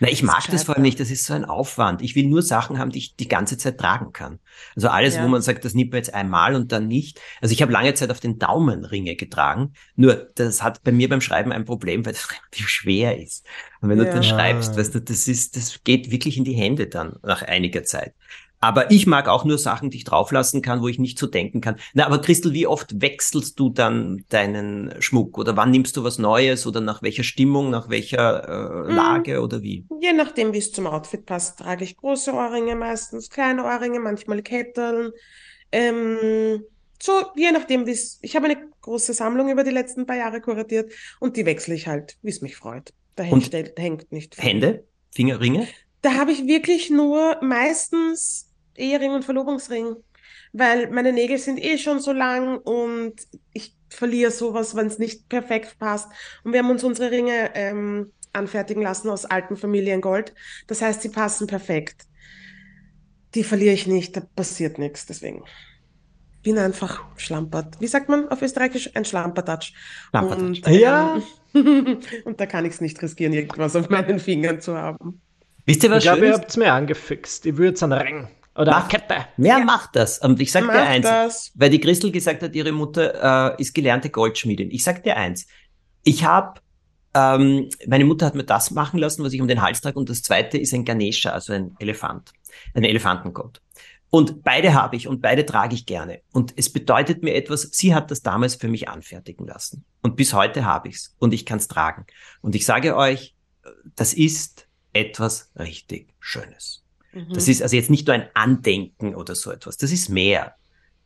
Na, 0.00 0.08
ich 0.08 0.22
mag 0.22 0.46
das 0.50 0.64
vor 0.64 0.74
allem 0.74 0.82
nicht. 0.82 1.00
Das 1.00 1.10
ist 1.10 1.24
so 1.24 1.34
ein 1.34 1.44
Aufwand. 1.44 2.02
Ich 2.02 2.14
will 2.14 2.26
nur 2.26 2.42
Sachen 2.42 2.78
haben, 2.78 2.90
die 2.90 2.98
ich 2.98 3.16
die 3.16 3.28
ganze 3.28 3.58
Zeit 3.58 3.78
tragen 3.78 4.12
kann. 4.12 4.38
Also 4.76 4.88
alles, 4.88 5.16
ja. 5.16 5.24
wo 5.24 5.28
man 5.28 5.42
sagt, 5.42 5.64
das 5.64 5.74
nimmt 5.74 5.90
man 5.92 5.98
jetzt 5.98 6.14
einmal 6.14 6.54
und 6.54 6.72
dann 6.72 6.86
nicht. 6.86 7.20
Also 7.40 7.52
ich 7.52 7.62
habe 7.62 7.72
lange 7.72 7.94
Zeit 7.94 8.10
auf 8.10 8.20
den 8.20 8.38
Daumen 8.38 8.84
Ringe 8.84 9.16
getragen. 9.16 9.72
Nur 9.96 10.14
das 10.34 10.62
hat 10.62 10.82
bei 10.84 10.92
mir 10.92 11.08
beim 11.08 11.20
Schreiben 11.20 11.52
ein 11.52 11.64
Problem, 11.64 12.06
weil 12.06 12.12
das 12.12 12.30
relativ 12.30 12.68
schwer 12.68 13.20
ist. 13.20 13.44
Und 13.80 13.88
wenn 13.88 13.98
ja. 13.98 14.04
du 14.04 14.10
dann 14.10 14.24
schreibst, 14.24 14.76
weißt 14.76 14.94
du, 14.94 15.00
das 15.00 15.28
ist, 15.28 15.56
das 15.56 15.82
geht 15.84 16.10
wirklich 16.10 16.36
in 16.36 16.44
die 16.44 16.54
Hände 16.54 16.86
dann 16.86 17.16
nach 17.22 17.42
einiger 17.42 17.84
Zeit. 17.84 18.14
Aber 18.60 18.90
ich 18.90 19.06
mag 19.06 19.28
auch 19.28 19.44
nur 19.44 19.58
Sachen, 19.58 19.90
die 19.90 19.98
ich 19.98 20.04
drauflassen 20.04 20.62
kann, 20.62 20.82
wo 20.82 20.88
ich 20.88 20.98
nicht 20.98 21.18
so 21.18 21.26
denken 21.26 21.60
kann. 21.60 21.76
Na, 21.94 22.06
aber 22.06 22.20
Christel, 22.20 22.52
wie 22.52 22.66
oft 22.66 23.00
wechselst 23.00 23.58
du 23.58 23.70
dann 23.70 24.24
deinen 24.28 25.00
Schmuck? 25.00 25.38
Oder 25.38 25.56
wann 25.56 25.70
nimmst 25.70 25.96
du 25.96 26.04
was 26.04 26.18
Neues? 26.18 26.66
Oder 26.66 26.80
nach 26.80 27.02
welcher 27.02 27.22
Stimmung, 27.22 27.70
nach 27.70 27.88
welcher 27.88 28.48
äh, 28.48 28.88
hm. 28.88 28.96
Lage 28.96 29.40
oder 29.42 29.62
wie? 29.62 29.86
Je 30.00 30.12
nachdem, 30.12 30.52
wie 30.52 30.58
es 30.58 30.72
zum 30.72 30.86
Outfit 30.86 31.24
passt, 31.24 31.60
trage 31.60 31.84
ich 31.84 31.96
große 31.96 32.32
Ohrringe 32.32 32.74
meistens, 32.74 33.30
kleine 33.30 33.64
Ohrringe, 33.64 34.00
manchmal 34.00 34.42
Ketteln. 34.42 35.12
Ähm, 35.70 36.64
so, 37.00 37.12
je 37.36 37.52
nachdem, 37.52 37.86
wie 37.86 37.92
es. 37.92 38.18
Ich 38.22 38.34
habe 38.34 38.46
eine 38.46 38.56
große 38.80 39.14
Sammlung 39.14 39.50
über 39.50 39.62
die 39.62 39.70
letzten 39.70 40.06
paar 40.06 40.16
Jahre 40.16 40.40
kuratiert 40.40 40.90
und 41.20 41.36
die 41.36 41.46
wechsle 41.46 41.74
ich 41.74 41.86
halt, 41.86 42.16
wie 42.22 42.30
es 42.30 42.40
mich 42.40 42.56
freut. 42.56 42.92
Da 43.14 43.22
hängt, 43.22 43.52
hängt 43.52 44.10
nicht 44.10 44.34
viel. 44.34 44.44
Hände? 44.44 44.84
Fingerringe? 45.10 45.66
Da 46.02 46.14
habe 46.14 46.32
ich 46.32 46.46
wirklich 46.46 46.90
nur 46.90 47.38
meistens 47.42 48.47
Ehering 48.78 49.12
und 49.12 49.24
Verlobungsring, 49.24 49.96
weil 50.52 50.90
meine 50.90 51.12
Nägel 51.12 51.38
sind 51.38 51.62
eh 51.62 51.78
schon 51.78 52.00
so 52.00 52.12
lang 52.12 52.58
und 52.58 53.14
ich 53.52 53.74
verliere 53.88 54.30
sowas, 54.30 54.74
wenn 54.76 54.86
es 54.86 54.98
nicht 54.98 55.28
perfekt 55.28 55.78
passt. 55.78 56.10
Und 56.44 56.52
wir 56.52 56.60
haben 56.60 56.70
uns 56.70 56.84
unsere 56.84 57.10
Ringe 57.10 57.50
ähm, 57.54 58.12
anfertigen 58.32 58.82
lassen 58.82 59.08
aus 59.08 59.24
alten 59.24 59.56
Familiengold. 59.56 60.34
Das 60.66 60.82
heißt, 60.82 61.02
sie 61.02 61.08
passen 61.08 61.46
perfekt. 61.46 62.06
Die 63.34 63.44
verliere 63.44 63.74
ich 63.74 63.86
nicht, 63.86 64.16
da 64.16 64.20
passiert 64.20 64.78
nichts. 64.78 65.06
Deswegen 65.06 65.44
bin 66.42 66.58
einfach 66.58 67.04
schlampert. 67.16 67.80
Wie 67.80 67.86
sagt 67.86 68.08
man 68.08 68.28
auf 68.28 68.40
Österreichisch? 68.40 68.90
Ein 68.94 69.04
Schlampertatsch. 69.04 69.72
Und, 70.12 70.66
ähm, 70.66 70.74
ja. 70.74 71.20
und 72.24 72.40
da 72.40 72.46
kann 72.46 72.64
ich 72.64 72.74
es 72.74 72.80
nicht 72.80 73.00
riskieren, 73.02 73.32
irgendwas 73.32 73.76
auf 73.76 73.88
meinen 73.90 74.18
Fingern 74.18 74.60
zu 74.60 74.76
haben. 74.76 75.20
Wisst 75.66 75.82
ihr 75.84 75.90
was 75.90 75.98
Ich 75.98 76.10
glaube, 76.10 76.26
ihr 76.26 76.32
habt 76.32 76.48
es 76.48 76.56
mir 76.56 76.72
angefixt. 76.72 77.44
Ich 77.44 77.56
würde 77.56 77.74
es 77.74 77.82
an 77.82 77.92
Ring. 77.92 78.28
Oder 78.58 78.72
Mach, 78.72 78.88
Kette. 78.88 79.26
Wer 79.36 79.58
ja. 79.58 79.64
macht 79.64 79.94
das? 79.94 80.18
Und 80.18 80.40
ich 80.40 80.50
sag 80.50 80.64
Mach 80.64 80.74
dir 80.74 80.82
eins, 80.82 81.06
das. 81.06 81.52
weil 81.54 81.70
die 81.70 81.78
Christel 81.80 82.10
gesagt 82.10 82.42
hat, 82.42 82.54
ihre 82.56 82.72
Mutter 82.72 83.54
äh, 83.54 83.62
ist 83.62 83.72
gelernte 83.72 84.10
Goldschmiedin. 84.10 84.72
Ich 84.72 84.82
sag 84.82 85.04
dir 85.04 85.16
eins, 85.16 85.46
ich 86.02 86.24
habe, 86.24 86.60
ähm, 87.14 87.68
meine 87.86 88.04
Mutter 88.04 88.26
hat 88.26 88.34
mir 88.34 88.44
das 88.44 88.72
machen 88.72 88.98
lassen, 88.98 89.22
was 89.22 89.32
ich 89.32 89.40
um 89.40 89.46
den 89.46 89.62
Hals 89.62 89.80
trage, 89.80 89.96
und 89.96 90.08
das 90.10 90.22
zweite 90.22 90.58
ist 90.58 90.74
ein 90.74 90.84
Ganesha, 90.84 91.30
also 91.30 91.52
ein 91.52 91.76
Elefant, 91.78 92.32
ein 92.74 92.82
Elefantengott. 92.82 93.62
Und 94.10 94.42
beide 94.42 94.74
habe 94.74 94.96
ich 94.96 95.06
und 95.06 95.22
beide 95.22 95.46
trage 95.46 95.74
ich 95.74 95.86
gerne. 95.86 96.22
Und 96.32 96.54
es 96.56 96.72
bedeutet 96.72 97.22
mir 97.22 97.34
etwas, 97.34 97.62
sie 97.72 97.94
hat 97.94 98.10
das 98.10 98.22
damals 98.22 98.56
für 98.56 98.68
mich 98.68 98.88
anfertigen 98.88 99.46
lassen. 99.46 99.84
Und 100.02 100.16
bis 100.16 100.32
heute 100.32 100.64
habe 100.64 100.88
ich's 100.88 101.14
und 101.18 101.32
ich 101.32 101.46
kann's 101.46 101.68
tragen. 101.68 102.06
Und 102.40 102.56
ich 102.56 102.64
sage 102.64 102.96
euch, 102.96 103.34
das 103.94 104.14
ist 104.14 104.66
etwas 104.94 105.52
richtig 105.56 106.14
Schönes. 106.18 106.82
Das 107.32 107.46
mhm. 107.46 107.52
ist 107.52 107.62
also 107.62 107.76
jetzt 107.76 107.90
nicht 107.90 108.06
nur 108.06 108.14
ein 108.14 108.28
Andenken 108.34 109.14
oder 109.14 109.34
so 109.34 109.50
etwas. 109.50 109.76
Das 109.76 109.92
ist 109.92 110.08
mehr. 110.08 110.54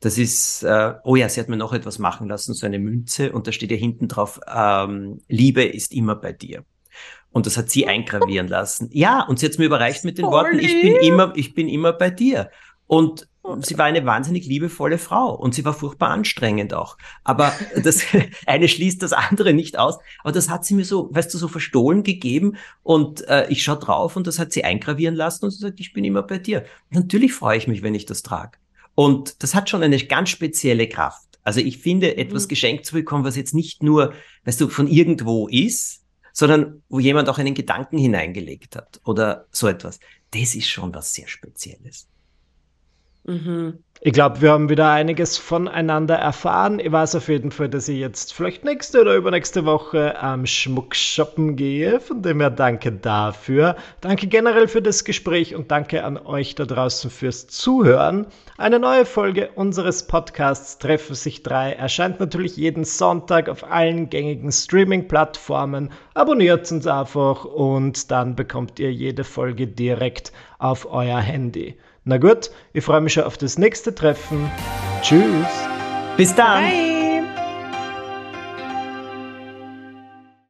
Das 0.00 0.18
ist, 0.18 0.64
äh, 0.64 0.94
oh 1.04 1.14
ja, 1.14 1.28
sie 1.28 1.40
hat 1.40 1.48
mir 1.48 1.56
noch 1.56 1.72
etwas 1.72 2.00
machen 2.00 2.28
lassen, 2.28 2.54
so 2.54 2.66
eine 2.66 2.80
Münze, 2.80 3.30
und 3.30 3.46
da 3.46 3.52
steht 3.52 3.70
ja 3.70 3.76
hinten 3.76 4.08
drauf, 4.08 4.40
ähm, 4.52 5.20
Liebe 5.28 5.62
ist 5.62 5.92
immer 5.92 6.16
bei 6.16 6.32
dir. 6.32 6.64
Und 7.30 7.46
das 7.46 7.56
hat 7.56 7.70
sie 7.70 7.86
eingravieren 7.86 8.48
lassen. 8.48 8.90
Ja, 8.92 9.22
und 9.22 9.38
sie 9.38 9.46
hat 9.46 9.52
es 9.52 9.58
mir 9.58 9.66
überreicht 9.66 10.04
mit 10.04 10.18
den 10.18 10.26
Worten, 10.30 10.58
ich 10.58 10.82
bin 10.82 10.96
immer, 10.96 11.32
ich 11.36 11.54
bin 11.54 11.68
immer 11.68 11.92
bei 11.92 12.10
dir. 12.10 12.50
Und 12.92 13.26
sie 13.62 13.78
war 13.78 13.86
eine 13.86 14.04
wahnsinnig 14.04 14.44
liebevolle 14.44 14.98
Frau 14.98 15.34
und 15.34 15.54
sie 15.54 15.64
war 15.64 15.72
furchtbar 15.72 16.10
anstrengend 16.10 16.74
auch. 16.74 16.98
Aber 17.24 17.50
das 17.82 18.04
eine 18.46 18.68
schließt 18.68 19.02
das 19.02 19.14
andere 19.14 19.54
nicht 19.54 19.78
aus. 19.78 19.96
Aber 20.22 20.32
das 20.32 20.50
hat 20.50 20.66
sie 20.66 20.74
mir 20.74 20.84
so, 20.84 21.08
weißt 21.10 21.32
du, 21.32 21.38
so 21.38 21.48
verstohlen 21.48 22.02
gegeben 22.02 22.58
und 22.82 23.26
äh, 23.28 23.46
ich 23.48 23.62
schaue 23.62 23.78
drauf 23.78 24.14
und 24.14 24.26
das 24.26 24.38
hat 24.38 24.52
sie 24.52 24.64
eingravieren 24.64 25.14
lassen 25.14 25.46
und 25.46 25.52
sie 25.52 25.60
sagt, 25.60 25.80
ich 25.80 25.94
bin 25.94 26.04
immer 26.04 26.22
bei 26.22 26.36
dir. 26.36 26.66
natürlich 26.90 27.32
freue 27.32 27.56
ich 27.56 27.66
mich, 27.66 27.80
wenn 27.80 27.94
ich 27.94 28.04
das 28.04 28.22
trage. 28.22 28.58
Und 28.94 29.42
das 29.42 29.54
hat 29.54 29.70
schon 29.70 29.82
eine 29.82 29.96
ganz 29.96 30.28
spezielle 30.28 30.86
Kraft. 30.86 31.38
Also 31.44 31.60
ich 31.60 31.78
finde, 31.78 32.18
etwas 32.18 32.44
mhm. 32.44 32.48
geschenkt 32.48 32.84
zu 32.84 32.92
bekommen, 32.92 33.24
was 33.24 33.36
jetzt 33.36 33.54
nicht 33.54 33.82
nur, 33.82 34.12
weißt 34.44 34.60
du, 34.60 34.68
von 34.68 34.86
irgendwo 34.86 35.48
ist, 35.48 36.02
sondern 36.34 36.82
wo 36.90 36.98
jemand 36.98 37.30
auch 37.30 37.38
einen 37.38 37.54
Gedanken 37.54 37.96
hineingelegt 37.96 38.76
hat 38.76 39.00
oder 39.06 39.46
so 39.50 39.66
etwas. 39.66 39.98
Das 40.32 40.54
ist 40.54 40.68
schon 40.68 40.94
was 40.94 41.14
sehr 41.14 41.26
Spezielles. 41.26 42.06
Mhm. 43.24 43.78
Ich 44.04 44.12
glaube, 44.12 44.40
wir 44.40 44.50
haben 44.50 44.68
wieder 44.68 44.90
einiges 44.90 45.38
voneinander 45.38 46.16
erfahren. 46.16 46.80
Ich 46.80 46.90
weiß 46.90 47.14
auf 47.14 47.28
jeden 47.28 47.52
Fall, 47.52 47.68
dass 47.68 47.86
ich 47.88 48.00
jetzt 48.00 48.34
vielleicht 48.34 48.64
nächste 48.64 49.00
oder 49.00 49.14
übernächste 49.14 49.64
Woche 49.64 50.20
am 50.20 50.44
Schmuck 50.44 50.96
shoppen 50.96 51.54
gehe. 51.54 52.00
Von 52.00 52.20
dem 52.20 52.40
her 52.40 52.50
danke 52.50 52.90
dafür. 52.90 53.76
Danke 54.00 54.26
generell 54.26 54.66
für 54.66 54.82
das 54.82 55.04
Gespräch 55.04 55.54
und 55.54 55.70
danke 55.70 56.02
an 56.02 56.16
euch 56.16 56.56
da 56.56 56.64
draußen 56.64 57.10
fürs 57.10 57.46
Zuhören. 57.46 58.26
Eine 58.58 58.80
neue 58.80 59.06
Folge 59.06 59.50
unseres 59.54 60.04
Podcasts 60.08 60.78
Treffen 60.78 61.14
sich 61.14 61.44
drei 61.44 61.72
erscheint 61.72 62.18
natürlich 62.18 62.56
jeden 62.56 62.82
Sonntag 62.82 63.48
auf 63.48 63.70
allen 63.70 64.10
gängigen 64.10 64.50
Streaming-Plattformen. 64.50 65.92
Abonniert 66.14 66.72
uns 66.72 66.88
einfach 66.88 67.44
und 67.44 68.10
dann 68.10 68.34
bekommt 68.34 68.80
ihr 68.80 68.92
jede 68.92 69.22
Folge 69.22 69.68
direkt 69.68 70.32
auf 70.58 70.92
euer 70.92 71.20
Handy. 71.20 71.76
Na 72.04 72.18
gut, 72.18 72.50
ich 72.72 72.84
freue 72.84 73.00
mich 73.00 73.12
schon 73.12 73.24
auf 73.24 73.36
das 73.36 73.58
nächste 73.58 73.94
Treffen. 73.94 74.50
Tschüss. 75.02 75.46
Bis 76.16 76.34
dann. 76.34 76.64
Bye. 76.64 76.91